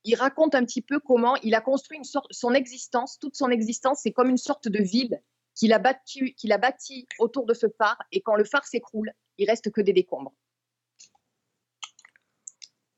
il 0.04 0.16
raconte 0.16 0.56
un 0.56 0.66
petit 0.66 0.82
peu 0.82 1.00
comment 1.00 1.36
il 1.38 1.56
a 1.56 1.62
construit 1.62 1.98
une 1.98 2.04
sorte, 2.04 2.32
son 2.32 2.54
existence, 2.54 3.18
toute 3.20 3.36
son 3.36 3.50
existence, 3.50 4.02
c'est 4.04 4.12
comme 4.12 4.30
une 4.30 4.38
sorte 4.38 4.68
de 4.68 4.82
ville 4.82 5.22
qu'il 5.56 5.74
a 5.74 5.94
qu'il 6.38 6.52
a 6.52 6.58
bâti 6.58 7.08
autour 7.20 7.46
de 7.46 7.54
ce 7.54 7.68
phare 7.78 8.02
et 8.12 8.22
quand 8.22 8.36
le 8.36 8.44
phare 8.44 8.66
s'écroule, 8.66 9.12
il 9.38 9.50
reste 9.50 9.72
que 9.72 9.82
des 9.82 9.94
décombres. 9.94 10.34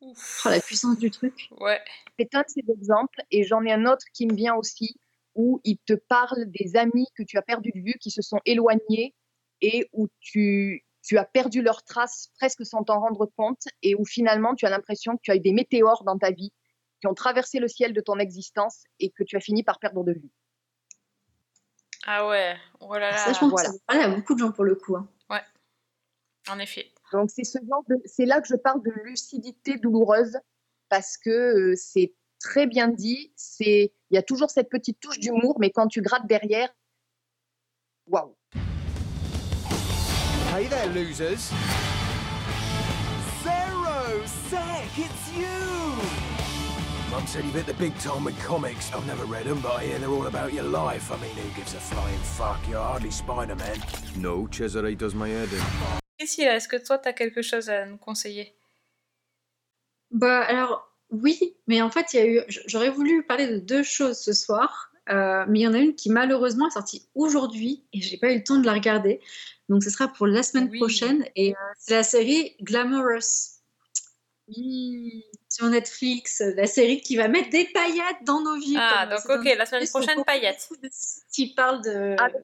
Ouf. 0.02 0.44
Oh, 0.46 0.50
La 0.50 0.60
puissance 0.60 0.98
du 0.98 1.12
truc. 1.12 1.50
Ouais. 1.60 1.82
C'est 2.20 2.34
un 2.36 2.42
de 2.42 2.50
ces 2.50 2.64
exemples 2.72 3.22
et 3.32 3.44
j'en 3.44 3.64
ai 3.64 3.72
un 3.72 3.86
autre 3.86 4.06
qui 4.14 4.28
me 4.28 4.36
vient 4.36 4.56
aussi 4.56 5.00
où 5.36 5.62
il 5.64 5.78
te 5.80 5.94
parle 5.94 6.46
des 6.48 6.76
amis 6.76 7.08
que 7.16 7.24
tu 7.24 7.38
as 7.38 7.42
perdus 7.42 7.72
de 7.74 7.80
vue, 7.80 7.96
qui 8.00 8.12
se 8.12 8.22
sont 8.22 8.40
éloignés 8.46 9.16
et 9.62 9.88
où 9.94 10.08
tu, 10.20 10.86
tu 11.04 11.18
as 11.18 11.26
perdu 11.26 11.62
leurs 11.62 11.84
traces 11.84 12.30
presque 12.40 12.66
sans 12.66 12.84
t'en 12.84 13.00
rendre 13.00 13.26
compte 13.38 13.64
et 13.82 13.96
où 13.96 14.06
finalement 14.06 14.56
tu 14.56 14.66
as 14.66 14.70
l'impression 14.70 15.16
que 15.16 15.22
tu 15.24 15.32
as 15.32 15.36
eu 15.36 15.40
des 15.40 15.54
météores 15.54 16.04
dans 16.04 16.18
ta 16.18 16.32
vie 16.32 16.52
qui 17.00 17.08
ont 17.08 17.14
traversé 17.14 17.60
le 17.60 17.68
ciel 17.68 17.94
de 17.94 18.02
ton 18.02 18.18
existence 18.20 18.84
et 19.00 19.10
que 19.10 19.24
tu 19.24 19.36
as 19.36 19.42
fini 19.42 19.64
par 19.64 19.80
perdre 19.80 20.04
de 20.04 20.14
vue. 20.14 20.32
Ah 22.06 22.28
ouais. 22.28 22.56
Oh 22.80 22.94
là 22.94 23.12
là. 23.12 23.18
Ça, 23.18 23.34
je 23.34 23.40
pense 23.40 23.52
voilà. 23.52 23.70
que 23.70 23.76
ça 23.76 24.04
à 24.04 24.08
beaucoup 24.10 24.34
de 24.34 24.40
gens 24.40 24.52
pour 24.52 24.66
le 24.66 24.76
coup. 24.76 24.96
hein. 24.96 25.08
En 26.50 26.60
effet. 26.60 26.92
Donc 27.12 27.30
c'est 27.32 27.44
ce 27.44 27.58
genre 27.70 27.84
de, 27.88 28.02
c'est 28.06 28.26
là 28.26 28.42
que 28.42 28.48
je 28.48 28.56
parle 28.56 28.82
de 28.84 28.92
lucidité 29.06 29.78
douloureuse 29.78 30.38
parce 30.90 31.18
que 31.18 31.30
euh, 31.30 31.76
c'est 31.76 32.14
très 32.44 32.68
bien 32.68 32.90
dit. 32.90 33.32
C'est, 33.36 33.92
il 34.12 34.16
y 34.16 34.18
a 34.18 34.22
toujours 34.22 34.52
cette 34.52 34.70
petite 34.70 35.00
touche 35.00 35.20
d'humour, 35.20 35.58
mais 35.60 35.72
quand 35.72 35.88
tu 35.88 36.02
grattes 36.02 36.28
derrière, 36.28 36.70
waouh. 38.08 38.36
Hey 40.56 40.68
there, 40.68 40.88
losers. 40.94 41.52
Zero 43.42 44.24
Sec, 44.52 44.98
it's 44.98 45.34
you! 45.36 45.48
Mum 47.10 47.26
said 47.26 47.44
you've 47.44 47.56
hit 47.56 47.66
the 47.66 47.74
big 47.80 47.98
time 47.98 48.24
with 48.24 48.38
comics. 48.44 48.92
I've 48.94 49.08
never 49.08 49.26
read 49.26 49.46
them, 49.46 49.60
but 49.62 49.80
I 49.80 49.86
hear 49.86 50.00
they're 50.00 50.10
all 50.10 50.28
about 50.28 50.54
your 50.54 50.64
life. 50.64 51.12
I 51.12 51.18
mean, 51.18 51.36
who 51.36 51.50
gives 51.56 51.74
a 51.74 51.80
flying 51.80 52.20
fuck? 52.20 52.60
You're 52.70 52.82
hardly 52.82 53.10
Spider-Man. 53.10 53.78
No, 54.18 54.48
Cesare 54.48 54.96
does 54.96 55.16
my 55.16 55.30
head 55.30 55.52
in. 55.52 55.62
Priscilla, 56.20 56.56
est-ce 56.56 56.68
que 56.68 56.78
toi, 56.78 57.00
tu 57.00 57.10
as 57.10 57.14
quelque 57.14 57.42
chose 57.42 57.70
à 57.70 57.86
nous 57.86 57.98
conseiller? 57.98 58.56
Bah 60.12 60.42
alors 60.42 60.93
oui, 61.14 61.56
mais 61.68 61.82
en 61.82 61.90
fait 61.90 62.14
il 62.14 62.18
y 62.18 62.20
a 62.20 62.26
eu. 62.28 62.42
J'aurais 62.68 62.90
voulu 62.90 63.24
parler 63.26 63.48
de 63.48 63.58
deux 63.60 63.84
choses 63.84 64.20
ce 64.20 64.34
soir, 64.34 64.92
euh, 65.10 65.46
mais 65.48 65.60
il 65.60 65.62
y 65.62 65.68
en 65.68 65.74
a 65.74 65.78
une 65.80 65.96
qui 65.96 66.10
malheureusement 66.10 66.68
est 66.68 66.72
sortie 66.72 67.08
aujourd'hui 67.16 67.86
et 67.94 68.02
j'ai 68.02 68.18
pas 68.18 68.32
eu 68.34 68.38
le 68.40 68.44
temps 68.44 68.58
de 68.58 68.66
la 68.66 68.74
regarder. 68.74 69.22
Donc 69.70 69.84
ce 69.84 69.90
sera 69.90 70.08
pour 70.10 70.28
la 70.28 70.44
semaine 70.44 70.68
Oui. 70.70 70.80
prochaine 70.80 71.26
et 71.36 71.54
euh, 71.54 71.58
c'est 71.78 71.94
la 71.94 72.04
série 72.04 72.56
Glamorous 72.62 73.60
Oui. 74.50 75.24
sur 75.50 75.68
Netflix, 75.68 76.42
la 76.42 76.68
série 76.68 77.02
qui 77.02 77.16
va 77.16 77.28
mettre 77.28 77.50
des 77.50 77.66
paillettes 77.66 78.24
dans 78.24 78.42
nos 78.42 78.58
vies. 78.58 78.76
Ah, 78.78 79.06
donc 79.06 79.20
ok, 79.30 79.46
la 79.58 79.66
semaine 79.66 79.88
prochaine, 79.88 80.24
paillettes. 80.26 80.68
Qui 81.32 81.54
parle 81.54 81.82
de, 81.84 82.16
Ah, 82.20 82.30
de 82.30 82.36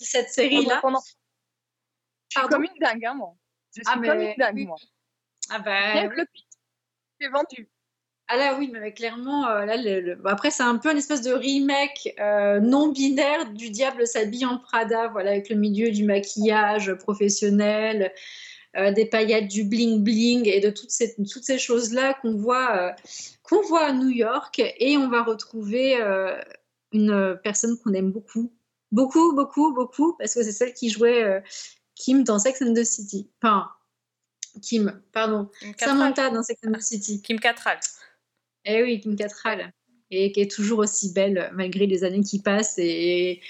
cette 0.00 0.28
série-là. 0.30 0.80
Pendant- 0.82 1.00
Je 2.30 2.38
suis 2.40 2.48
comme 2.48 2.64
une 2.64 2.78
dingue, 2.80 3.04
hein, 3.06 3.14
moi. 3.14 3.34
Je 3.74 3.80
suis 3.80 3.82
Ah, 3.86 3.92
comme 3.94 4.02
mais 4.18 4.32
une 4.32 4.38
dingue, 4.38 4.66
moi. 4.66 4.76
Ah 5.50 5.58
bah, 5.60 5.92
Rien 5.92 6.08
que 6.08 6.16
le 6.16 6.26
pitch, 6.26 6.46
c'est 7.20 7.28
vendu. 7.28 7.68
Ah 8.30 8.36
là 8.36 8.56
oui, 8.58 8.70
mais 8.70 8.92
clairement, 8.92 9.48
euh, 9.48 9.64
là, 9.64 9.76
le- 9.78 10.00
le- 10.00 10.14
bon, 10.16 10.28
après 10.28 10.50
c'est 10.50 10.62
un 10.62 10.76
peu 10.76 10.90
une 10.90 10.98
espèce 10.98 11.22
de 11.22 11.32
remake 11.32 12.14
euh, 12.20 12.60
non 12.60 12.88
binaire 12.88 13.50
du 13.52 13.70
Diable 13.70 14.06
s'habille 14.06 14.44
en 14.44 14.58
Prada, 14.58 15.08
voilà, 15.08 15.30
avec 15.30 15.48
le 15.48 15.56
milieu 15.56 15.90
du 15.90 16.04
maquillage 16.04 16.92
professionnel, 16.94 18.12
euh, 18.76 18.92
des 18.92 19.06
paillettes, 19.06 19.48
du 19.48 19.64
bling 19.64 20.04
bling 20.04 20.46
et 20.46 20.60
de 20.60 20.68
toutes 20.68 20.90
ces, 20.90 21.14
toutes 21.14 21.44
ces 21.44 21.58
choses-là 21.58 22.14
qu'on 22.20 22.36
voit, 22.36 22.76
euh, 22.76 22.92
qu'on 23.42 23.62
voit 23.62 23.86
à 23.86 23.92
New 23.92 24.10
York. 24.10 24.60
Et 24.78 24.98
on 24.98 25.08
va 25.08 25.22
retrouver 25.22 25.96
une 26.92 27.38
personne 27.42 27.78
qu'on 27.78 27.94
aime 27.94 28.12
beaucoup, 28.12 28.52
beaucoup, 28.92 29.34
beaucoup, 29.34 29.72
beaucoup, 29.72 30.14
parce 30.18 30.34
que 30.34 30.42
c'est 30.42 30.52
celle 30.52 30.74
qui 30.74 30.90
jouait 30.90 31.42
Kim 31.94 32.24
dans 32.24 32.38
Sex 32.38 32.60
and 32.60 32.74
the 32.74 32.84
City. 32.84 33.26
Enfin, 33.42 33.70
Kim, 34.60 35.00
pardon. 35.12 35.48
Samantha 35.78 36.28
dans 36.28 36.42
Sex 36.42 36.60
and 36.66 36.72
the 36.72 36.80
City. 36.82 37.22
Kim 37.22 37.40
Cattrall. 37.40 37.78
Eh 38.70 38.82
oui, 38.82 39.00
Kim 39.00 39.16
Cattrall. 39.16 39.72
Et 40.10 40.30
qui 40.32 40.40
est 40.40 40.50
toujours 40.50 40.80
aussi 40.80 41.12
belle 41.12 41.50
malgré 41.54 41.86
les 41.86 42.04
années 42.04 42.22
qui 42.22 42.40
passent. 42.40 42.78
Et, 42.78 43.40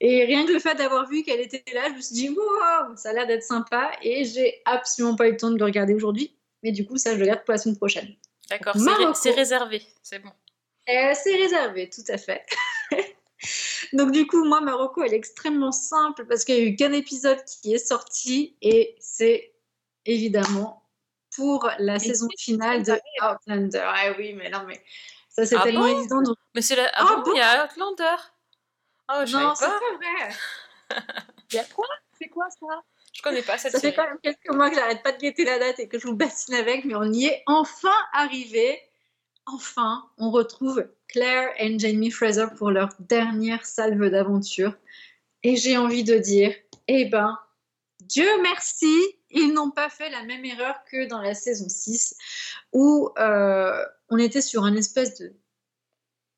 et 0.00 0.24
rien 0.24 0.46
que 0.46 0.52
le 0.52 0.58
fait 0.58 0.74
d'avoir 0.74 1.08
vu 1.08 1.22
qu'elle 1.22 1.40
était 1.40 1.62
là, 1.74 1.88
je 1.90 1.94
me 1.94 2.00
suis 2.00 2.14
dit, 2.14 2.28
wow, 2.28 2.96
ça 2.96 3.10
a 3.10 3.12
l'air 3.12 3.26
d'être 3.26 3.42
sympa. 3.42 3.90
Et 4.02 4.24
j'ai 4.24 4.60
absolument 4.64 5.16
pas 5.16 5.28
eu 5.28 5.32
le 5.32 5.36
temps 5.36 5.50
de 5.50 5.58
le 5.58 5.64
regarder 5.64 5.94
aujourd'hui. 5.94 6.36
Mais 6.62 6.72
du 6.72 6.84
coup, 6.86 6.96
ça, 6.98 7.14
je 7.14 7.20
le 7.20 7.26
garde 7.26 7.44
pour 7.44 7.52
la 7.52 7.58
semaine 7.58 7.76
prochaine. 7.76 8.14
D'accord, 8.50 8.74
c'est 9.14 9.30
ré- 9.30 9.36
réservé, 9.36 9.82
c'est 10.02 10.20
bon. 10.20 10.30
Euh, 10.88 11.12
c'est 11.14 11.36
réservé, 11.36 11.90
tout 11.90 12.04
à 12.08 12.16
fait. 12.16 12.44
Donc 13.92 14.10
du 14.10 14.26
coup, 14.26 14.44
moi, 14.44 14.60
Marocco, 14.60 15.02
elle 15.02 15.12
est 15.14 15.16
extrêmement 15.16 15.70
simple 15.72 16.26
parce 16.26 16.44
qu'il 16.44 16.54
n'y 16.56 16.60
a 16.62 16.64
eu 16.64 16.76
qu'un 16.76 16.92
épisode 16.92 17.38
qui 17.62 17.74
est 17.74 17.78
sorti 17.78 18.56
et 18.62 18.96
c'est 18.98 19.52
évidemment 20.06 20.82
pour 21.38 21.70
la 21.78 21.94
Mais 21.94 21.98
saison 22.00 22.28
finale 22.38 22.82
de 22.82 22.92
Outlander. 23.22 23.80
Ah 23.82 24.12
oui, 24.18 24.32
mais 24.34 24.50
non, 24.50 24.64
mais 24.66 24.82
ça 25.28 25.46
c'est 25.46 25.56
Ah 25.56 25.62
tellement 25.62 25.80
bon? 25.86 25.98
évident. 26.00 26.20
donc- 26.22 26.36
Mais 26.54 26.60
c'est 26.62 26.76
la... 26.76 26.86
Ah, 26.94 27.06
Ah 27.08 27.16
bon, 27.16 27.22
bon 27.22 27.32
il 27.34 27.38
y 27.38 27.40
a 27.40 27.64
Outlander 27.64 28.16
Oh, 29.10 29.24
Non, 29.32 29.54
c'est 29.54 29.64
pas. 29.66 29.78
vrai. 29.96 30.34
Il 31.50 31.56
y 31.56 31.58
a 31.58 31.64
quoi? 31.64 31.86
C'est 32.18 32.28
quoi 32.28 32.46
ça? 32.50 32.66
Je 33.14 33.22
connais 33.22 33.40
pas 33.42 33.56
cette 33.56 33.72
Ça 33.72 33.80
fait 33.80 33.94
quand 33.94 34.04
même 34.04 34.18
quelques 34.22 34.50
mois 34.50 34.68
que 34.68 34.76
j'arrête 34.76 35.02
pas 35.02 35.12
de 35.12 35.18
guetter 35.18 35.44
la 35.46 35.58
date 35.58 35.78
et 35.80 35.88
que 35.88 35.98
je 35.98 36.06
vous 36.06 36.14
bassine 36.14 36.54
avec, 36.54 36.84
mais 36.84 36.94
on 36.94 37.10
y 37.10 37.24
est 37.26 37.42
enfin 37.46 37.94
arrivé. 38.12 38.78
Enfin, 39.46 40.04
on 40.18 40.30
retrouve 40.30 40.86
Claire 41.08 41.48
et 41.58 41.78
Jamie 41.78 42.10
Fraser 42.10 42.46
pour 42.58 42.70
leur 42.70 42.90
dernière 42.98 43.64
salve 43.64 44.10
d'aventure. 44.10 44.74
Et 45.42 45.56
j'ai 45.56 45.78
envie 45.78 46.04
de 46.04 46.18
dire, 46.18 46.54
eh 46.86 47.06
ben, 47.06 47.38
Dieu 48.08 48.28
merci, 48.42 48.94
ils 49.30 49.52
n'ont 49.52 49.70
pas 49.70 49.90
fait 49.90 50.10
la 50.10 50.22
même 50.24 50.44
erreur 50.44 50.82
que 50.90 51.06
dans 51.06 51.20
la 51.20 51.34
saison 51.34 51.68
6, 51.68 52.16
où 52.72 53.10
euh, 53.18 53.84
on 54.08 54.18
était 54.18 54.40
sur 54.40 54.66
une 54.66 54.76
espèce 54.76 55.18
de 55.18 55.34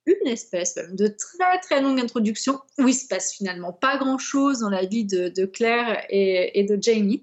une 0.06 0.26
espèce 0.26 0.74
de 0.74 1.06
très 1.06 1.60
très 1.60 1.80
longue 1.80 2.00
introduction 2.00 2.60
où 2.78 2.88
il 2.88 2.94
se 2.94 3.06
passe 3.06 3.32
finalement 3.34 3.72
pas 3.72 3.96
grand 3.98 4.18
chose 4.18 4.60
dans 4.60 4.70
la 4.70 4.84
vie 4.84 5.04
de, 5.04 5.44
Claire 5.44 6.04
et, 6.08 6.58
et 6.58 6.64
de 6.64 6.82
Jamie. 6.82 7.22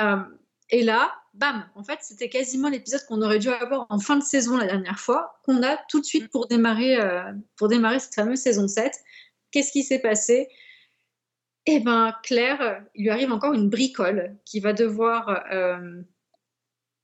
Euh, 0.00 0.16
et 0.70 0.82
là, 0.82 1.14
bam, 1.34 1.64
en 1.74 1.84
fait, 1.84 1.98
c'était 2.02 2.28
quasiment 2.28 2.68
l'épisode 2.68 3.04
qu'on 3.06 3.22
aurait 3.22 3.38
dû 3.38 3.48
avoir 3.48 3.86
en 3.88 3.98
fin 3.98 4.16
de 4.16 4.22
saison 4.22 4.56
la 4.56 4.66
dernière 4.66 4.98
fois, 4.98 5.38
qu'on 5.44 5.62
a 5.62 5.76
tout 5.88 6.00
de 6.00 6.04
suite 6.04 6.28
pour 6.28 6.48
démarrer, 6.48 6.96
euh, 7.00 7.32
pour 7.56 7.68
démarrer 7.68 8.00
cette 8.00 8.14
fameuse 8.14 8.40
saison 8.40 8.66
7. 8.66 8.92
Qu'est-ce 9.50 9.72
qui 9.72 9.84
s'est 9.84 10.00
passé? 10.00 10.48
Eh 11.66 11.80
ben, 11.80 12.14
Claire, 12.22 12.62
euh, 12.62 12.78
il 12.94 13.04
lui 13.04 13.10
arrive 13.10 13.32
encore 13.32 13.52
une 13.52 13.68
bricole 13.68 14.36
qui 14.44 14.60
va 14.60 14.72
devoir 14.72 15.44
euh, 15.52 16.00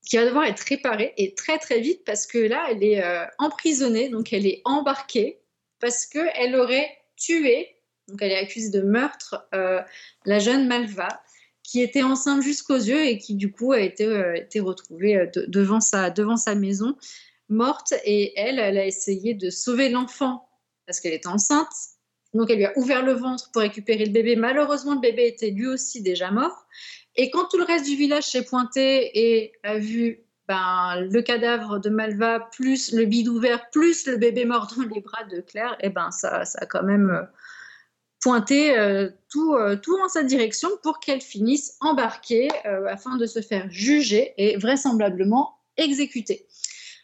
qui 0.07 0.17
va 0.17 0.25
devoir 0.25 0.45
être 0.45 0.61
réparée 0.61 1.13
et 1.17 1.33
très 1.33 1.57
très 1.57 1.79
vite 1.79 2.03
parce 2.05 2.27
que 2.27 2.37
là, 2.37 2.67
elle 2.69 2.83
est 2.83 3.03
euh, 3.03 3.25
emprisonnée, 3.39 4.09
donc 4.09 4.33
elle 4.33 4.45
est 4.45 4.61
embarquée 4.65 5.39
parce 5.79 6.05
qu'elle 6.05 6.55
aurait 6.55 6.89
tué, 7.17 7.75
donc 8.07 8.21
elle 8.21 8.31
est 8.31 8.37
accusée 8.37 8.69
de 8.69 8.81
meurtre, 8.81 9.47
la 9.51 10.39
jeune 10.39 10.67
Malva 10.67 11.07
qui 11.61 11.81
était 11.81 12.03
enceinte 12.03 12.41
jusqu'aux 12.41 12.75
yeux 12.75 13.05
et 13.05 13.17
qui 13.17 13.35
du 13.35 13.51
coup 13.51 13.71
a 13.71 13.79
été, 13.79 14.05
retrouvée 14.59 15.29
de- 15.33 15.45
devant, 15.47 15.79
sa, 15.79 16.09
devant 16.09 16.37
sa 16.37 16.55
maison 16.55 16.95
morte 17.49 17.93
et 18.05 18.37
elle, 18.39 18.59
elle 18.59 18.77
a 18.77 18.85
essayé 18.85 19.33
de 19.33 19.49
sauver 19.49 19.89
l'enfant 19.89 20.49
parce 20.85 20.99
qu'elle 20.99 21.13
était 21.13 21.27
enceinte. 21.27 21.71
Donc 22.33 22.49
elle 22.49 22.57
lui 22.57 22.65
a 22.65 22.77
ouvert 22.77 23.03
le 23.03 23.13
ventre 23.13 23.51
pour 23.51 23.61
récupérer 23.61 24.05
le 24.05 24.11
bébé. 24.11 24.35
Malheureusement, 24.35 24.95
le 24.95 24.99
bébé 24.99 25.27
était 25.27 25.51
lui 25.51 25.67
aussi 25.67 26.01
déjà 26.01 26.31
mort. 26.31 26.65
Et 27.15 27.29
quand 27.29 27.45
tout 27.45 27.57
le 27.57 27.63
reste 27.63 27.85
du 27.85 27.95
village 27.95 28.23
s'est 28.23 28.43
pointé 28.43 29.11
et 29.13 29.53
a 29.63 29.77
vu 29.77 30.23
ben, 30.47 30.99
le 30.99 31.21
cadavre 31.21 31.79
de 31.79 31.89
Malva, 31.89 32.49
plus 32.51 32.91
le 32.91 33.05
bide 33.05 33.27
ouvert, 33.27 33.69
plus 33.69 34.07
le 34.07 34.17
bébé 34.17 34.45
mort 34.45 34.67
dans 34.75 34.83
les 34.83 34.99
bras 34.99 35.23
de 35.25 35.39
Claire, 35.41 35.77
et 35.79 35.89
ben 35.89 36.11
ça, 36.11 36.43
ça 36.45 36.59
a 36.61 36.65
quand 36.65 36.83
même 36.83 37.11
euh, 37.11 37.23
pointé 38.21 38.77
euh, 38.77 39.09
tout, 39.29 39.53
euh, 39.53 39.75
tout 39.75 39.97
en 39.99 40.09
sa 40.09 40.23
direction 40.23 40.69
pour 40.81 40.99
qu'elle 40.99 41.21
finisse 41.21 41.77
embarquée 41.79 42.49
afin 42.89 43.17
de 43.17 43.25
se 43.25 43.41
faire 43.41 43.69
juger 43.69 44.33
et 44.37 44.57
vraisemblablement 44.57 45.59
exécuter. 45.77 46.45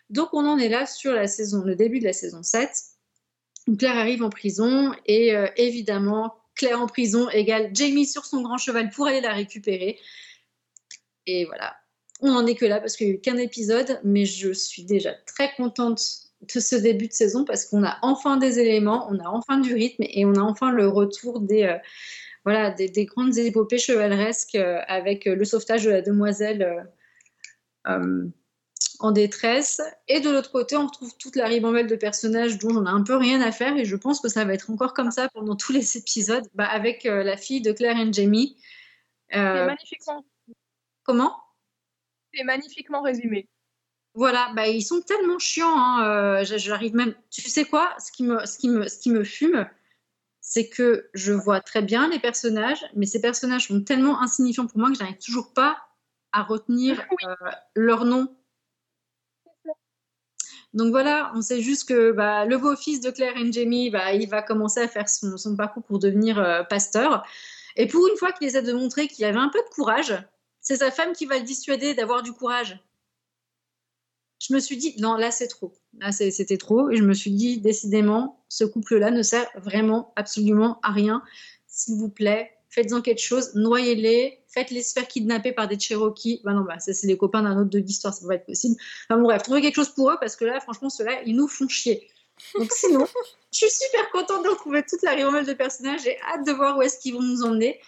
Donc 0.09 0.29
on 0.33 0.45
en 0.45 0.57
est 0.57 0.69
là 0.69 0.85
sur 0.85 1.13
la 1.13 1.27
saison, 1.27 1.63
le 1.63 1.75
début 1.75 1.99
de 1.99 2.05
la 2.05 2.13
saison 2.13 2.41
7. 2.43 2.69
Claire 3.77 3.97
arrive 3.97 4.23
en 4.23 4.29
prison 4.29 4.93
et 5.05 5.35
euh, 5.35 5.47
évidemment 5.57 6.33
Claire 6.55 6.81
en 6.81 6.87
prison 6.87 7.29
égale 7.29 7.69
Jamie 7.73 8.05
sur 8.05 8.25
son 8.25 8.41
grand 8.41 8.57
cheval 8.57 8.89
pour 8.89 9.07
aller 9.07 9.21
la 9.21 9.33
récupérer. 9.33 9.99
Et 11.25 11.45
voilà, 11.45 11.75
on 12.21 12.31
n'en 12.31 12.45
est 12.45 12.55
que 12.55 12.65
là 12.65 12.79
parce 12.79 12.95
qu'il 12.95 13.07
n'y 13.07 13.13
a 13.13 13.15
eu 13.15 13.21
qu'un 13.21 13.37
épisode, 13.37 13.99
mais 14.03 14.25
je 14.25 14.51
suis 14.51 14.83
déjà 14.83 15.13
très 15.25 15.53
contente 15.55 16.01
de 16.41 16.59
ce 16.59 16.75
début 16.75 17.07
de 17.07 17.13
saison 17.13 17.45
parce 17.45 17.65
qu'on 17.65 17.83
a 17.83 17.97
enfin 18.01 18.37
des 18.37 18.59
éléments, 18.59 19.07
on 19.09 19.19
a 19.19 19.27
enfin 19.27 19.59
du 19.59 19.73
rythme 19.73 20.03
et 20.07 20.25
on 20.25 20.35
a 20.35 20.41
enfin 20.41 20.71
le 20.71 20.87
retour 20.87 21.41
des, 21.41 21.63
euh, 21.63 21.77
voilà, 22.45 22.71
des, 22.71 22.89
des 22.89 23.05
grandes 23.05 23.37
épopées 23.37 23.77
chevaleresques 23.77 24.55
euh, 24.55 24.81
avec 24.87 25.25
le 25.25 25.45
sauvetage 25.45 25.83
de 25.83 25.91
la 25.91 26.01
demoiselle 26.01 26.87
en 28.99 29.11
détresse. 29.11 29.81
Et 30.07 30.19
de 30.19 30.29
l'autre 30.29 30.51
côté, 30.51 30.75
on 30.77 30.87
retrouve 30.87 31.15
toute 31.17 31.35
la 31.35 31.45
ribambelle 31.47 31.87
de 31.87 31.95
personnages 31.95 32.57
dont 32.57 32.69
j'en 32.73 32.85
ai 32.85 32.89
un 32.89 33.03
peu 33.03 33.15
rien 33.15 33.41
à 33.41 33.51
faire 33.51 33.77
et 33.77 33.85
je 33.85 33.95
pense 33.95 34.19
que 34.19 34.27
ça 34.29 34.45
va 34.45 34.53
être 34.53 34.69
encore 34.69 34.93
comme 34.93 35.11
ça 35.11 35.29
pendant 35.29 35.55
tous 35.55 35.71
les 35.71 35.97
épisodes 35.97 36.45
bah, 36.53 36.65
avec 36.67 37.05
euh, 37.05 37.23
la 37.23 37.37
fille 37.37 37.61
de 37.61 37.71
Claire 37.71 37.97
et 37.97 38.11
Jamie. 38.11 38.57
C'est 39.31 39.37
Euh, 39.39 39.65
magnifiquement, 39.65 40.25
comment? 41.03 41.35
C'est 42.33 42.43
magnifiquement 42.43 43.01
résumé. 43.01 43.47
Voilà, 44.15 44.51
bah, 44.55 44.67
ils 44.67 44.81
sont 44.83 45.01
tellement 45.01 45.39
chiants. 45.39 45.77
hein, 45.77 46.05
euh, 46.07 46.43
j'a- 46.43 46.57
J'arrive 46.57 46.95
même. 46.95 47.15
Tu 47.29 47.41
sais 47.49 47.65
quoi? 47.65 47.95
Ce 47.99 48.11
qui, 48.11 48.23
me, 48.23 48.45
ce, 48.45 48.57
qui 48.57 48.69
me, 48.69 48.87
ce 48.87 48.97
qui 48.99 49.11
me 49.11 49.23
fume, 49.23 49.69
c'est 50.41 50.67
que 50.67 51.09
je 51.13 51.31
vois 51.31 51.61
très 51.61 51.81
bien 51.83 52.09
les 52.09 52.19
personnages, 52.19 52.83
mais 52.95 53.05
ces 53.05 53.21
personnages 53.21 53.67
sont 53.67 53.83
tellement 53.83 54.21
insignifiants 54.21 54.65
pour 54.67 54.79
moi 54.79 54.89
que 54.89 54.95
j'arrive 54.97 55.17
toujours 55.19 55.53
pas 55.53 55.77
à 56.31 56.43
retenir 56.43 57.01
Oui. 57.11 57.23
leur 57.75 58.03
nom. 58.05 58.35
Donc 60.73 60.91
voilà, 60.91 61.31
on 61.35 61.41
sait 61.41 61.61
juste 61.61 61.89
que 61.89 62.11
bah, 62.11 62.45
le 62.45 62.57
beau-fils 62.57 63.01
de 63.01 63.09
Claire 63.09 63.35
et 63.37 63.51
Jamie, 63.51 63.89
bah, 63.89 64.13
il 64.13 64.29
va 64.29 64.41
commencer 64.41 64.79
à 64.81 64.87
faire 64.87 65.09
son, 65.09 65.55
parcours 65.55 65.83
pour 65.83 65.99
devenir 65.99 66.39
euh, 66.39 66.63
pasteur. 66.63 67.25
Et 67.75 67.87
pour 67.87 68.07
une 68.07 68.17
fois 68.17 68.31
qu'il 68.31 68.47
essaie 68.47 68.61
de 68.61 68.73
montrer 68.73 69.07
qu'il 69.07 69.25
avait 69.25 69.39
un 69.39 69.49
peu 69.49 69.59
de 69.59 69.73
courage, 69.73 70.15
c'est 70.59 70.77
sa 70.77 70.91
femme 70.91 71.13
qui 71.13 71.25
va 71.25 71.37
le 71.39 71.43
dissuader 71.43 71.95
d'avoir 71.95 72.21
du 72.21 72.33
courage. 72.33 72.79
Je 74.39 74.53
me 74.53 74.59
suis 74.59 74.77
dit, 74.77 74.95
non, 74.99 75.15
là 75.15 75.31
c'est 75.31 75.47
trop. 75.47 75.73
Là 75.99 76.11
c'était 76.11 76.57
trop. 76.57 76.89
Et 76.91 76.97
je 76.97 77.03
me 77.03 77.13
suis 77.13 77.31
dit, 77.31 77.59
décidément, 77.59 78.43
ce 78.47 78.63
couple-là 78.63 79.11
ne 79.11 79.23
sert 79.23 79.49
vraiment 79.55 80.13
absolument 80.15 80.79
à 80.83 80.91
rien. 80.91 81.23
S'il 81.67 81.95
vous 81.95 82.09
plaît, 82.09 82.51
faites-en 82.69 83.01
quelque 83.01 83.21
chose, 83.21 83.55
noyez-les, 83.55 84.38
faites-les 84.49 84.83
se 84.83 84.93
faire 84.93 85.07
kidnapper 85.07 85.51
par 85.51 85.67
des 85.67 85.79
Cherokees. 85.79 86.41
Bah 86.43 86.53
non, 86.53 86.61
bah, 86.61 86.79
ça 86.79 86.93
c'est 86.93 87.07
les 87.07 87.17
copains 87.17 87.43
d'un 87.43 87.57
autre 87.57 87.69
de 87.69 87.79
l'histoire, 87.79 88.13
ça 88.13 88.21
va 88.21 88.29
pas 88.29 88.35
être 88.35 88.45
possible. 88.45 88.75
Enfin 89.09 89.19
bon, 89.19 89.27
bref, 89.27 89.43
trouvez 89.43 89.61
quelque 89.61 89.75
chose 89.75 89.89
pour 89.89 90.09
eux 90.11 90.17
parce 90.19 90.35
que 90.35 90.45
là, 90.45 90.59
franchement, 90.59 90.89
ceux-là, 90.89 91.21
ils 91.25 91.35
nous 91.35 91.47
font 91.47 91.67
chier. 91.67 92.07
Donc 92.55 92.71
sinon, 92.71 93.05
je 93.53 93.57
suis 93.57 93.69
super 93.69 94.09
contente 94.11 94.43
de 94.43 94.49
retrouver 94.49 94.83
toute 94.83 95.01
la 95.03 95.11
ribambelle 95.11 95.45
de 95.45 95.53
personnages. 95.53 96.01
J'ai 96.03 96.19
hâte 96.21 96.45
de 96.45 96.51
voir 96.51 96.77
où 96.77 96.81
est-ce 96.81 96.99
qu'ils 96.99 97.13
vont 97.13 97.21
nous 97.21 97.43
emmener 97.43 97.79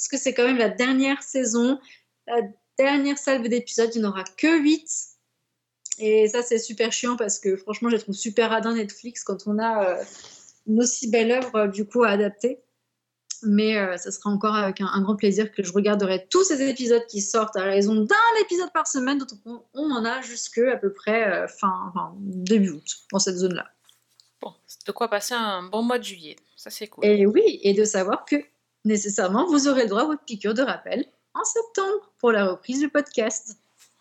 parce 0.00 0.08
que 0.08 0.16
c'est 0.16 0.32
quand 0.32 0.44
même 0.44 0.56
la 0.56 0.70
dernière 0.70 1.22
saison, 1.22 1.78
la 2.26 2.40
dernière 2.78 3.18
salve 3.18 3.46
d'épisodes. 3.48 3.90
Il 3.94 4.00
n'y 4.00 4.06
en 4.06 4.10
aura 4.10 4.24
que 4.24 4.58
8. 4.58 4.88
Et 5.98 6.28
ça, 6.28 6.42
c'est 6.42 6.58
super 6.58 6.90
chiant 6.90 7.16
parce 7.16 7.38
que 7.38 7.56
franchement, 7.56 7.90
je 7.90 7.96
les 7.96 8.00
trouve 8.00 8.14
super 8.14 8.48
radin 8.48 8.74
Netflix 8.74 9.22
quand 9.24 9.46
on 9.46 9.58
a 9.58 9.90
euh, 9.90 10.04
une 10.66 10.80
aussi 10.80 11.10
belle 11.10 11.30
œuvre 11.32 11.54
euh, 11.56 11.66
du 11.68 11.84
coup 11.84 12.02
à 12.02 12.10
adapter. 12.10 12.60
Mais 13.42 13.78
euh, 13.78 13.96
ça 13.96 14.10
sera 14.10 14.30
encore 14.30 14.54
avec 14.54 14.80
un, 14.80 14.86
un 14.86 15.00
grand 15.00 15.16
plaisir 15.16 15.50
que 15.50 15.62
je 15.62 15.72
regarderai 15.72 16.26
tous 16.30 16.44
ces 16.44 16.62
épisodes 16.62 17.04
qui 17.08 17.20
sortent 17.20 17.56
à 17.56 17.62
raison 17.62 17.94
d'un 17.94 18.40
épisode 18.42 18.72
par 18.72 18.86
semaine. 18.86 19.18
Donc 19.18 19.28
on, 19.46 19.62
on 19.74 19.90
en 19.90 20.04
a 20.04 20.20
jusque 20.20 20.58
à 20.58 20.76
peu 20.76 20.92
près 20.92 21.32
euh, 21.32 21.48
fin, 21.48 21.92
début 22.18 22.70
août 22.70 22.96
dans 23.12 23.18
cette 23.18 23.36
zone-là. 23.36 23.66
Bon, 24.40 24.54
c'est 24.66 24.86
de 24.86 24.92
quoi 24.92 25.08
passer 25.08 25.34
un 25.34 25.62
bon 25.62 25.82
mois 25.82 25.98
de 25.98 26.04
juillet. 26.04 26.36
Ça, 26.56 26.70
c'est 26.70 26.88
cool. 26.88 27.04
Et 27.04 27.26
oui, 27.26 27.60
et 27.62 27.74
de 27.74 27.84
savoir 27.84 28.24
que 28.24 28.36
nécessairement 28.84 29.46
vous 29.46 29.68
aurez 29.68 29.84
le 29.84 29.88
droit 29.88 30.02
à 30.02 30.06
votre 30.06 30.24
piqûre 30.24 30.54
de 30.54 30.62
rappel 30.62 31.04
en 31.34 31.44
septembre 31.44 32.12
pour 32.18 32.32
la 32.32 32.46
reprise 32.46 32.80
du 32.80 32.88
podcast. 32.88 33.56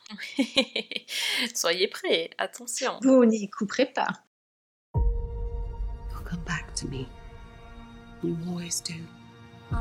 Soyez 1.56 1.88
prêts, 1.88 2.32
attention. 2.38 3.00
Vous 3.04 3.26
n'y 3.26 3.50
couperez 3.50 3.86
pas. 3.86 4.08
You'll 4.96 6.24
come 6.26 6.44
back 6.46 6.74
to 6.76 6.88
me. 6.88 7.08
You 8.24 8.36
always 8.48 8.82
do. 8.82 9.19
I'm 9.72 9.80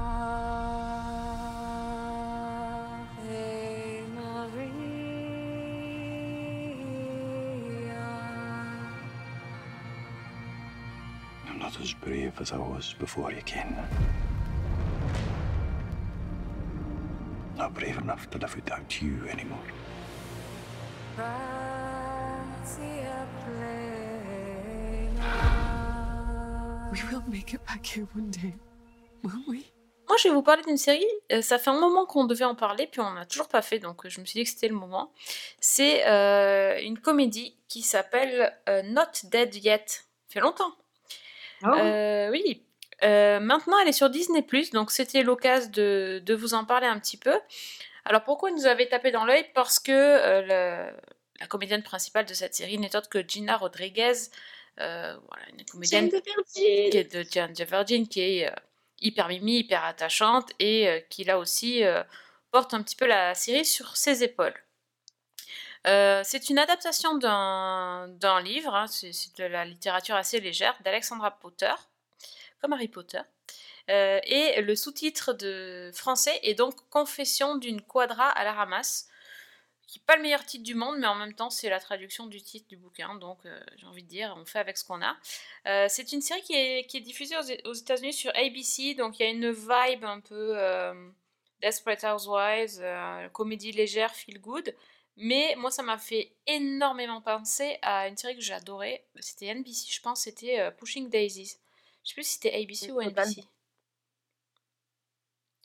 not 11.59 11.81
as 11.81 11.95
brave 11.95 12.33
as 12.41 12.53
I 12.53 12.59
was 12.59 12.95
before 12.99 13.33
you 13.33 13.41
came. 13.43 13.75
Not 17.57 17.73
brave 17.75 17.97
enough 17.99 18.29
to 18.31 18.39
live 18.39 18.55
without 18.55 19.01
you 19.01 19.27
anymore. 19.29 19.59
We 26.93 27.03
will 27.11 27.25
make 27.27 27.55
it 27.55 27.65
back 27.67 27.85
here 27.85 28.07
one 28.13 28.31
day, 28.31 28.55
won't 29.23 29.49
we? 29.49 29.67
Moi, 30.09 30.17
je 30.19 30.29
vais 30.29 30.35
vous 30.35 30.43
parler 30.43 30.63
d'une 30.63 30.79
série. 30.79 31.05
euh, 31.33 31.43
ça 31.43 31.59
fait 31.59 31.71
un 31.71 31.79
moment 31.79 32.07
qu'on 32.07 32.25
devait 32.25 32.45
en 32.45 32.55
parler, 32.55 32.87
puis 32.87 33.01
on 33.01 33.11
n'a 33.13 33.27
toujours 33.27 33.49
pas 33.49 33.63
fait, 33.63 33.79
donc 33.79 34.05
euh, 34.05 34.09
je 34.09 34.21
me 34.21 34.25
suis 34.25 34.39
dit 34.41 34.45
que 34.45 34.51
c'était 34.51 34.69
le 34.69 34.75
moment. 34.75 35.13
C'est 35.61 36.07
euh, 36.07 36.81
une 36.81 36.99
comédie 36.99 37.57
qui 37.69 37.83
s'appelle 37.83 38.57
euh, 38.69 38.83
Not 38.83 39.03
Dead 39.25 39.55
Yet. 39.55 39.85
Ça 39.87 40.03
fait 40.29 40.41
longtemps. 40.41 40.73
Ah 41.63 42.31
oui. 42.31 42.63
Maintenant, 43.03 43.79
elle 43.81 43.89
est 43.89 43.93
sur 43.93 44.11
Disney+, 44.11 44.45
donc 44.73 44.91
c'était 44.91 45.23
l'occasion 45.23 45.71
de, 45.73 46.23
de 46.25 46.35
vous 46.35 46.55
en 46.55 46.65
parler 46.65 46.87
un 46.87 46.99
petit 46.99 47.17
peu. 47.17 47.39
Alors, 48.05 48.25
pourquoi 48.25 48.49
elle 48.49 48.57
nous 48.57 48.67
avait 48.67 48.89
tapé 48.89 49.11
dans 49.11 49.25
l'œil? 49.25 49.45
Parce 49.55 49.79
que 49.79 49.93
le- 49.93 50.91
la 51.41 51.47
comédienne 51.47 51.83
principale 51.83 52.25
de 52.27 52.35
cette 52.35 52.55
série 52.55 52.79
n'est 52.79 52.97
autre 52.97 53.09
que 53.09 53.21
Gina 53.27 53.57
Rodriguez, 53.57 54.15
voilà, 54.77 55.45
une 55.53 55.65
comédienne 55.67 56.11
qui 56.55 56.65
est 56.67 57.13
de 57.15 57.25
Jane 57.31 57.53
Virgin, 57.53 58.09
qui 58.09 58.21
est 58.21 58.51
hyper 59.01 59.29
mimi, 59.29 59.59
hyper 59.59 59.85
attachante, 59.85 60.51
et 60.59 60.89
euh, 60.89 61.01
qui 61.11 61.25
là 61.25 61.39
aussi 61.39 61.85
euh, 61.85 62.03
porte 62.51 62.75
un 62.75 62.83
petit 62.83 62.97
peu 62.97 63.07
la 63.07 63.35
série 63.35 63.65
sur 63.65 63.97
ses 63.97 64.23
épaules. 64.23 64.55
Euh, 65.87 66.23
c'est 66.25 66.51
une 66.51 66.59
adaptation 66.59 67.17
d'un 67.17 68.41
livre, 68.43 68.75
hein, 68.75 68.87
c'est 68.89 69.13
c'est 69.13 69.37
de 69.39 69.45
la 69.45 69.65
littérature 69.65 70.17
assez 70.17 70.41
légère, 70.41 70.77
d'Alexandra 70.85 71.39
Potter, 71.39 71.73
comme 72.61 72.73
Harry 72.73 72.89
Potter. 72.89 73.21
Et 73.91 74.61
le 74.61 74.77
sous-titre 74.77 75.33
de 75.33 75.91
français 75.95 76.39
est 76.43 76.53
donc 76.53 76.75
Confession 76.91 77.57
d'une 77.57 77.81
quadra 77.81 78.29
à 78.29 78.45
la 78.45 78.53
ramasse, 78.53 79.08
qui 79.89 79.99
n'est 79.99 80.05
pas 80.05 80.17
le 80.17 80.23
meilleur 80.23 80.45
titre 80.45 80.63
du 80.63 80.75
monde, 80.75 80.99
mais 80.99 81.07
en 81.09 81.15
même 81.17 81.35
temps 81.35 81.51
c'est 81.51 81.69
la 81.71 81.81
traduction 81.81 82.27
du 82.27 82.41
titre 82.43 82.69
du 82.69 82.77
bouquin, 82.77 83.17
donc 83.17 83.45
euh, 83.47 83.59
j'ai 83.77 83.87
envie 83.87 84.03
de 84.05 84.09
dire, 84.09 84.35
on 84.37 84.45
fait 84.45 84.59
avec 84.61 84.77
ce 84.77 84.85
qu'on 84.85 85.03
a. 85.03 85.17
Euh, 85.67 85.87
c'est 85.89 86.13
une 86.13 86.21
série 86.21 86.43
qui 86.43 86.53
est, 86.53 86.87
qui 86.87 86.99
est 86.99 87.01
diffusée 87.01 87.35
aux, 87.37 87.69
aux 87.71 87.73
États-Unis 87.73 88.13
sur 88.13 88.31
ABC, 88.37 88.95
donc 88.95 89.19
il 89.19 89.23
y 89.25 89.27
a 89.27 89.31
une 89.31 89.51
vibe 89.51 90.05
un 90.05 90.21
peu 90.21 90.53
euh, 90.57 91.11
Desperate 91.63 92.05
Housewives, 92.05 92.85
comédie 93.33 93.73
légère, 93.73 94.15
feel 94.15 94.39
good. 94.41 94.73
Mais 95.21 95.57
moi, 95.57 95.73
ça 95.73 95.83
m'a 95.83 95.99
fait 95.99 96.31
énormément 96.47 97.21
penser 97.21 97.77
à 97.83 98.07
une 98.07 98.17
série 98.17 98.39
que 98.39 98.53
adorée. 98.53 99.05
C'était 99.19 99.53
NBC, 99.53 99.91
je 99.91 100.01
pense, 100.01 100.21
c'était 100.21 100.71
Pushing 100.79 101.09
Daisies. 101.11 101.57
Je 102.05 102.11
sais 102.11 102.15
plus 102.15 102.23
si 102.23 102.35
c'était 102.35 102.55
ABC 102.55 102.93
ou. 102.93 103.01
NBC. 103.01 103.43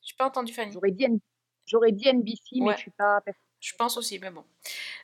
J'ai 0.02 0.16
pas 0.18 0.26
entendu 0.26 0.52
Fanny. 0.54 0.74
J'aurais 0.74 0.92
dit, 0.92 1.04
N- 1.04 1.20
j'aurais 1.68 1.92
dit 1.92 2.08
NBC, 2.08 2.42
mais 2.56 2.62
Ouais. 2.62 2.76
je 2.76 2.82
suis 2.82 2.92
pas. 2.92 3.22
Je 3.64 3.74
pense 3.78 3.96
aussi, 3.96 4.20
mais 4.20 4.30
bon. 4.30 4.44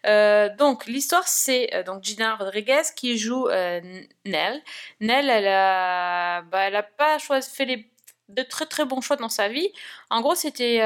Euh, 0.05 0.53
donc, 0.57 0.86
l'histoire, 0.86 1.26
c'est 1.30 1.74
euh, 1.74 1.84
donc 1.84 2.03
Gina 2.03 2.36
Rodriguez 2.36 2.82
qui 2.93 3.18
joue 3.18 3.47
euh, 3.47 3.80
Nell. 4.26 4.62
Nell, 4.99 5.30
elle 5.30 5.47
a, 5.47 6.41
bah, 6.41 6.64
elle 6.68 6.76
a 6.76 6.84
pas 6.84 7.18
choisi, 7.20 7.49
fait 7.49 7.86
de 8.28 8.43
très 8.43 8.66
très 8.66 8.84
bons 8.84 8.99
choix 8.99 9.16
dans 9.16 9.30
sa 9.30 9.47
vie. 9.47 9.72
En 10.10 10.20
gros, 10.20 10.36
c'était 10.36 10.82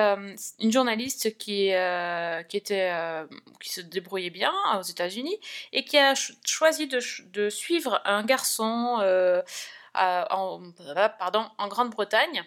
une 0.60 0.72
journaliste 0.72 1.36
qui, 1.40 1.72
qui, 2.50 2.58
était, 2.58 2.94
qui 3.60 3.70
se 3.70 3.82
débrouillait 3.82 4.30
bien 4.30 4.54
aux 4.80 4.84
États-Unis 4.84 5.38
et 5.74 5.84
qui 5.84 5.98
a 5.98 6.16
ch- 6.16 6.38
choisi 6.46 6.88
de, 6.88 7.50
suivre 7.50 8.02
un 8.06 8.24
garçon 8.24 9.00
en 9.96 11.68
Grande-Bretagne 11.68 12.46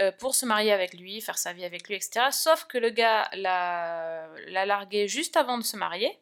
euh, 0.00 0.12
pour 0.12 0.34
se 0.34 0.46
marier 0.46 0.72
avec 0.72 0.94
lui, 0.94 1.20
faire 1.20 1.38
sa 1.38 1.52
vie 1.52 1.64
avec 1.64 1.88
lui, 1.88 1.94
etc. 1.94 2.26
Sauf 2.30 2.64
que 2.64 2.78
le 2.78 2.90
gars 2.90 3.28
l'a 3.32 4.28
l'a 4.46 4.66
largué 4.66 5.08
juste 5.08 5.36
avant 5.36 5.58
de 5.58 5.64
se 5.64 5.76
marier. 5.76 6.18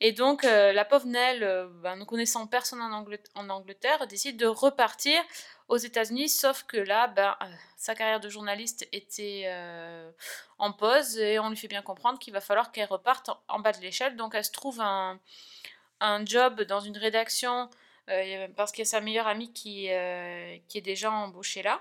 Et 0.00 0.12
donc, 0.12 0.44
euh, 0.44 0.72
la 0.72 0.84
pauvre 0.84 1.06
Nell, 1.06 1.42
euh, 1.42 1.66
ben, 1.82 1.96
ne 1.96 2.04
connaissant 2.04 2.46
personne 2.46 2.80
en, 2.80 2.92
Anglet- 2.92 3.22
en 3.34 3.48
Angleterre, 3.50 4.06
décide 4.06 4.36
de 4.36 4.46
repartir 4.46 5.20
aux 5.66 5.76
États-Unis. 5.76 6.28
Sauf 6.28 6.62
que 6.64 6.76
là, 6.76 7.12
euh, 7.18 7.46
sa 7.76 7.96
carrière 7.96 8.20
de 8.20 8.28
journaliste 8.28 8.88
était 8.92 9.50
en 10.58 10.72
pause 10.72 11.18
et 11.18 11.38
on 11.38 11.50
lui 11.50 11.56
fait 11.56 11.68
bien 11.68 11.82
comprendre 11.82 12.18
qu'il 12.18 12.32
va 12.32 12.40
falloir 12.40 12.72
qu'elle 12.72 12.88
reparte 12.88 13.30
en, 13.48 13.58
bas 13.58 13.72
de 13.72 13.80
l'échelle. 13.80 14.16
Donc, 14.16 14.34
elle 14.34 14.44
se 14.44 14.52
trouve 14.52 14.80
un, 14.80 15.18
job 16.24 16.62
dans 16.62 16.80
une 16.80 16.96
rédaction 16.96 17.68
parce 18.56 18.72
qu'il 18.72 18.80
y 18.80 18.88
a 18.88 18.90
sa 18.90 19.00
meilleure 19.00 19.26
amie 19.26 19.52
qui 19.52 19.88
est 19.88 20.80
déjà 20.80 21.10
embauchée 21.10 21.62
là 21.62 21.80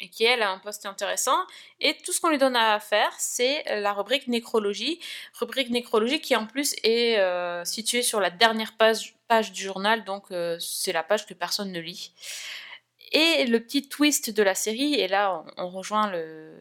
et 0.00 0.08
qui 0.08 0.24
elle 0.24 0.42
a 0.42 0.50
un 0.50 0.58
poste 0.58 0.86
intéressant. 0.86 1.36
Et 1.80 1.96
tout 2.04 2.12
ce 2.12 2.20
qu'on 2.20 2.30
lui 2.30 2.38
donne 2.38 2.56
à 2.56 2.78
faire 2.80 3.12
c'est 3.18 3.64
la 3.80 3.92
rubrique 3.92 4.28
nécrologie. 4.28 5.00
Rubrique 5.34 5.70
nécrologie 5.70 6.20
qui 6.20 6.36
en 6.36 6.46
plus 6.46 6.74
est 6.82 7.18
euh, 7.18 7.64
située 7.64 8.02
sur 8.02 8.20
la 8.20 8.30
dernière 8.30 8.74
page, 8.76 9.14
du 9.52 9.62
journal. 9.62 10.04
Donc 10.04 10.30
euh, 10.30 10.58
c'est 10.60 10.92
la 10.92 11.02
page 11.02 11.26
que 11.26 11.34
personne 11.34 11.72
ne 11.72 11.80
lit. 11.80 12.12
Et 13.12 13.46
le 13.46 13.60
petit 13.60 13.88
twist 13.88 14.30
de 14.30 14.42
la 14.42 14.54
série 14.54 14.94
et 14.94 15.08
là 15.08 15.44
on, 15.56 15.68
rejoint 15.68 16.12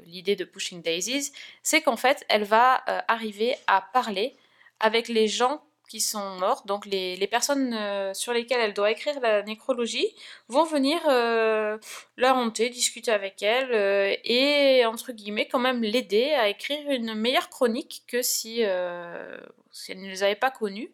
l'idée 0.06 0.36
de 0.36 0.44
Pushing 0.44 0.82
Daisies 0.84 1.32
c'est 1.64 1.82
qu'en 1.82 1.98
fait 1.98 2.26
elle 2.30 2.44
va 2.44 2.84
euh, 2.90 3.00
arriver 3.08 3.56
à 3.66 3.82
parler 3.82 4.38
avec 4.80 5.08
les 5.08 5.28
gens 5.28 5.64
sont 6.02 6.38
morts, 6.38 6.64
donc 6.66 6.86
les, 6.86 7.16
les 7.16 7.28
personnes 7.28 7.74
euh, 7.74 8.14
sur 8.14 8.34
lesquelles 8.34 8.62
elle 8.62 8.74
doit 8.74 8.92
écrire 8.92 9.20
la 9.20 9.44
nécrologie 9.44 10.08
vont 10.48 10.64
venir 10.64 11.00
euh, 11.08 11.78
la 12.18 12.34
monter, 12.34 12.70
discuter 12.70 13.12
avec 13.12 13.42
elle 13.42 13.72
euh, 13.72 14.16
et 14.24 14.86
entre 14.86 15.12
guillemets 15.12 15.48
quand 15.48 15.60
même 15.60 15.82
l'aider 15.82 16.34
à 16.34 16.50
écrire 16.50 16.90
une 16.90 17.14
meilleure 17.14 17.50
chronique 17.50 18.04
que 18.08 18.22
si, 18.22 18.62
elle 18.62 19.42
ne 19.90 20.10
les 20.10 20.24
avait 20.24 20.36
pas 20.36 20.52
connus. 20.52 20.92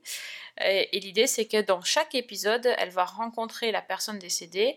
Et, 0.62 0.98
et 0.98 1.00
l'idée 1.00 1.28
c'est 1.28 1.46
que 1.46 1.62
dans 1.62 1.82
chaque 1.82 2.16
épisode, 2.16 2.68
elle 2.78 2.90
va 2.90 3.06
rencontrer 3.06 3.72
la 3.72 3.82
personne 3.82 4.20
décédée, 4.20 4.76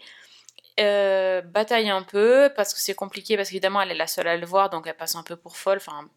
euh, 0.81 1.43
bataille 1.43 1.91
un 1.91 2.03
peu 2.03 2.51
parce 2.57 2.73
que 2.73 2.81
c'est 2.81 2.95
compliqué 2.95 3.37
parce 3.37 3.51
qu'évidemment 3.51 3.83
elle 3.83 3.91
est 3.91 3.97
la 3.97 4.07
seule 4.07 4.27
à 4.27 4.37
le 4.37 4.47
voir 4.47 4.71
donc 4.71 4.87
elle 4.87 4.97
passe 4.97 5.15
un 5.17 5.23
peu 5.23 5.37
pour 5.37 5.57
folle. 5.57 5.79
Enfin, 5.79 6.09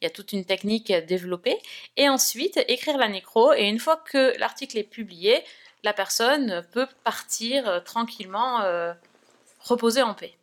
il 0.00 0.04
y 0.04 0.06
a 0.06 0.10
toute 0.10 0.32
une 0.32 0.44
technique 0.44 0.90
à 0.90 1.00
développer 1.00 1.56
et 1.96 2.08
ensuite 2.08 2.58
écrire 2.68 2.98
la 2.98 3.08
nécro 3.08 3.52
et 3.52 3.64
une 3.64 3.78
fois 3.78 3.96
que 3.96 4.36
l'article 4.38 4.78
est 4.78 4.84
publié, 4.84 5.44
la 5.84 5.92
personne 5.92 6.66
peut 6.72 6.88
partir 7.04 7.68
euh, 7.68 7.80
tranquillement 7.80 8.62
euh, 8.62 8.92
reposer 9.60 10.02
en 10.02 10.14
paix. 10.14 10.34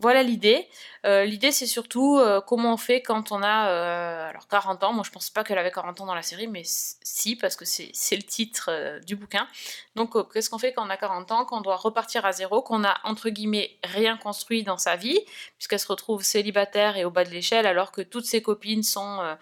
Voilà 0.00 0.22
l'idée. 0.22 0.68
Euh, 1.06 1.24
l'idée, 1.24 1.50
c'est 1.50 1.66
surtout 1.66 2.18
euh, 2.18 2.40
comment 2.40 2.74
on 2.74 2.76
fait 2.76 3.02
quand 3.02 3.32
on 3.32 3.42
a 3.42 3.68
euh, 3.68 4.28
alors 4.30 4.46
40 4.46 4.84
ans. 4.84 4.92
Moi, 4.92 5.02
je 5.04 5.10
pense 5.10 5.28
pas 5.28 5.42
qu'elle 5.42 5.58
avait 5.58 5.72
40 5.72 6.00
ans 6.00 6.06
dans 6.06 6.14
la 6.14 6.22
série, 6.22 6.46
mais 6.46 6.62
si, 6.64 7.34
parce 7.34 7.56
que 7.56 7.64
c'est 7.64 8.16
le 8.16 8.22
titre 8.22 9.00
du 9.04 9.16
bouquin. 9.16 9.48
Donc, 9.96 10.14
qu'est-ce 10.32 10.50
qu'on 10.50 10.58
fait 10.58 10.72
quand 10.72 10.86
on 10.86 10.90
a 10.90 10.96
40 10.96 11.32
ans, 11.32 11.44
qu'on 11.44 11.60
doit 11.60 11.76
repartir 11.76 12.24
à 12.24 12.30
zéro, 12.30 12.62
qu'on 12.62 12.84
a, 12.84 13.00
entre 13.02 13.28
guillemets, 13.28 13.76
rien 13.82 14.16
construit 14.16 14.62
dans 14.62 14.78
sa 14.78 14.94
vie, 14.94 15.18
puisqu'elle 15.56 15.80
se 15.80 15.88
retrouve 15.88 16.22
célibataire 16.22 16.96
et 16.96 17.04
au 17.04 17.10
bas 17.10 17.24
de 17.24 17.30
l'échelle, 17.30 17.66
alors 17.66 17.90
que 17.90 18.02
toutes 18.02 18.26
ses 18.26 18.40
copines 18.40 18.84
sont 18.84 19.36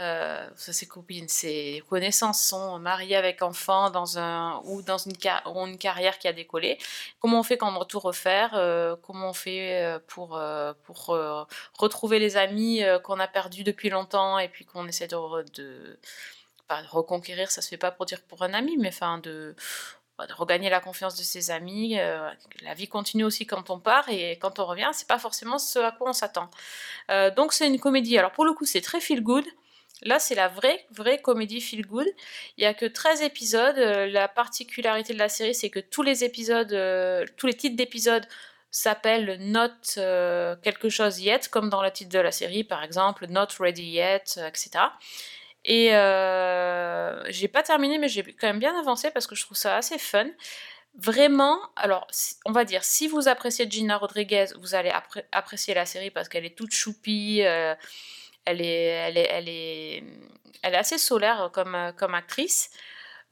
euh, 0.00 0.48
ses 0.56 0.86
copines, 0.86 1.28
ses 1.28 1.82
connaissances 1.90 2.40
sont 2.40 2.78
mariées 2.78 3.16
avec 3.16 3.42
enfants 3.42 3.90
dans 3.90 4.18
un, 4.18 4.62
ou 4.64 4.80
dans 4.80 4.96
une, 4.96 5.16
carrière 5.76 6.18
qui 6.18 6.26
a 6.26 6.32
décollé. 6.32 6.78
Comment 7.20 7.40
on 7.40 7.42
fait 7.42 7.58
quand 7.58 7.74
on 7.76 7.84
tout 7.84 8.00
refaire 8.00 8.52
euh, 8.54 8.96
Comment 9.02 9.30
on 9.30 9.32
fait 9.34 9.84
euh, 9.84 9.98
pour, 10.06 10.36
euh, 10.36 10.72
retrouver 11.78 12.18
les 12.18 12.36
amis 12.38 12.82
qu'on 13.04 13.20
a 13.20 13.28
perdus 13.28 13.62
depuis 13.62 13.90
longtemps 13.90 14.38
et 14.38 14.48
puis 14.48 14.64
qu'on 14.64 14.86
essaie 14.86 15.06
de, 15.06 15.16
reconquérir 16.88 17.50
Ça 17.50 17.60
se 17.60 17.68
fait 17.68 17.76
pas 17.76 17.90
pour 17.90 18.06
dire 18.06 18.22
pour 18.22 18.42
un 18.42 18.54
ami, 18.54 18.76
mais 18.78 18.88
enfin 18.88 19.18
de, 19.18 19.54
de 20.18 20.32
regagner 20.32 20.70
la 20.70 20.80
confiance 20.80 21.16
de 21.16 21.22
ses 21.22 21.50
amis. 21.50 21.96
la 22.62 22.74
vie 22.74 22.88
continue 22.88 23.24
aussi 23.24 23.46
quand 23.46 23.68
on 23.68 23.78
part 23.78 24.08
et 24.08 24.38
quand 24.38 24.58
on 24.60 24.64
revient, 24.64 24.90
c'est 24.92 25.08
pas 25.08 25.18
forcément 25.18 25.58
ce 25.58 25.78
à 25.78 25.92
quoi 25.92 26.08
on 26.10 26.12
s'attend. 26.14 26.48
donc 27.36 27.52
c'est 27.52 27.66
une 27.66 27.80
comédie. 27.80 28.16
Alors 28.16 28.32
pour 28.32 28.46
le 28.46 28.54
coup, 28.54 28.64
c'est 28.64 28.80
très 28.80 29.00
feel 29.00 29.22
good. 29.22 29.44
Là, 30.02 30.18
c'est 30.18 30.34
la 30.34 30.48
vraie, 30.48 30.86
vraie 30.90 31.20
comédie 31.20 31.60
feel 31.60 31.86
good. 31.86 32.06
Il 32.56 32.62
n'y 32.62 32.66
a 32.66 32.74
que 32.74 32.86
13 32.86 33.22
épisodes. 33.22 33.78
Euh, 33.78 34.06
la 34.06 34.28
particularité 34.28 35.12
de 35.12 35.18
la 35.18 35.28
série, 35.28 35.54
c'est 35.54 35.70
que 35.70 35.80
tous 35.80 36.02
les 36.02 36.24
épisodes, 36.24 36.72
euh, 36.72 37.26
tous 37.36 37.46
les 37.46 37.54
titres 37.54 37.76
d'épisodes 37.76 38.26
s'appellent 38.70 39.36
Not 39.40 39.98
euh, 39.98 40.56
quelque 40.62 40.88
chose 40.88 41.20
yet, 41.20 41.48
comme 41.50 41.68
dans 41.68 41.82
le 41.82 41.90
titre 41.90 42.10
de 42.10 42.18
la 42.18 42.32
série, 42.32 42.64
par 42.64 42.82
exemple, 42.82 43.26
Not 43.28 43.48
ready 43.58 43.82
yet, 43.82 44.38
etc. 44.46 44.70
Et 45.66 45.88
j'ai 47.30 47.48
pas 47.48 47.62
terminé, 47.62 47.98
mais 47.98 48.08
j'ai 48.08 48.22
quand 48.22 48.46
même 48.46 48.60
bien 48.60 48.78
avancé 48.78 49.10
parce 49.10 49.26
que 49.26 49.34
je 49.34 49.44
trouve 49.44 49.58
ça 49.58 49.76
assez 49.76 49.98
fun. 49.98 50.28
Vraiment, 50.96 51.60
alors, 51.76 52.06
on 52.46 52.52
va 52.52 52.64
dire, 52.64 52.82
si 52.84 53.06
vous 53.06 53.28
appréciez 53.28 53.68
Gina 53.70 53.98
Rodriguez, 53.98 54.46
vous 54.58 54.74
allez 54.74 54.90
apprécier 55.32 55.74
la 55.74 55.84
série 55.84 56.10
parce 56.10 56.28
qu'elle 56.28 56.46
est 56.46 56.56
toute 56.56 56.72
choupie 56.72 57.42
elle 58.44 58.60
est, 58.60 58.84
elle 58.84 59.18
est, 59.18 59.28
elle 59.30 59.48
est, 59.48 60.04
elle 60.62 60.74
est 60.74 60.78
assez 60.78 60.98
solaire 60.98 61.50
comme, 61.52 61.92
comme 61.96 62.14
actrice. 62.14 62.70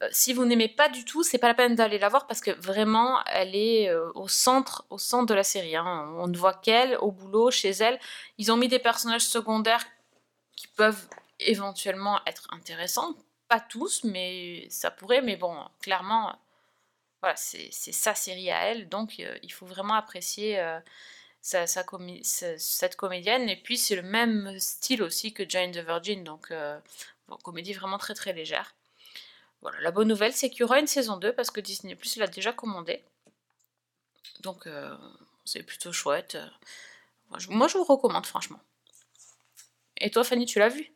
Euh, 0.01 0.07
si 0.11 0.33
vous 0.33 0.45
n'aimez 0.45 0.69
pas 0.69 0.87
du 0.89 1.03
tout, 1.03 1.23
c'est 1.23 1.37
pas 1.37 1.47
la 1.47 1.53
peine 1.53 1.75
d'aller 1.75 1.99
la 1.99 2.09
voir 2.09 2.25
parce 2.25 2.39
que 2.41 2.51
vraiment, 2.51 3.21
elle 3.25 3.55
est 3.55 3.89
euh, 3.89 4.11
au 4.15 4.27
centre, 4.27 4.85
au 4.89 4.97
centre 4.97 5.25
de 5.25 5.33
la 5.33 5.43
série. 5.43 5.75
Hein. 5.75 6.13
On 6.17 6.27
ne 6.27 6.37
voit 6.37 6.53
qu'elle 6.53 6.97
au 6.97 7.11
boulot, 7.11 7.51
chez 7.51 7.71
elle. 7.71 7.99
Ils 8.37 8.51
ont 8.51 8.57
mis 8.57 8.69
des 8.69 8.79
personnages 8.79 9.25
secondaires 9.25 9.85
qui 10.55 10.67
peuvent 10.67 11.07
éventuellement 11.39 12.19
être 12.25 12.47
intéressants. 12.51 13.13
Pas 13.49 13.59
tous, 13.59 14.03
mais 14.03 14.67
ça 14.69 14.91
pourrait. 14.91 15.21
Mais 15.21 15.35
bon, 15.35 15.57
clairement, 15.81 16.33
voilà, 17.21 17.35
c'est 17.35 17.71
sa 17.71 18.15
série 18.15 18.51
à 18.51 18.63
elle, 18.65 18.87
donc 18.87 19.15
euh, 19.19 19.37
il 19.43 19.51
faut 19.51 19.65
vraiment 19.65 19.95
apprécier 19.95 20.57
cette 21.41 22.95
comédienne. 22.95 23.49
Et 23.49 23.55
puis 23.55 23.77
c'est 23.77 23.95
le 23.95 24.01
même 24.01 24.59
style 24.59 25.03
aussi 25.03 25.33
que 25.33 25.47
Jane 25.47 25.71
the 25.71 25.77
Virgin, 25.77 26.23
donc 26.23 26.51
euh, 26.51 26.79
comédie 27.43 27.73
vraiment 27.73 27.97
très 27.97 28.13
très 28.13 28.33
légère. 28.33 28.75
Voilà, 29.61 29.79
la 29.81 29.91
bonne 29.91 30.07
nouvelle 30.07 30.33
c'est 30.33 30.49
qu'il 30.49 30.61
y 30.61 30.63
aura 30.63 30.79
une 30.79 30.87
saison 30.87 31.17
2 31.17 31.33
parce 31.33 31.51
que 31.51 31.61
Disney 31.61 31.95
Plus 31.95 32.17
l'a 32.17 32.27
déjà 32.27 32.53
commandé. 32.53 33.03
Donc 34.41 34.67
euh, 34.67 34.95
c'est 35.45 35.63
plutôt 35.63 35.91
chouette. 35.91 36.37
Moi 37.29 37.67
je, 37.67 37.77
vous 37.77 37.83
recommande 37.83 38.25
franchement. 38.25 38.59
Et 39.97 40.09
toi 40.11 40.23
Fanny, 40.23 40.45
tu 40.45 40.59
l'as 40.59 40.69
vu? 40.69 40.91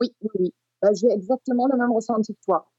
Oui, 0.00 0.08
oui, 0.22 0.30
oui. 0.40 0.54
Bah, 0.80 0.90
j'ai 0.94 1.08
exactement 1.10 1.68
le 1.68 1.78
même 1.78 1.92
ressenti 1.92 2.34
que 2.34 2.40
toi. 2.44 2.72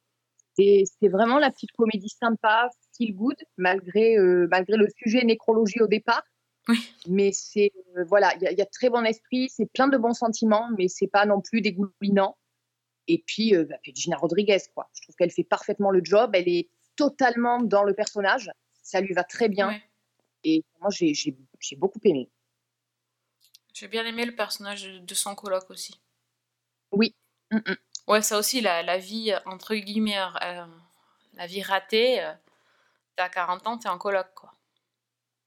C'est 0.55 1.07
vraiment 1.07 1.39
la 1.39 1.49
petite 1.49 1.72
comédie 1.72 2.09
sympa, 2.09 2.70
feel 2.95 3.16
good, 3.16 3.38
malgré, 3.57 4.18
euh, 4.18 4.47
malgré 4.51 4.78
le 4.78 4.88
sujet 4.97 5.24
nécrologie 5.24 5.82
au 5.82 5.88
départ. 5.88 6.24
Mais 7.07 7.32
c'est 7.34 7.72
euh, 7.97 8.05
voilà, 8.05 8.34
il 8.36 8.57
y, 8.57 8.61
a 8.61 8.66
très 8.66 8.89
bon 8.89 9.03
esprit, 9.05 9.49
c'est 9.49 9.66
plein 9.66 9.88
de 9.88 9.97
bons 9.97 10.14
sentiments, 10.14 10.70
mais 10.78 10.88
c'est 10.88 11.07
pas 11.07 11.26
non 11.26 11.41
plus 11.41 11.61
dégoulinant. 11.61 12.38
Et 13.07 13.22
puis, 13.26 13.55
euh, 13.55 13.66
bah, 13.66 13.76
Gina 13.84 14.16
Rodriguez, 14.16 14.59
quoi. 14.74 14.89
Je 14.95 15.01
trouve 15.01 15.16
qu'elle 15.16 15.32
fait 15.32 15.43
parfaitement 15.43 15.91
le 15.91 16.01
job. 16.03 16.32
Elle 16.34 16.47
est 16.47 16.70
totalement 16.95 17.61
dans 17.61 17.84
le 17.84 17.93
personnage. 17.93 18.49
Ça 18.82 19.01
lui 19.01 19.14
va 19.14 19.24
très 19.24 19.49
bien. 19.49 19.78
Et 20.45 20.64
moi, 20.80 20.89
j'ai 20.89 21.76
beaucoup 21.76 21.99
aimé. 22.05 22.30
J'ai 23.74 23.88
bien 23.88 24.05
aimé 24.05 24.26
le 24.26 24.36
personnage 24.36 24.84
de 24.84 25.16
son 25.16 25.36
coloc 25.36 25.70
aussi. 25.70 25.99
Oui. 26.91 27.16
Mm, 27.51 27.57
mm. 27.57 27.76
Ouais, 28.07 28.22
ça 28.22 28.38
aussi, 28.38 28.61
la, 28.61 28.84
la 28.84 28.97
vie, 28.97 29.34
entre 29.45 29.76
guillemets, 29.76 30.20
euh, 30.20 30.66
la 31.34 31.47
vie 31.47 31.61
ratée, 31.61 32.22
euh, 32.22 32.34
t'as 33.16 33.30
40 33.30 33.68
ans, 33.68 33.78
t'es 33.78 33.89
en 33.89 33.97
coloc, 33.97 34.28
quoi. 34.36 34.53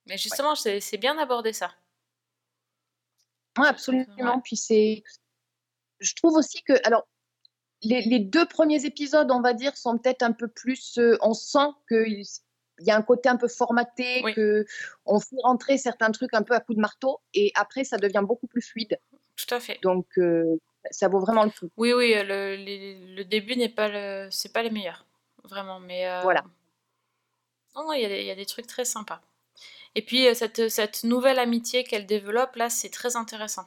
Mais 0.07 0.17
justement, 0.17 0.55
c'est 0.55 0.99
bien 0.99 1.15
d'aborder 1.15 1.53
ça. 1.53 1.73
Oui, 3.59 3.67
absolument. 3.67 4.41
Puis 4.41 4.57
c'est. 4.57 5.03
Je 6.01 6.15
trouve 6.15 6.37
aussi 6.37 6.63
que. 6.63 6.75
Alors, 6.85 7.07
les, 7.83 8.21
deux 8.21 8.47
premiers 8.47 8.85
épisodes, 8.85 9.31
on 9.31 9.41
va 9.41 9.53
dire, 9.53 9.77
sont 9.77 9.99
peut-être 9.99 10.23
un 10.23 10.33
peu 10.33 10.49
plus. 10.49 10.99
Euh, 10.99 11.17
on 11.21 11.35
sent 11.35 11.69
qu'il 11.89 12.25
y 12.81 12.91
a 12.91 12.97
un 12.97 13.03
côté 13.03 13.29
un 13.29 13.37
peu 13.37 13.49
formaté, 13.49 14.23
qu'on 14.23 14.33
que 14.33 14.67
on 15.05 15.21
fait 15.21 15.37
rentrer 15.43 15.79
certains 15.79 16.11
trucs 16.11 16.35
un 16.35 16.43
peu 16.43 16.55
à 16.55 16.61
coup 16.61 16.75
de 16.75 16.81
marteau, 16.81 17.21
et 17.35 17.53
après, 17.55 17.85
ça 17.85 17.97
devient 17.97 18.23
beaucoup 18.23 18.47
plus 18.47 18.63
fluide. 18.63 18.99
Tout 19.37 19.55
à 19.55 19.61
fait. 19.61 19.79
Donc, 19.83 20.07
euh, 20.19 20.59
ça 20.91 21.09
vaut 21.09 21.21
vraiment 21.21 21.45
le 21.45 21.51
coup. 21.51 21.71
Oui, 21.77 21.93
oui, 21.93 22.15
le, 22.15 22.57
le 23.15 23.25
début 23.25 23.57
n'est 23.57 23.69
pas 23.69 23.89
le, 23.89 24.29
c'est 24.31 24.53
pas 24.53 24.63
les 24.63 24.71
meilleurs, 24.71 25.07
vraiment, 25.45 25.81
mais. 25.81 26.09
Euh, 26.09 26.21
voilà. 26.23 26.45
Non, 27.75 27.93
il 27.93 28.01
y, 28.01 28.25
y, 28.25 28.31
a 28.31 28.35
des 28.35 28.47
trucs 28.47 28.67
très 28.67 28.87
sympas. 28.87 29.21
Et 29.97 30.03
puis 30.03 30.29
euh, 30.29 30.35
cette, 30.35 30.69
cette 30.69 31.05
nouvelle 31.05 31.39
amitié 31.39 31.83
qu'elle 31.83 32.07
développe, 32.07 32.55
là, 32.57 32.69
c'est 32.69 32.91
très 32.91 33.17
intéressant. 33.17 33.67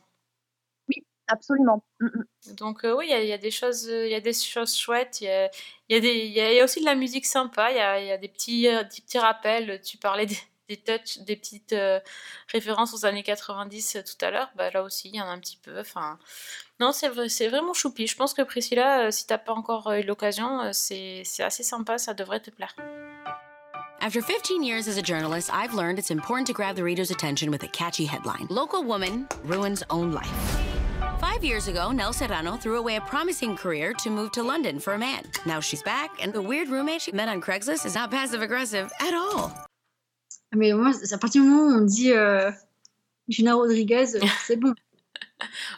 Oui, 0.87 1.03
absolument. 1.27 1.83
Mm, 1.99 2.05
mm. 2.05 2.55
Donc 2.55 2.85
euh, 2.85 2.95
oui, 2.95 3.07
il 3.09 3.25
y, 3.25 3.33
a 3.33 3.37
des 3.39 3.51
choses, 3.51 3.85
il 3.85 4.11
y 4.11 4.15
a 4.15 4.21
des 4.21 4.33
choses 4.33 4.77
chouettes. 4.77 5.21
Il 5.21 5.25
y 5.25 5.29
a, 5.29 5.49
y, 5.89 5.95
a 5.95 5.99
des, 5.99 6.27
y 6.27 6.59
a 6.59 6.63
aussi 6.63 6.81
de 6.81 6.85
la 6.85 6.93
musique 6.93 7.25
sympa. 7.25 7.71
Il 7.71 7.77
y 7.77 7.79
a, 7.79 7.99
y 7.99 8.11
a, 8.11 8.17
des 8.17 8.27
petits, 8.27 8.67
euh, 8.67 8.83
des 8.83 9.01
petits 9.01 9.17
rappels. 9.17 9.81
Tu 9.81 9.97
parlais 9.97 10.27
des, 10.27 10.37
des 10.69 10.77
des 11.25 11.35
petites 11.35 11.75
références 12.47 12.93
aux 12.93 13.05
années 13.07 13.23
90 13.23 13.97
tout 14.05 14.23
à 14.23 14.29
l'heure. 14.29 14.51
Bah, 14.55 14.69
là 14.69 14.83
aussi, 14.83 15.09
il 15.09 15.15
y 15.15 15.21
en 15.21 15.25
a 15.25 15.31
un 15.31 15.39
petit 15.39 15.57
peu. 15.57 15.79
Enfin, 15.79 16.19
non, 16.79 16.91
c'est 16.91 17.09
c'est 17.27 17.47
vraiment 17.47 17.73
choupi. 17.73 18.05
Je 18.05 18.15
pense 18.15 18.35
que 18.35 18.43
Priscilla, 18.43 19.11
si 19.11 19.25
t'as 19.25 19.39
pas 19.39 19.53
encore 19.53 19.91
eu 19.93 20.03
l'occasion, 20.03 20.71
c'est 20.73 21.23
assez 21.39 21.63
sympa. 21.63 21.97
Ça 21.97 22.13
devrait 22.13 22.39
te 22.39 22.51
plaire. 22.51 22.75
After 24.01 24.21
15 24.21 24.63
years 24.63 24.87
as 24.87 24.95
a 24.95 25.01
journalist, 25.01 25.53
I've 25.53 25.73
learned 25.73 25.99
it's 25.99 26.09
important 26.09 26.47
to 26.47 26.53
grab 26.53 26.77
the 26.77 26.83
reader's 26.83 27.11
attention 27.11 27.51
with 27.51 27.63
a 27.63 27.67
catchy 27.67 28.05
headline 28.05 28.47
Local 28.49 28.81
woman 28.81 29.27
ruins 29.43 29.83
own 29.89 30.13
life. 30.13 30.57
Five 31.19 31.43
years 31.43 31.67
ago, 31.67 31.91
Nell 31.91 32.13
Serrano 32.13 32.55
threw 32.55 32.77
away 32.77 32.95
a 32.95 33.01
promising 33.01 33.57
career 33.57 33.93
to 33.95 34.09
move 34.09 34.31
to 34.31 34.41
London 34.41 34.79
for 34.79 34.93
a 34.93 34.97
man. 34.97 35.23
Now 35.45 35.59
she's 35.59 35.83
back, 35.83 36.11
and 36.21 36.31
the 36.31 36.41
weird 36.41 36.69
roommate 36.69 37.01
she 37.01 37.11
met 37.11 37.27
on 37.27 37.41
Craigslist 37.41 37.85
is 37.85 37.93
not 37.93 38.09
passive 38.09 38.41
aggressive 38.41 38.89
at 39.01 39.13
all. 39.13 39.51
Ah, 40.51 40.55
mais 40.55 40.71
moi, 40.73 40.91
à 40.91 41.17
partir 41.19 41.41
du 41.43 41.49
moment 41.49 41.75
où 41.75 41.81
on 41.81 41.85
dit 41.85 42.13
euh, 42.13 42.51
Gina 43.27 43.53
Rodriguez, 43.53 44.05
c'est 44.45 44.55
bon. 44.55 44.73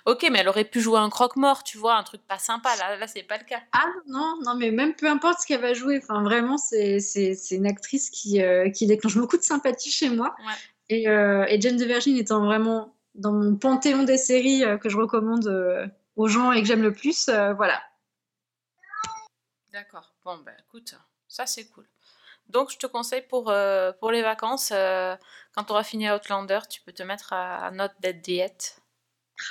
Ok, 0.05 0.27
mais 0.31 0.39
elle 0.39 0.49
aurait 0.49 0.65
pu 0.65 0.81
jouer 0.81 0.99
un 0.99 1.09
croque-mort, 1.09 1.63
tu 1.63 1.77
vois, 1.77 1.95
un 1.95 2.03
truc 2.03 2.21
pas 2.27 2.39
sympa. 2.39 2.75
Là, 2.77 2.97
là 2.97 3.07
c'est 3.07 3.23
pas 3.23 3.37
le 3.37 3.43
cas. 3.43 3.61
Ah 3.73 3.87
non, 4.07 4.35
non, 4.43 4.55
mais 4.55 4.71
même 4.71 4.93
peu 4.95 5.07
importe 5.07 5.41
ce 5.41 5.47
qu'elle 5.47 5.61
va 5.61 5.73
jouer. 5.73 5.99
Enfin, 6.01 6.23
vraiment, 6.23 6.57
c'est 6.57 6.99
une 7.51 7.67
actrice 7.67 8.09
qui, 8.09 8.41
euh, 8.41 8.69
qui 8.69 8.87
déclenche 8.87 9.15
beaucoup 9.15 9.37
de 9.37 9.43
sympathie 9.43 9.91
chez 9.91 10.09
moi. 10.09 10.35
Et, 10.89 11.07
euh, 11.07 11.45
et, 11.47 11.59
Jane 11.61 11.77
de 11.77 11.85
Virgin 11.85 12.17
étant 12.17 12.43
vraiment 12.43 12.95
dans 13.15 13.31
mon 13.31 13.55
panthéon 13.55 14.03
des 14.03 14.17
séries 14.17 14.63
euh, 14.65 14.77
que 14.77 14.89
je 14.89 14.97
recommande 14.97 15.47
aux 16.15 16.27
gens 16.27 16.51
et 16.51 16.61
que 16.61 16.67
j'aime 16.67 16.83
le 16.83 16.93
plus, 16.93 17.29
voilà. 17.29 17.81
D'accord. 19.71 20.13
Bon, 20.25 20.37
ben 20.37 20.53
écoute, 20.67 20.95
ça 21.27 21.45
c'est 21.45 21.65
cool. 21.69 21.87
Donc, 22.49 22.69
je 22.69 22.77
te 22.77 22.85
conseille 22.85 23.21
pour, 23.21 23.53
pour 23.99 24.11
les 24.11 24.21
vacances, 24.21 24.73
quand 25.53 25.63
tu 25.63 25.71
auras 25.71 25.83
fini 25.83 26.11
Outlander, 26.11 26.59
tu 26.69 26.81
peux 26.81 26.91
te 26.91 27.03
mettre 27.03 27.31
à, 27.31 27.67
à 27.67 27.71
Not 27.71 27.87
Dead 28.01 28.21
Diet. 28.21 28.80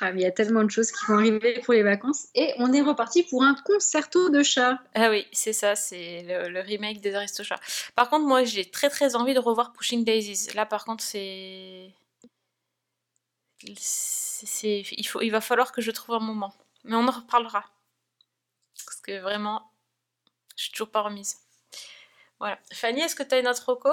Ah, 0.00 0.10
il 0.10 0.20
y 0.20 0.26
a 0.26 0.30
tellement 0.30 0.64
de 0.64 0.70
choses 0.70 0.90
qui 0.90 1.04
vont 1.06 1.18
arriver 1.18 1.60
pour 1.64 1.74
les 1.74 1.82
vacances. 1.82 2.28
Et 2.34 2.54
on 2.58 2.72
est 2.72 2.80
reparti 2.80 3.22
pour 3.24 3.42
un 3.42 3.54
concerto 3.54 4.30
de 4.30 4.42
chat. 4.42 4.78
Ah 4.94 5.10
oui, 5.10 5.26
c'est 5.32 5.52
ça, 5.52 5.76
c'est 5.76 6.22
le, 6.22 6.60
remake 6.60 7.00
des 7.00 7.14
Aristochats. 7.14 7.60
Par 7.94 8.08
contre, 8.08 8.26
moi, 8.26 8.44
j'ai 8.44 8.70
très 8.70 8.90
très 8.90 9.16
envie 9.16 9.34
de 9.34 9.40
revoir 9.40 9.72
Pushing 9.72 10.04
Daisies. 10.04 10.52
Là, 10.54 10.66
par 10.66 10.84
contre, 10.84 11.02
c'est. 11.02 11.92
il, 13.62 15.06
faut, 15.06 15.20
il 15.20 15.30
va 15.30 15.40
falloir 15.40 15.72
que 15.72 15.80
je 15.82 15.90
trouve 15.90 16.14
un 16.14 16.20
moment. 16.20 16.54
Mais 16.84 16.96
on 16.96 17.06
en 17.06 17.10
reparlera. 17.10 17.64
Parce 18.86 19.00
que 19.00 19.20
vraiment, 19.20 19.70
je 20.56 20.64
suis 20.64 20.72
toujours 20.72 20.90
pas 20.90 21.02
remise. 21.02 21.36
Voilà. 22.38 22.58
Fanny, 22.72 23.00
est-ce 23.02 23.14
que 23.14 23.22
tu 23.22 23.34
as 23.34 23.38
une 23.38 23.48
autre 23.48 23.68
reco? 23.68 23.90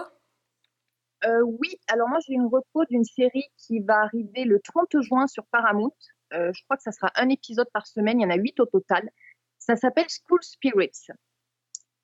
Euh, 1.26 1.41
oui, 1.41 1.80
alors 1.88 2.07
moi 2.07 2.20
j'ai 2.26 2.34
une 2.34 2.45
reco 2.45 2.86
d'une 2.89 3.03
série 3.03 3.45
qui 3.57 3.80
va 3.80 4.01
arriver 4.01 4.43
le 4.43 4.59
30 4.59 5.01
juin 5.01 5.28
sur 5.28 5.45
Paramount. 5.47 5.95
Euh, 6.34 6.51
je 6.53 6.63
crois 6.63 6.78
que 6.78 6.84
ça 6.84 6.91
sera 6.91 7.11
un 7.15 7.30
épisode 7.30 7.70
par 7.74 7.88
semaine, 7.88 8.20
il 8.20 8.24
y 8.24 8.26
en 8.26 8.30
a 8.30 8.36
huit 8.36 8.59
au 8.59 8.65
total. 8.65 9.09
Ça 9.57 9.76
s'appelle 9.76 10.05
School 10.09 10.43
Spirits. 10.43 11.07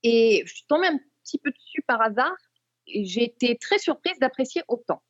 Et 0.01 0.43
je 0.45 0.53
suis 0.53 0.65
tombée 0.67 0.87
un 0.87 0.99
petit 1.23 1.37
peu 1.37 1.51
dessus 1.51 1.83
par 1.83 2.01
hasard 2.01 2.35
et 2.87 3.05
j'ai 3.05 3.23
été 3.23 3.57
très 3.57 3.77
surprise 3.77 4.17
d'apprécier 4.19 4.63
autant. 4.67 5.01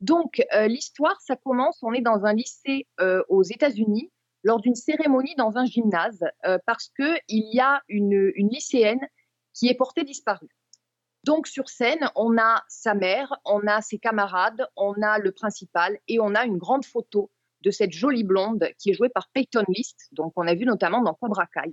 Donc 0.00 0.40
euh, 0.54 0.68
l'histoire, 0.68 1.20
ça 1.20 1.34
commence, 1.36 1.82
on 1.82 1.92
est 1.92 2.00
dans 2.00 2.24
un 2.24 2.34
lycée 2.34 2.86
aux 3.28 3.42
États-Unis 3.42 4.12
lors 4.44 4.60
d'une 4.60 4.76
cérémonie 4.76 5.34
dans 5.36 5.58
un 5.58 5.66
gymnase 5.66 6.24
parce 6.64 6.90
que 6.96 7.18
il 7.26 7.52
y 7.52 7.60
a 7.60 7.82
une 7.88 8.30
lycéenne 8.36 9.04
qui 9.52 9.68
est 9.68 9.74
portée 9.74 10.04
disparue. 10.04 10.48
Donc 11.24 11.46
sur 11.46 11.68
scène, 11.68 12.10
on 12.14 12.38
a 12.38 12.62
sa 12.68 12.94
mère, 12.94 13.34
on 13.44 13.66
a 13.66 13.82
ses 13.82 13.98
camarades, 13.98 14.66
on 14.76 14.94
a 15.02 15.18
le 15.18 15.32
principal 15.32 15.98
et 16.06 16.20
on 16.20 16.34
a 16.34 16.44
une 16.44 16.58
grande 16.58 16.84
photo 16.84 17.30
de 17.62 17.70
cette 17.70 17.92
jolie 17.92 18.24
blonde 18.24 18.68
qui 18.78 18.90
est 18.90 18.94
jouée 18.94 19.08
par 19.08 19.28
Peyton 19.32 19.64
List, 19.68 20.08
donc 20.12 20.32
on 20.36 20.46
a 20.46 20.54
vu 20.54 20.64
notamment 20.64 21.02
dans 21.02 21.14
Cobra 21.14 21.46
Kai. 21.46 21.72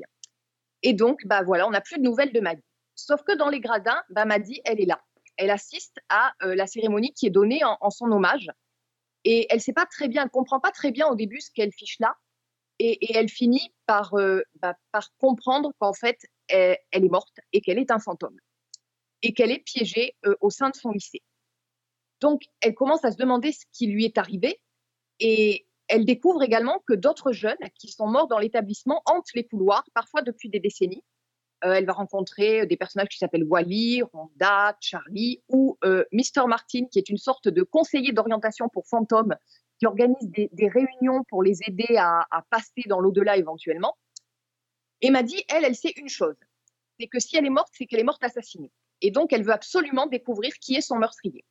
Et 0.82 0.94
donc, 0.94 1.26
bah 1.26 1.44
voilà, 1.44 1.68
on 1.68 1.72
n'a 1.72 1.82
plus 1.82 1.98
de 1.98 2.04
nouvelles 2.04 2.34
de 2.34 2.40
Maddy. 2.40 2.64
Sauf 2.96 3.24
que 3.24 3.36
dans 3.36 3.50
les 3.50 3.60
gradins, 3.60 4.02
bah 4.10 4.26
Maddy, 4.26 4.62
elle 4.66 4.80
est 4.80 4.86
là. 4.86 5.02
Elle 5.38 5.50
assiste 5.50 6.00
à 6.10 6.34
euh, 6.44 6.56
la 6.56 6.66
cérémonie 6.66 7.14
qui 7.14 7.28
est 7.28 7.32
donnée 7.32 7.62
en, 7.64 7.90
son 7.90 8.12
hommage. 8.12 8.50
Et 9.24 9.48
elle 9.50 9.62
sait 9.62 9.74
pas 9.74 9.86
très 9.86 10.08
bien, 10.08 10.24
elle 10.24 10.30
comprend 10.30 10.60
pas 10.60 10.72
très 10.72 10.92
bien 10.92 11.08
au 11.08 11.16
début 11.16 11.42
ce 11.42 11.52
qu'elle 11.52 11.72
fiche 11.72 12.00
là. 12.00 12.16
Et, 12.80 13.16
elle 13.16 13.30
finit 13.30 13.74
par, 13.86 14.14
euh, 14.16 14.42
bah, 14.62 14.76
par 14.92 15.10
comprendre 15.18 15.72
qu'en 15.80 15.94
fait, 15.94 16.20
elle 16.48 16.78
est 16.92 17.10
morte 17.10 17.40
et 17.52 17.62
qu'elle 17.62 17.80
est 17.80 17.92
un 17.92 18.00
fantôme. 18.00 18.38
Et 19.22 19.34
qu'elle 19.34 19.52
est 19.52 19.64
piégée 19.64 20.16
euh, 20.26 20.36
au 20.42 20.50
sein 20.50 20.70
de 20.70 20.76
son 20.76 20.92
lycée. 20.92 21.22
Donc, 22.22 22.44
elle 22.62 22.76
commence 22.76 23.04
à 23.06 23.12
se 23.12 23.18
demander 23.18 23.52
ce 23.52 23.66
qui 23.72 23.88
lui 23.88 24.06
est 24.06 24.18
arrivé. 24.18 24.62
Et 25.20 25.68
elle 25.88 26.06
découvre 26.06 26.44
également 26.44 26.82
que 26.88 26.94
d'autres 26.94 27.32
jeunes 27.32 27.58
qui 27.76 27.90
sont 27.90 28.08
morts 28.08 28.28
dans 28.28 28.40
l'établissement 28.40 29.02
hantent 29.06 29.34
les 29.34 29.46
couloirs, 29.46 29.84
parfois 29.94 30.22
depuis 30.22 30.50
des 30.50 30.60
décennies. 30.60 31.04
Euh, 31.64 31.74
elle 31.74 31.86
va 31.86 31.94
rencontrer 31.94 32.66
des 32.66 32.78
personnages 32.78 33.08
qui 33.10 33.18
s'appellent 33.18 33.46
Wally, 33.46 34.02
Rhonda, 34.02 34.78
Charlie 34.82 35.42
ou 35.48 35.78
euh, 35.84 36.04
Mr. 36.12 36.48
Martin, 36.48 36.86
qui 36.92 37.00
est 37.00 37.10
une 37.10 37.18
sorte 37.18 37.48
de 37.48 37.64
conseiller 37.64 38.12
d'orientation 38.12 38.68
pour 38.70 38.88
fantômes 38.88 39.36
qui 39.80 39.86
organise 39.86 40.30
des, 40.30 40.50
des 40.54 40.68
réunions 40.68 41.24
pour 41.30 41.44
les 41.44 41.60
aider 41.68 41.98
à, 41.98 42.26
à 42.32 42.42
passer 42.50 42.84
dans 42.88 43.00
l'au-delà 43.00 43.38
éventuellement. 43.38 43.98
Et 45.02 45.10
m'a 45.12 45.24
dit, 45.24 45.44
elle, 45.50 45.66
elle 45.66 45.76
sait 45.76 45.94
une 45.98 46.10
chose, 46.10 46.36
c'est 47.00 47.08
que 47.08 47.20
si 47.20 47.36
elle 47.36 47.46
est 47.46 47.50
morte, 47.50 47.70
c'est 47.74 47.86
qu'elle 47.86 48.00
est 48.00 48.04
morte 48.04 48.24
assassinée. 48.24 48.72
Et 49.02 49.12
donc, 49.12 49.34
elle 49.34 49.44
veut 49.44 49.54
absolument 49.54 50.08
découvrir 50.08 50.54
qui 50.60 50.76
est 50.76 50.82
son 50.82 50.98
meurtrier. 50.98 51.44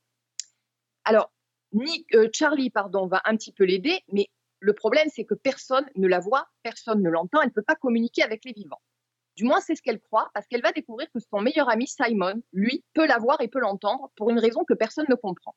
Alors, 1.05 1.33
Nick, 1.73 2.13
euh, 2.15 2.29
Charlie 2.33 2.71
pardon, 2.71 3.07
va 3.07 3.21
un 3.25 3.37
petit 3.37 3.53
peu 3.53 3.65
l'aider, 3.65 4.01
mais 4.13 4.29
le 4.61 4.73
problème, 4.73 5.09
c'est 5.15 5.25
que 5.25 5.35
personne 5.35 5.87
ne 5.97 6.09
la 6.09 6.21
voit, 6.21 6.49
personne 6.63 7.03
ne 7.03 7.11
l'entend, 7.11 7.41
elle 7.43 7.49
ne 7.49 7.53
peut 7.53 7.63
pas 7.63 7.75
communiquer 7.75 8.23
avec 8.23 8.45
les 8.45 8.53
vivants. 8.53 8.81
Du 9.37 9.45
moins, 9.45 9.61
c'est 9.61 9.75
ce 9.75 9.83
qu'elle 9.83 10.01
croit, 10.01 10.31
parce 10.33 10.47
qu'elle 10.47 10.63
va 10.63 10.73
découvrir 10.73 11.09
que 11.13 11.19
son 11.19 11.41
meilleur 11.41 11.69
ami 11.69 11.87
Simon, 11.87 12.41
lui, 12.53 12.85
peut 12.95 13.07
la 13.07 13.19
voir 13.19 13.41
et 13.41 13.49
peut 13.49 13.59
l'entendre 13.59 14.11
pour 14.17 14.31
une 14.31 14.39
raison 14.39 14.65
que 14.65 14.75
personne 14.75 15.07
ne 15.09 15.17
comprend. 15.17 15.55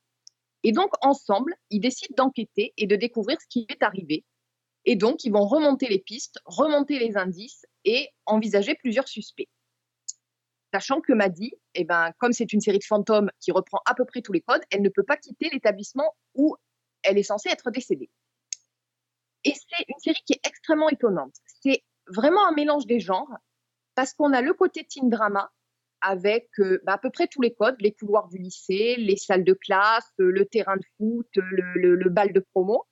Et 0.64 0.72
donc, 0.72 0.90
ensemble, 1.02 1.54
ils 1.70 1.80
décident 1.80 2.16
d'enquêter 2.18 2.74
et 2.78 2.88
de 2.88 2.96
découvrir 2.96 3.40
ce 3.40 3.48
qui 3.48 3.68
est 3.70 3.84
arrivé. 3.84 4.26
Et 4.86 4.96
donc, 4.96 5.24
ils 5.24 5.32
vont 5.32 5.46
remonter 5.46 5.88
les 5.88 6.00
pistes, 6.00 6.40
remonter 6.46 6.98
les 6.98 7.18
indices 7.18 7.66
et 7.86 8.10
envisager 8.26 8.74
plusieurs 8.76 9.08
suspects. 9.08 9.50
Sachant 10.74 11.00
que 11.02 11.14
Maddy, 11.14 11.54
eh 11.76 11.84
ben, 11.86 12.12
comme 12.20 12.34
c'est 12.34 12.52
une 12.52 12.62
série 12.62 12.80
de 12.80 12.84
fantômes 12.84 13.32
qui 13.40 13.52
reprend 13.52 13.80
à 13.86 13.96
peu 13.96 14.06
près 14.06 14.22
tous 14.22 14.34
les 14.34 14.42
codes, 14.42 14.62
elle 14.70 14.82
ne 14.82 14.90
peut 14.90 15.04
pas 15.04 15.18
quitter 15.18 15.50
l'établissement 15.52 16.16
où 16.36 16.56
elle 17.04 17.18
est 17.18 17.24
censée 17.24 17.50
être 17.50 17.72
décédée. 17.72 18.10
Et 19.46 19.54
c'est 19.54 19.86
une 19.88 20.00
série 20.00 20.22
qui 20.26 20.34
est 20.34 20.46
extrêmement 20.46 20.90
étonnante. 20.90 21.34
C'est 21.62 21.84
vraiment 22.08 22.46
un 22.46 22.52
mélange 22.52 22.86
des 22.86 23.00
genres, 23.00 23.32
parce 23.96 24.14
qu'on 24.14 24.34
a 24.34 24.42
le 24.42 24.54
côté 24.54 24.84
teen 24.84 25.10
drama, 25.10 25.52
avec 26.02 26.50
euh, 26.60 26.80
bah, 26.84 26.94
à 26.94 26.98
peu 26.98 27.10
près 27.10 27.28
tous 27.28 27.42
les 27.42 27.54
codes, 27.54 27.78
les 27.80 27.94
couloirs 27.94 28.28
du 28.28 28.38
lycée, 28.38 28.96
les 28.98 29.16
salles 29.16 29.44
de 29.44 29.54
classe, 29.54 30.12
euh, 30.20 30.30
le 30.30 30.46
terrain 30.46 30.78
de 30.78 30.84
foot, 30.98 31.28
le, 31.36 31.74
le, 31.74 31.96
le 31.96 32.10
bal 32.10 32.34
de 32.34 32.40
promo. 32.40 32.86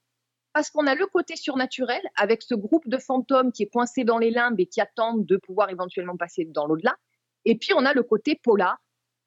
Parce 0.53 0.69
qu'on 0.69 0.87
a 0.87 0.95
le 0.95 1.05
côté 1.05 1.35
surnaturel, 1.35 2.01
avec 2.15 2.41
ce 2.41 2.55
groupe 2.55 2.87
de 2.87 2.97
fantômes 2.97 3.51
qui 3.51 3.63
est 3.63 3.69
coincé 3.69 4.05
dans 4.05 4.17
les 4.17 4.31
limbes 4.31 4.59
et 4.59 4.65
qui 4.65 4.79
attendent 4.79 5.25
de 5.25 5.37
pouvoir 5.37 5.69
éventuellement 5.69 6.17
passer 6.17 6.45
dans 6.45 6.65
l'au-delà. 6.65 6.95
Et 7.45 7.55
puis 7.57 7.73
on 7.73 7.85
a 7.85 7.93
le 7.93 8.03
côté 8.03 8.35
polar, 8.35 8.77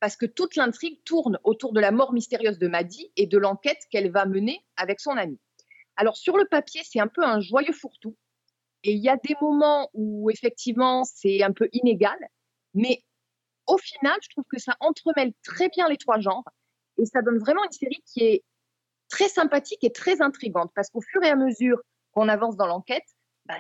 parce 0.01 0.17
que 0.17 0.27
toute 0.27 0.57
l'intrigue 0.57 1.03
tourne 1.05 1.39
autour 1.45 1.73
de 1.73 1.81
la 1.81 1.91
mort 1.91 2.13
mystérieuse 2.13 2.59
de 2.59 2.69
Maddy 2.69 3.11
et 3.17 3.27
de 3.27 3.39
l'enquête 3.39 3.81
qu'elle 3.91 4.11
va 4.11 4.27
mener 4.27 4.65
avec 4.77 5.01
son 5.01 5.17
ami. 5.17 5.39
Alors 5.97 6.17
sur 6.17 6.37
le 6.37 6.47
papier, 6.47 6.83
c'est 6.85 7.01
un 7.01 7.09
peu 7.09 7.25
un 7.25 7.41
joyeux 7.41 7.73
fourre-tout. 7.73 8.17
Et 8.85 8.93
il 8.93 9.03
y 9.03 9.09
a 9.09 9.17
des 9.17 9.35
moments 9.41 9.91
où 9.93 10.31
effectivement 10.31 11.05
c'est 11.05 11.43
un 11.43 11.53
peu 11.53 11.69
inégal, 11.73 12.17
mais 12.75 13.03
au 13.67 13.77
final, 13.77 14.17
je 14.23 14.29
trouve 14.31 14.45
que 14.51 14.59
ça 14.59 14.77
entremêle 14.81 15.33
très 15.43 15.69
bien 15.69 15.89
les 15.89 15.97
trois 15.97 16.21
genres 16.21 16.45
et 16.97 17.05
ça 17.05 17.23
donne 17.23 17.39
vraiment 17.39 17.65
une 17.65 17.73
série 17.73 18.03
qui 18.07 18.25
est 18.25 18.45
très 19.09 19.29
sympathique 19.29 19.83
et 19.83 19.93
très 19.93 20.23
intrigante 20.23 20.71
parce 20.75 20.91
qu'au 20.91 21.01
fur 21.01 21.23
et 21.23 21.29
à 21.29 21.37
mesure 21.37 21.81
qu'on 22.13 22.29
avance 22.29 22.57
dans 22.57 22.67
l'enquête, 22.67 23.05
bah, 23.47 23.59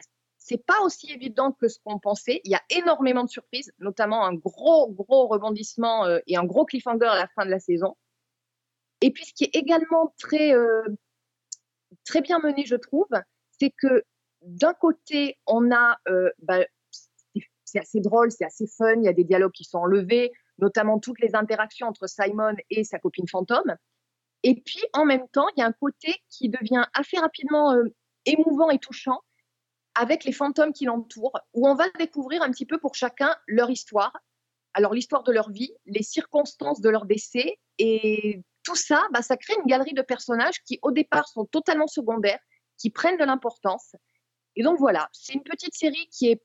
c'est 0.49 0.65
pas 0.65 0.81
aussi 0.83 1.13
évident 1.13 1.53
que 1.53 1.69
ce 1.69 1.79
qu'on 1.85 1.99
pensait. 1.99 2.41
Il 2.45 2.51
y 2.51 2.55
a 2.55 2.63
énormément 2.71 3.23
de 3.23 3.29
surprises, 3.29 3.71
notamment 3.81 4.25
un 4.25 4.33
gros, 4.33 4.91
gros 4.91 5.27
rebondissement 5.27 6.07
euh, 6.07 6.21
et 6.27 6.37
un 6.37 6.45
gros 6.45 6.65
cliffhanger 6.65 7.07
à 7.07 7.17
la 7.17 7.29
fin 7.29 7.45
de 7.45 7.51
la 7.51 7.61
saison. 7.61 7.97
Et 9.03 9.11
puis, 9.11 9.27
ce 9.27 9.35
qui 9.35 9.45
est 9.45 9.55
également 9.55 10.15
très, 10.19 10.55
euh, 10.55 10.83
très 12.05 12.23
bien 12.23 12.39
mené, 12.39 12.65
je 12.65 12.77
trouve, 12.77 13.09
c'est 13.61 13.71
que 13.71 14.05
d'un 14.41 14.73
côté, 14.73 15.39
on 15.47 15.71
a, 15.71 15.99
euh, 16.09 16.31
bah, 16.39 16.65
c'est 17.65 17.81
assez 17.81 18.01
drôle, 18.01 18.33
c'est 18.33 18.47
assez 18.47 18.67
fun, 18.67 18.95
il 18.97 19.05
y 19.05 19.09
a 19.09 19.13
des 19.13 19.25
dialogues 19.25 19.53
qui 19.53 19.65
sont 19.65 19.79
enlevés, 19.79 20.33
notamment 20.57 20.99
toutes 20.99 21.21
les 21.21 21.35
interactions 21.35 21.89
entre 21.89 22.09
Simon 22.09 22.57
et 22.71 22.85
sa 22.85 22.99
copine 22.99 23.29
fantôme. 23.29 23.77
Et 24.45 24.55
puis, 24.55 24.83
en 24.95 25.05
même 25.05 25.29
temps, 25.29 25.47
il 25.57 25.61
y 25.61 25.63
a 25.63 25.67
un 25.67 25.73
côté 25.73 26.15
qui 26.31 26.49
devient 26.49 26.87
assez 26.95 27.19
rapidement 27.19 27.77
émouvant 28.25 28.71
et 28.71 28.79
touchant 28.79 29.21
avec 29.99 30.25
les 30.25 30.33
fantômes 30.33 30.73
qui 30.73 30.85
l'entourent, 30.85 31.39
où 31.55 31.69
on 31.69 31.75
va 31.75 31.89
découvrir 31.99 32.43
un 32.43 32.51
petit 32.53 32.67
peu 32.67 32.79
pour 32.79 32.95
chacun 32.95 33.35
leur 33.49 33.69
histoire. 33.69 34.17
Alors, 34.75 34.95
l'histoire 34.95 35.25
de 35.25 35.33
leur 35.33 35.51
vie, 35.51 35.73
les 35.87 36.05
circonstances 36.05 36.81
de 36.81 36.89
leur 36.89 37.05
décès, 37.05 37.59
et 37.79 38.43
tout 38.63 38.77
ça, 38.77 39.03
bah, 39.13 39.23
ça 39.23 39.37
crée 39.37 39.55
une 39.59 39.67
galerie 39.67 39.95
de 39.95 40.03
personnages 40.03 40.63
qui, 40.65 40.79
au 40.83 40.93
départ, 40.93 41.27
sont 41.27 41.47
totalement 41.47 41.89
secondaires, 41.89 42.39
qui 42.79 42.91
prennent 42.91 43.17
de 43.17 43.25
l'importance. 43.25 43.97
Et 44.55 44.63
donc, 44.63 44.79
voilà, 44.79 45.09
c'est 45.13 45.35
une 45.35 45.43
petite 45.43 45.75
série 45.75 46.09
qui 46.13 46.29
est, 46.29 46.43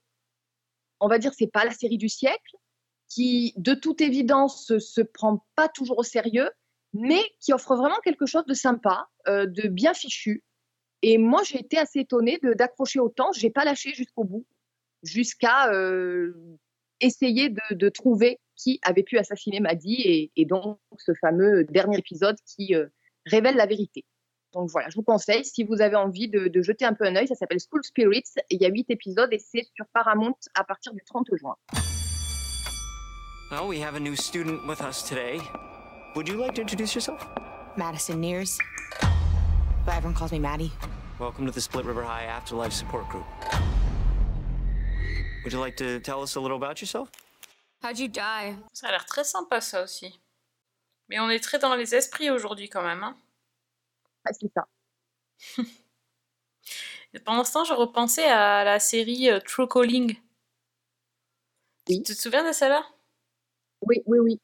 on 0.98 1.06
va 1.06 1.18
dire, 1.18 1.32
c'est 1.32 1.46
pas 1.46 1.64
la 1.64 1.70
série 1.70 1.98
du 1.98 2.08
siècle, 2.08 2.56
qui, 3.08 3.54
de 3.56 3.74
toute 3.74 4.00
évidence, 4.00 4.66
se, 4.66 4.80
se 4.80 5.00
prend 5.00 5.46
pas 5.54 5.68
toujours 5.68 5.98
au 5.98 6.02
sérieux, 6.02 6.50
mais 6.92 7.22
qui 7.38 7.52
offre 7.52 7.76
vraiment 7.76 8.00
quelque 8.02 8.26
chose 8.26 8.46
de 8.46 8.54
sympa, 8.54 9.08
euh, 9.28 9.46
de 9.46 9.68
bien 9.68 9.94
fichu, 9.94 10.42
et 11.06 11.18
moi, 11.18 11.42
j'ai 11.44 11.58
été 11.58 11.76
assez 11.76 12.00
étonnée 12.00 12.38
d'accrocher 12.42 12.98
autant. 12.98 13.30
Je 13.32 13.44
n'ai 13.44 13.50
pas 13.50 13.66
lâché 13.66 13.92
jusqu'au 13.92 14.24
bout, 14.24 14.46
jusqu'à 15.02 15.70
euh, 15.70 16.32
essayer 17.00 17.50
de, 17.50 17.74
de, 17.74 17.88
trouver 17.90 18.40
qui 18.56 18.80
avait 18.82 19.02
pu 19.02 19.18
assassiner 19.18 19.60
Maddy 19.60 19.96
et, 19.96 20.32
et 20.34 20.46
donc 20.46 20.78
ce 20.96 21.12
fameux 21.20 21.64
dernier 21.64 21.98
épisode 21.98 22.36
qui 22.46 22.74
euh, 22.74 22.86
révèle 23.26 23.56
la 23.56 23.66
vérité. 23.66 24.06
Donc 24.54 24.70
voilà, 24.70 24.88
je 24.88 24.94
vous 24.94 25.02
conseille, 25.02 25.44
si 25.44 25.62
vous 25.62 25.82
avez 25.82 25.96
envie 25.96 26.28
de, 26.28 26.48
de 26.48 26.62
jeter 26.62 26.86
un 26.86 26.94
peu 26.94 27.04
un 27.04 27.16
œil, 27.16 27.28
ça 27.28 27.34
s'appelle 27.34 27.60
School 27.60 27.84
Spirits. 27.84 28.32
Il 28.48 28.62
y 28.62 28.64
a 28.64 28.70
huit 28.70 28.88
épisodes 28.88 29.30
et 29.30 29.38
c'est 29.38 29.66
sur 29.74 29.84
Paramount 29.92 30.38
à 30.54 30.64
partir 30.64 30.94
du 30.94 31.02
30 31.04 31.26
juin. 31.34 31.56
Well, 33.50 33.68
we 33.68 33.78
have 33.82 33.94
a 33.94 34.00
new 34.00 34.16
student 34.16 34.66
with 34.66 34.80
us 34.80 35.02
today. 35.02 35.38
Would 36.16 36.30
you 36.30 36.38
like 36.38 36.54
to 36.54 36.62
introduce 36.62 36.94
yourself? 36.94 37.28
Madison 37.76 38.22
Nears. 38.22 38.58
But 39.84 39.96
everyone 39.96 40.14
calls 40.14 40.32
me 40.32 40.38
Maddie. 40.38 40.72
Welcome 41.18 41.44
to 41.44 41.52
the 41.52 41.60
Split 41.60 41.84
River 41.84 42.02
High 42.02 42.24
Afterlife 42.24 42.72
Support 42.72 43.06
Group. 43.10 43.26
Would 45.44 45.52
you 45.52 45.60
like 45.60 45.76
to 45.76 46.00
tell 46.00 46.22
us 46.22 46.36
a 46.36 46.40
little 46.40 46.56
about 46.56 46.80
yourself? 46.80 47.10
How'd 47.82 47.98
you 47.98 48.08
die? 48.08 48.56
Ça 48.72 48.88
a 48.88 48.92
l'air 48.92 49.04
très 49.04 49.24
sympa 49.24 49.60
ça 49.60 49.82
aussi. 49.82 50.18
Mais 51.10 51.20
on 51.20 51.28
est 51.28 51.38
très 51.38 51.58
dans 51.58 51.74
les 51.74 51.94
esprits 51.94 52.30
aujourd'hui 52.30 52.70
quand 52.70 52.82
même. 52.82 53.02
Hein 53.02 53.14
ah, 54.24 54.32
c'est 54.32 54.50
ça. 54.54 54.66
Et 57.12 57.20
pendant 57.20 57.44
ce 57.44 57.52
temps, 57.52 57.64
je 57.64 57.74
repensais 57.74 58.24
à 58.24 58.64
la 58.64 58.80
série 58.80 59.28
euh, 59.28 59.38
True 59.38 59.68
Calling. 59.68 60.16
Oui. 61.90 62.02
Tu 62.02 62.14
te 62.14 62.18
souviens 62.18 62.48
de 62.48 62.52
celle-là? 62.52 62.86
Oui, 63.82 64.02
oui, 64.06 64.18
oui. 64.18 64.40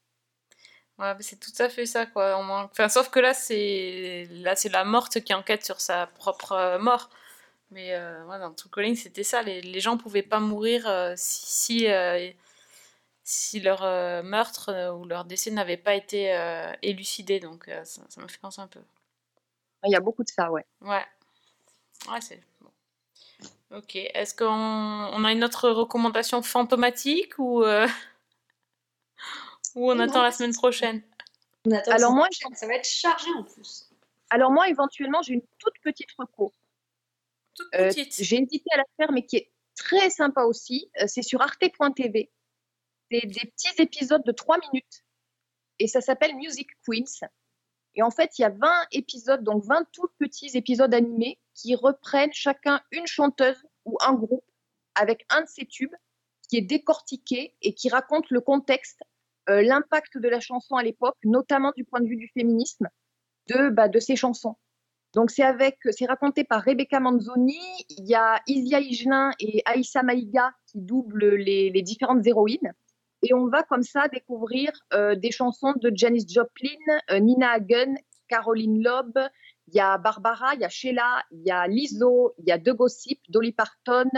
Ouais, 1.01 1.15
c'est 1.21 1.41
tout 1.41 1.53
à 1.63 1.69
fait 1.71 1.87
ça, 1.87 2.05
quoi. 2.07 2.37
Enfin, 2.37 2.89
sauf 2.91 3.09
que 3.11 3.21
là, 3.21 3.33
c'est 3.33 4.29
là, 4.31 4.55
c'est 4.55 4.69
la 4.69 4.85
morte 4.85 5.21
qui 5.21 5.33
enquête 5.35 5.65
sur 5.65 5.81
sa 5.81 6.07
propre 6.07 6.53
euh, 6.53 6.79
mort. 6.79 7.09
Mais 7.71 7.95
euh, 7.95 8.25
ouais, 8.27 8.39
dans 8.39 8.53
True 8.55 8.71
Calling, 8.71 8.97
c'était 8.97 9.25
ça. 9.25 9.43
Les, 9.43 9.63
les 9.63 9.81
gens 9.81 9.97
pouvaient 9.99 10.23
pas 10.23 10.41
mourir 10.41 10.87
euh, 10.89 11.15
si 11.17 11.47
si, 11.47 11.89
euh, 11.89 12.31
si 13.25 13.61
leur 13.61 13.83
meurtre 14.25 14.93
ou 14.95 15.07
leur 15.07 15.25
décès 15.25 15.51
n'avait 15.51 15.77
pas 15.79 15.95
été 15.95 16.35
élucidé. 16.83 17.41
Donc 17.41 17.71
ça, 17.85 18.03
ça 18.09 18.21
me 18.21 18.29
fait 18.29 18.39
penser 18.41 18.61
un 18.61 18.67
peu. 18.69 18.81
Il 19.85 19.93
y 19.93 19.97
a 19.97 20.01
beaucoup 20.01 20.25
de 20.25 20.31
ça, 20.31 20.51
ouais. 20.51 20.65
Ouais. 20.83 21.05
Ouais, 22.11 22.21
c'est 22.21 22.41
bon. 22.61 22.71
Ok. 23.79 23.97
Est-ce 23.97 24.35
qu'on 24.35 24.47
on 24.47 25.25
a 25.25 25.33
une 25.33 25.45
autre 25.45 25.71
recommandation 25.71 26.43
fantomatique 26.43 27.39
ou, 27.39 27.65
ou 29.75 29.91
on 29.91 29.95
Non, 29.95 30.05
attend 30.05 30.23
la 30.23 30.33
semaine 30.33 30.55
prochaine 30.55 31.03
On 31.67 31.73
attend 31.73 31.91
Alors 31.93 32.11
ça. 32.11 32.17
moi, 32.17 32.29
ça 32.55 32.67
va 32.67 32.75
être 32.75 32.89
chargé 32.89 33.29
en 33.37 33.45
plus. 33.45 33.89
Alors 34.31 34.51
moi, 34.53 34.69
éventuellement, 34.69 35.23
j'ai 35.23 35.35
une 35.35 35.47
toute 35.59 35.75
petite 35.83 36.11
reco. 36.19 36.53
Toute 37.55 37.75
Euh, 37.75 37.89
petite. 37.89 38.15
j'ai 38.23 38.37
hésité 38.37 38.65
à 38.73 38.77
la 38.79 38.85
faire, 38.97 39.13
mais 39.13 39.25
qui 39.27 39.37
est 39.37 39.53
très 39.77 40.11
sympa 40.11 40.43
aussi. 40.45 40.91
Euh, 41.01 41.07
c'est 41.07 41.23
sur 41.23 41.41
arte.tv. 41.43 42.31
C'est 43.11 43.27
des 43.27 43.51
petits 43.51 43.83
épisodes 43.83 44.23
de 44.25 44.33
3 44.33 44.59
minutes. 44.59 45.05
Et 45.79 45.89
ça 45.89 46.01
s'appelle 46.01 46.37
Music 46.37 46.69
Queens. 46.87 47.27
Et 47.95 48.03
en 48.03 48.11
fait, 48.11 48.39
il 48.39 48.43
y 48.43 48.45
a 48.45 48.51
20 48.51 48.87
épisodes, 48.93 49.43
donc 49.43 49.65
20 49.65 49.85
tout 49.93 50.09
petits 50.19 50.57
épisodes 50.57 50.95
animés 50.95 51.41
qui 51.55 51.75
reprennent 51.75 52.33
chacun 52.33 52.81
une 52.93 53.07
chanteuse 53.09 53.67
ou 53.85 53.97
un 54.01 54.13
groupe 54.15 54.45
avec 54.95 55.25
un 55.31 55.41
de 55.43 55.49
ses 55.49 55.67
tubes 55.67 55.95
qui 56.49 56.59
est 56.59 56.63
décortiqué 56.63 57.57
et 57.63 57.75
qui 57.75 57.89
raconte 57.89 58.31
le 58.31 58.41
contexte, 58.41 59.03
euh, 59.49 59.63
l'impact 59.63 60.19
de 60.19 60.29
la 60.29 60.41
chanson 60.41 60.77
à 60.77 60.83
l'époque, 60.83 61.17
notamment 61.25 61.73
du 61.77 61.85
point 61.85 62.01
de 62.01 62.07
vue 62.07 62.17
du 62.17 62.29
féminisme, 62.35 62.89
de, 63.49 63.71
bah, 63.71 63.89
de 63.89 63.99
ces 63.99 64.17
chansons. 64.17 64.57
Donc 65.15 65.31
c'est 65.31 65.43
avec, 65.43 65.79
c'est 65.91 66.07
raconté 66.07 66.45
par 66.45 66.63
Rebecca 66.63 67.01
Manzoni. 67.01 67.59
Il 67.89 68.07
y 68.07 68.15
a 68.15 68.41
Isia 68.47 68.81
Higelin 68.81 69.31
et 69.41 69.63
Aïssa 69.65 70.03
Maïga 70.03 70.53
qui 70.67 70.81
doublent 70.81 71.35
les, 71.35 71.83
différentes 71.83 72.25
héroïnes. 72.27 72.73
Et 73.23 73.35
on 73.35 73.49
va 73.49 73.63
comme 73.65 73.83
ça 73.83 74.09
découvrir 74.09 74.71
euh, 74.95 75.15
des 75.17 75.31
chansons 75.31 75.75
de 75.77 75.91
Janis 75.93 76.27
Joplin, 76.29 76.69
euh, 77.11 77.19
Nina 77.19 77.51
Hagen, 77.53 77.97
Caroline 78.29 78.83
Loeb. 78.83 79.19
Il 79.69 79.75
y 79.75 79.81
a 79.81 79.99
Barbara, 79.99 80.55
il 80.55 80.61
y 80.61 80.65
a 80.65 80.69
Sheila, 80.69 81.23
il 81.33 81.43
y 81.45 81.51
a 81.51 81.67
Lizzo, 81.67 82.35
il 82.39 82.49
y 82.49 82.53
a 82.53 82.59
De 82.59 82.73
Gossip, 82.73 83.21
Dolly 83.29 83.53
Parton, 83.53 84.11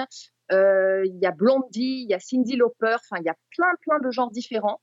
il 0.50 1.18
y 1.20 1.26
a 1.26 1.30
Blondie, 1.30 2.04
il 2.04 2.10
y 2.10 2.14
a 2.14 2.20
Cindy 2.20 2.56
Lauper. 2.56 2.96
Enfin, 2.96 3.20
il 3.20 3.24
y 3.24 3.30
a 3.30 3.36
plein 3.50 3.72
plein 3.80 3.98
de 3.98 4.10
genres 4.10 4.30
différents. 4.30 4.80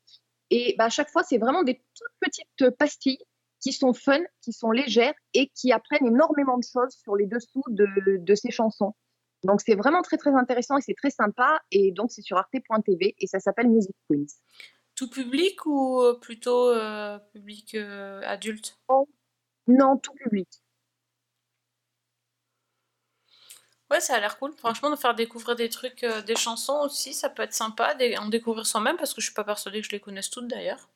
Et 0.52 0.76
bah, 0.78 0.86
à 0.86 0.90
chaque 0.90 1.10
fois, 1.10 1.24
c'est 1.24 1.38
vraiment 1.38 1.64
des 1.64 1.76
toutes 1.76 2.14
petites 2.20 2.78
pastilles 2.78 3.20
qui 3.62 3.74
sont 3.74 3.94
fun, 3.94 4.20
qui 4.42 4.54
sont 4.54 4.72
légères 4.72 5.14
et 5.34 5.52
qui 5.56 5.72
apprennent 5.72 6.08
énormément 6.08 6.58
de 6.58 6.64
choses 6.64 6.96
sur 7.04 7.16
les 7.16 7.28
dessous 7.28 7.64
de, 7.68 8.18
de 8.18 8.36
ces 8.36 8.52
chansons. 8.52 8.94
Donc 9.44 9.62
c'est 9.66 9.76
vraiment 9.76 10.02
très 10.02 10.18
très 10.18 10.34
intéressant 10.34 10.78
et 10.78 10.82
c'est 10.82 10.96
très 10.96 11.10
sympa 11.10 11.60
et 11.72 11.92
donc 11.92 12.12
c'est 12.12 12.22
sur 12.22 12.38
arte.tv 12.38 13.16
et 13.18 13.28
ça 13.28 13.40
s'appelle 13.40 13.70
Music 13.70 13.96
Queens. 14.10 14.26
Tout 14.96 15.10
public 15.10 15.66
ou 15.66 16.02
plutôt 16.22 16.70
euh, 16.70 17.20
public 17.34 17.76
euh, 17.76 18.22
adulte? 18.26 18.78
Non, 19.68 19.98
tout 19.98 20.14
public. 20.14 20.48
Ouais, 23.92 24.00
ça 24.02 24.16
a 24.16 24.20
l'air 24.20 24.38
cool. 24.40 24.54
Franchement, 24.58 24.90
de 24.90 24.96
faire 24.96 25.14
découvrir 25.16 25.56
des 25.56 25.70
trucs, 25.70 26.04
euh, 26.04 26.22
des 26.24 26.36
chansons 26.36 26.80
aussi, 26.84 27.14
ça 27.14 27.30
peut 27.30 27.44
être 27.44 27.54
sympa, 27.54 27.94
des- 27.96 28.18
en 28.18 28.28
découvrir 28.28 28.66
soi-même, 28.66 28.98
parce 28.98 29.14
que 29.14 29.22
je 29.22 29.26
suis 29.28 29.34
pas 29.36 29.44
persuadée 29.44 29.82
que 29.82 29.86
je 29.88 29.92
les 29.92 30.00
connaisse 30.00 30.30
toutes 30.30 30.48
d'ailleurs. 30.48 30.88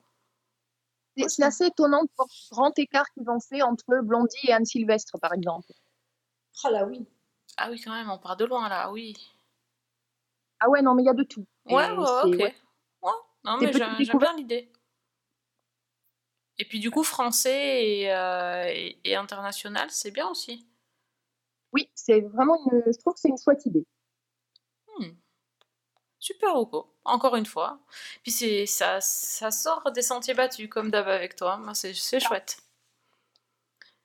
C'est 1.27 1.43
assez 1.43 1.65
étonnant 1.65 2.03
de 2.03 2.09
voir 2.15 2.27
le 2.27 2.55
grand 2.55 2.77
écart 2.77 3.09
qu'ils 3.13 3.27
ont 3.27 3.39
fait 3.39 3.63
entre 3.63 3.99
Blondie 4.03 4.35
et 4.47 4.53
Anne 4.53 4.65
Sylvestre 4.65 5.17
par 5.19 5.33
exemple. 5.33 5.71
Oh 6.63 6.69
là 6.69 6.85
oui. 6.85 7.05
Ah 7.57 7.69
oui, 7.71 7.81
quand 7.81 7.91
même, 7.93 8.09
on 8.11 8.17
part 8.19 8.37
de 8.37 8.45
loin 8.45 8.69
là, 8.69 8.91
oui. 8.91 9.15
Ah 10.59 10.69
ouais, 10.69 10.81
non 10.81 10.95
mais 10.95 11.03
il 11.03 11.05
y 11.05 11.09
a 11.09 11.13
de 11.13 11.23
tout. 11.23 11.45
Et 11.67 11.73
Ouais, 11.73 11.83
ouais, 11.83 12.23
ok. 12.23 12.39
ouais. 12.39 12.55
Ouais, 13.01 13.11
non, 13.43 13.57
mais 13.57 13.73
j'aime 13.73 13.95
bien 14.19 14.35
l'idée. 14.35 14.71
Et 16.57 16.65
puis 16.65 16.79
du 16.79 16.89
coup, 16.91 17.03
français 17.03 17.85
et, 18.01 18.11
euh, 18.11 18.65
et, 18.67 18.97
et 19.03 19.15
international, 19.15 19.87
c'est 19.91 20.11
bien 20.11 20.27
aussi. 20.29 20.65
Oui, 21.73 21.89
c'est 21.95 22.21
vraiment 22.21 22.57
une, 22.71 22.83
je 22.85 22.97
trouve 22.99 23.13
que 23.13 23.19
c'est 23.19 23.29
une 23.29 23.37
chouette 23.37 23.65
idée. 23.65 23.85
Hmm. 24.99 25.11
Super 26.19 26.53
Rocco, 26.53 26.93
encore 27.03 27.35
une 27.35 27.45
fois. 27.45 27.79
Puis 28.23 28.31
c'est 28.31 28.65
ça, 28.65 29.01
ça 29.01 29.51
sort 29.51 29.91
des 29.91 30.01
sentiers 30.01 30.33
battus, 30.33 30.69
comme 30.69 30.91
d'hab 30.91 31.07
avec 31.07 31.35
toi. 31.35 31.59
C'est 31.73 31.93
c'est 31.93 32.19
chouette. 32.19 32.57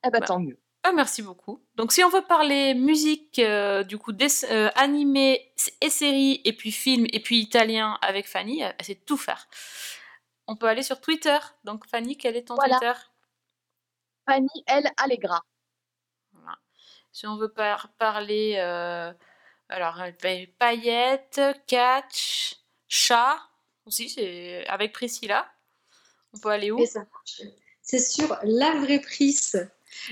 Eh 0.05 0.11
ben 0.11 0.21
Bah. 0.21 0.27
tant 0.27 0.41
mieux. 0.41 0.59
Ah, 0.85 0.93
merci 0.93 1.23
beaucoup. 1.23 1.61
Donc, 1.75 1.93
si 1.93 2.03
on 2.05 2.09
veut 2.09 2.23
parler 2.23 2.73
musique, 2.73 3.39
euh, 3.41 3.83
du 3.83 3.99
coup, 3.99 4.13
des, 4.13 4.45
euh, 4.51 4.71
animé 4.75 5.53
et 5.81 5.91
séries, 5.91 6.41
et 6.45 6.53
puis 6.55 6.73
films, 6.73 7.07
et 7.13 7.21
puis 7.21 7.41
italien 7.41 7.99
avec 8.01 8.27
Fanny, 8.27 8.63
elle 8.63 8.75
sait 8.85 8.95
tout 8.95 9.17
faire. 9.17 9.49
On 10.47 10.57
peut 10.57 10.67
aller 10.67 10.83
sur 10.83 11.01
Twitter. 11.01 11.37
Donc, 11.65 11.87
Fanny, 11.87 12.17
quel 12.17 12.37
est 12.37 12.45
ton 12.45 12.55
Voilà. 12.55 12.79
Twitter? 12.79 12.99
Fanny 14.27 14.65
L. 14.67 14.89
Allegra. 14.97 15.43
Si 17.19 17.27
on 17.27 17.37
veut 17.37 17.49
par- 17.49 17.91
parler, 17.99 18.55
euh, 18.59 19.13
alors, 19.69 20.01
euh, 20.01 20.13
pa- 20.23 20.47
paillettes, 20.57 21.41
catch, 21.67 22.55
chat, 22.87 23.37
aussi, 23.87 24.09
c'est 24.09 24.65
avec 24.69 24.93
Priscilla. 24.93 25.45
On 26.33 26.39
peut 26.39 26.51
aller 26.51 26.71
où? 26.71 26.79
C'est 27.83 27.99
sur 27.99 28.39
La 28.45 28.77
Vraie 28.77 29.01
Prise. 29.01 29.69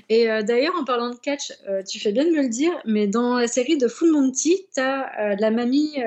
Et 0.08 0.28
euh, 0.28 0.42
d'ailleurs, 0.42 0.74
en 0.74 0.82
parlant 0.82 1.10
de 1.10 1.14
catch, 1.14 1.52
tu 1.88 2.00
fais 2.00 2.10
bien 2.10 2.24
de 2.24 2.30
me 2.30 2.42
le 2.42 2.48
dire, 2.48 2.72
mais 2.84 3.06
dans 3.06 3.36
la 3.38 3.46
série 3.46 3.78
de 3.78 3.86
Full 3.86 4.10
Monty, 4.10 4.66
tu 4.74 4.80
as 4.80 5.36
la 5.36 5.52
mamie, 5.52 6.02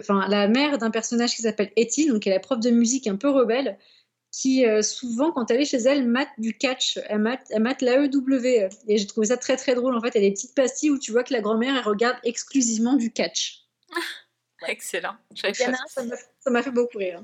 enfin 0.00 0.28
la 0.28 0.48
mère 0.48 0.76
d'un 0.76 0.90
personnage 0.90 1.34
qui 1.34 1.40
s'appelle 1.40 1.72
Etty, 1.76 2.08
donc 2.08 2.24
qui 2.24 2.28
est 2.28 2.38
prof 2.40 2.60
de 2.60 2.68
musique 2.68 3.06
un 3.06 3.16
peu 3.16 3.30
rebelle, 3.30 3.78
qui 4.30 4.66
euh, 4.66 4.82
souvent, 4.82 5.32
quand 5.32 5.50
elle 5.50 5.60
est 5.60 5.64
chez 5.64 5.78
elle, 5.78 6.06
mate 6.06 6.28
du 6.38 6.56
catch, 6.56 6.98
elle 7.08 7.18
mate, 7.20 7.46
elle 7.50 7.62
mate 7.62 7.80
l'AEW. 7.82 8.68
Et 8.86 8.98
j'ai 8.98 9.06
trouvé 9.06 9.28
ça 9.28 9.36
très 9.36 9.56
très 9.56 9.74
drôle. 9.74 9.96
En 9.96 10.00
fait, 10.00 10.14
elle 10.14 10.24
a 10.24 10.28
des 10.28 10.32
petites 10.34 10.54
pastilles 10.54 10.90
où 10.90 10.98
tu 10.98 11.12
vois 11.12 11.24
que 11.24 11.32
la 11.32 11.40
grand-mère, 11.40 11.74
elle 11.76 11.84
regarde 11.84 12.18
exclusivement 12.24 12.94
du 12.94 13.12
catch. 13.12 13.64
Excellent. 14.68 15.16
J'avais 15.34 15.54
Il 15.58 15.62
y 15.62 15.66
en 15.66 15.70
pas- 15.72 15.76
a 15.78 15.80
un, 15.82 15.86
Ça 15.88 16.02
m'a 16.04 16.16
ça 16.40 16.50
m'a 16.50 16.62
fait 16.62 16.70
beaucoup 16.70 16.98
rire. 16.98 17.22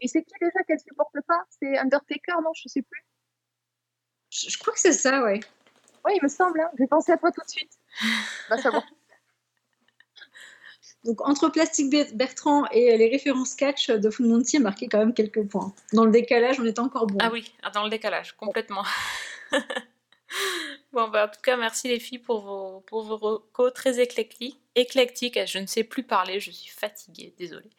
Et 0.00 0.08
c'est 0.08 0.22
qui 0.22 0.34
déjà 0.40 0.62
qu'elle 0.66 0.80
supporte 0.80 1.14
pas? 1.26 1.44
C'est 1.60 1.78
Undertaker, 1.78 2.34
non? 2.42 2.50
Je 2.54 2.68
sais 2.68 2.82
plus. 2.82 3.04
Je, 4.30 4.50
je 4.50 4.58
crois 4.58 4.72
que 4.74 4.80
c'est 4.80 4.92
ça, 4.92 5.22
ouais. 5.22 5.40
Oui, 6.04 6.12
il 6.16 6.22
me 6.22 6.28
semble. 6.28 6.60
Hein. 6.60 6.70
J'ai 6.78 6.86
pensé 6.88 7.12
à 7.12 7.16
toi 7.16 7.30
tout 7.32 7.40
de 7.42 7.48
suite. 7.48 7.72
Va 8.50 8.58
savoir. 8.58 8.82
Donc 11.04 11.20
entre 11.28 11.48
Plastic 11.48 11.90
Ber- 11.90 12.12
Bertrand 12.14 12.64
et 12.70 12.96
les 12.96 13.08
références 13.10 13.54
catch 13.54 13.90
de 13.90 14.10
Full 14.10 14.26
Monty, 14.26 14.58
marqué 14.58 14.88
quand 14.88 14.98
même 14.98 15.14
quelques 15.14 15.46
points. 15.46 15.74
Dans 15.92 16.04
le 16.04 16.10
décalage, 16.10 16.58
on 16.60 16.64
est 16.64 16.78
encore 16.78 17.06
bon. 17.06 17.18
Ah 17.20 17.30
oui, 17.32 17.52
ah, 17.62 17.70
dans 17.70 17.84
le 17.84 17.90
décalage, 17.90 18.32
complètement. 18.32 18.84
bon, 20.92 21.08
bah, 21.08 21.26
en 21.26 21.28
tout 21.28 21.40
cas, 21.42 21.56
merci 21.56 21.88
les 21.88 22.00
filles 22.00 22.18
pour 22.18 22.40
vos, 22.40 22.80
pour 22.86 23.02
vos 23.02 23.16
recos 23.16 23.72
très 23.74 24.00
éclectiques. 24.00 24.58
éclectiques. 24.74 25.38
Je 25.46 25.58
ne 25.58 25.66
sais 25.66 25.84
plus 25.84 26.02
parler, 26.02 26.40
je 26.40 26.50
suis 26.50 26.70
fatiguée, 26.70 27.34
désolée. 27.38 27.70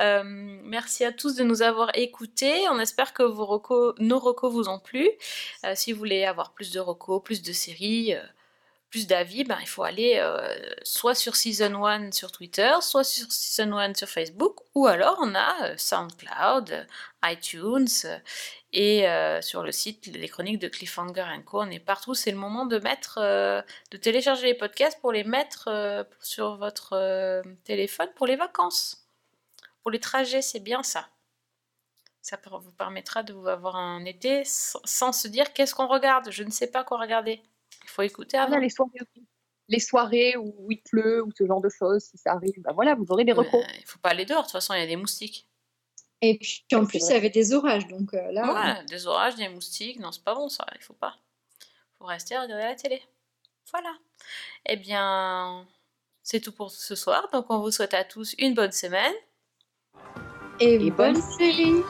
Euh, 0.00 0.22
merci 0.24 1.04
à 1.04 1.12
tous 1.12 1.36
de 1.36 1.44
nous 1.44 1.62
avoir 1.62 1.90
écoutés. 1.96 2.66
On 2.70 2.78
espère 2.80 3.12
que 3.12 3.22
vos 3.22 3.44
recos, 3.46 3.94
nos 3.98 4.18
recos 4.18 4.52
vous 4.52 4.68
ont 4.68 4.80
plu. 4.80 5.08
Euh, 5.64 5.72
si 5.74 5.92
vous 5.92 5.98
voulez 5.98 6.24
avoir 6.24 6.52
plus 6.52 6.70
de 6.72 6.80
recos, 6.80 7.22
plus 7.22 7.42
de 7.42 7.52
séries, 7.52 8.14
euh, 8.14 8.22
plus 8.94 9.08
d'avis, 9.08 9.42
ben, 9.42 9.58
il 9.60 9.66
faut 9.66 9.82
aller 9.82 10.18
euh, 10.18 10.54
soit 10.84 11.16
sur 11.16 11.34
Season 11.34 11.84
1 11.84 12.12
sur 12.12 12.30
Twitter, 12.30 12.70
soit 12.80 13.02
sur 13.02 13.26
Season 13.32 13.76
1 13.76 13.94
sur 13.94 14.08
Facebook, 14.08 14.60
ou 14.76 14.86
alors 14.86 15.18
on 15.20 15.34
a 15.34 15.66
euh, 15.66 15.74
SoundCloud, 15.76 16.70
euh, 16.70 16.84
iTunes, 17.24 17.88
et 18.72 19.04
sur 19.40 19.64
le 19.64 19.72
site 19.72 20.06
Les 20.06 20.28
Chroniques 20.28 20.60
de 20.60 20.68
Cliffhanger 20.68 21.24
Co. 21.44 21.62
On 21.62 21.70
est 21.70 21.80
partout. 21.80 22.14
C'est 22.14 22.30
le 22.30 22.36
moment 22.36 22.66
de 22.66 22.78
mettre, 22.78 23.18
de 23.20 23.96
télécharger 23.96 24.46
les 24.46 24.54
podcasts 24.54 25.00
pour 25.00 25.12
les 25.12 25.24
mettre 25.24 26.06
sur 26.20 26.56
votre 26.56 27.42
téléphone 27.64 28.08
pour 28.16 28.26
les 28.26 28.36
vacances. 28.36 29.08
Pour 29.82 29.90
les 29.90 30.00
trajets, 30.00 30.42
c'est 30.42 30.60
bien 30.60 30.82
ça. 30.82 31.08
Ça 32.20 32.36
vous 32.50 32.72
permettra 32.72 33.22
de 33.22 33.32
vous 33.32 33.46
avoir 33.46 33.76
un 33.76 34.04
été 34.04 34.42
sans 34.44 35.12
se 35.12 35.28
dire 35.28 35.52
qu'est-ce 35.52 35.74
qu'on 35.74 35.88
regarde. 35.88 36.30
Je 36.30 36.42
ne 36.42 36.50
sais 36.50 36.70
pas 36.70 36.82
quoi 36.84 36.98
regarder. 36.98 37.42
Il 37.94 38.02
faut 38.02 38.02
écouter 38.02 38.36
avant. 38.36 38.48
Voilà, 38.48 38.62
les 38.62 38.70
soirées 38.70 38.98
aussi. 39.00 39.24
Les 39.68 39.78
soirées 39.78 40.36
où 40.36 40.66
il 40.68 40.82
pleut 40.82 41.22
ou 41.22 41.30
ce 41.32 41.46
genre 41.46 41.60
de 41.60 41.68
choses, 41.68 42.02
si 42.02 42.18
ça 42.18 42.32
arrive, 42.32 42.52
bah 42.58 42.72
voilà, 42.74 42.96
vous 42.96 43.06
aurez 43.08 43.24
des 43.24 43.32
recos. 43.32 43.64
il 43.78 43.86
faut 43.86 44.00
pas 44.00 44.10
aller 44.10 44.24
dehors, 44.24 44.42
de 44.42 44.46
toute 44.46 44.52
façon, 44.52 44.74
il 44.74 44.80
y 44.80 44.82
a 44.82 44.86
des 44.86 44.96
moustiques. 44.96 45.48
Et 46.20 46.38
puis 46.38 46.64
en 46.74 46.84
plus, 46.84 46.98
il 47.08 47.12
y 47.12 47.16
avait 47.16 47.30
des 47.30 47.54
orages, 47.54 47.86
donc 47.86 48.12
euh, 48.14 48.32
là. 48.32 48.52
Ouais, 48.52 48.84
des 48.86 49.06
orages, 49.06 49.36
des 49.36 49.48
moustiques, 49.48 50.00
non, 50.00 50.10
c'est 50.10 50.24
pas 50.24 50.34
bon 50.34 50.48
ça, 50.48 50.66
il 50.74 50.82
faut 50.82 50.94
pas. 50.94 51.16
faut 51.96 52.04
rester 52.04 52.34
à 52.34 52.42
regarder 52.42 52.64
la 52.64 52.74
télé. 52.74 53.00
Voilà. 53.70 53.94
Eh 54.66 54.76
bien, 54.76 55.66
c'est 56.22 56.40
tout 56.40 56.52
pour 56.52 56.70
ce 56.72 56.96
soir, 56.96 57.28
donc 57.32 57.46
on 57.48 57.60
vous 57.60 57.70
souhaite 57.70 57.94
à 57.94 58.04
tous 58.04 58.34
une 58.38 58.54
bonne 58.54 58.72
semaine. 58.72 59.14
Et, 60.58 60.74
Et 60.74 60.90
bonne 60.90 61.14
bonne 61.14 61.22
série 61.38 61.82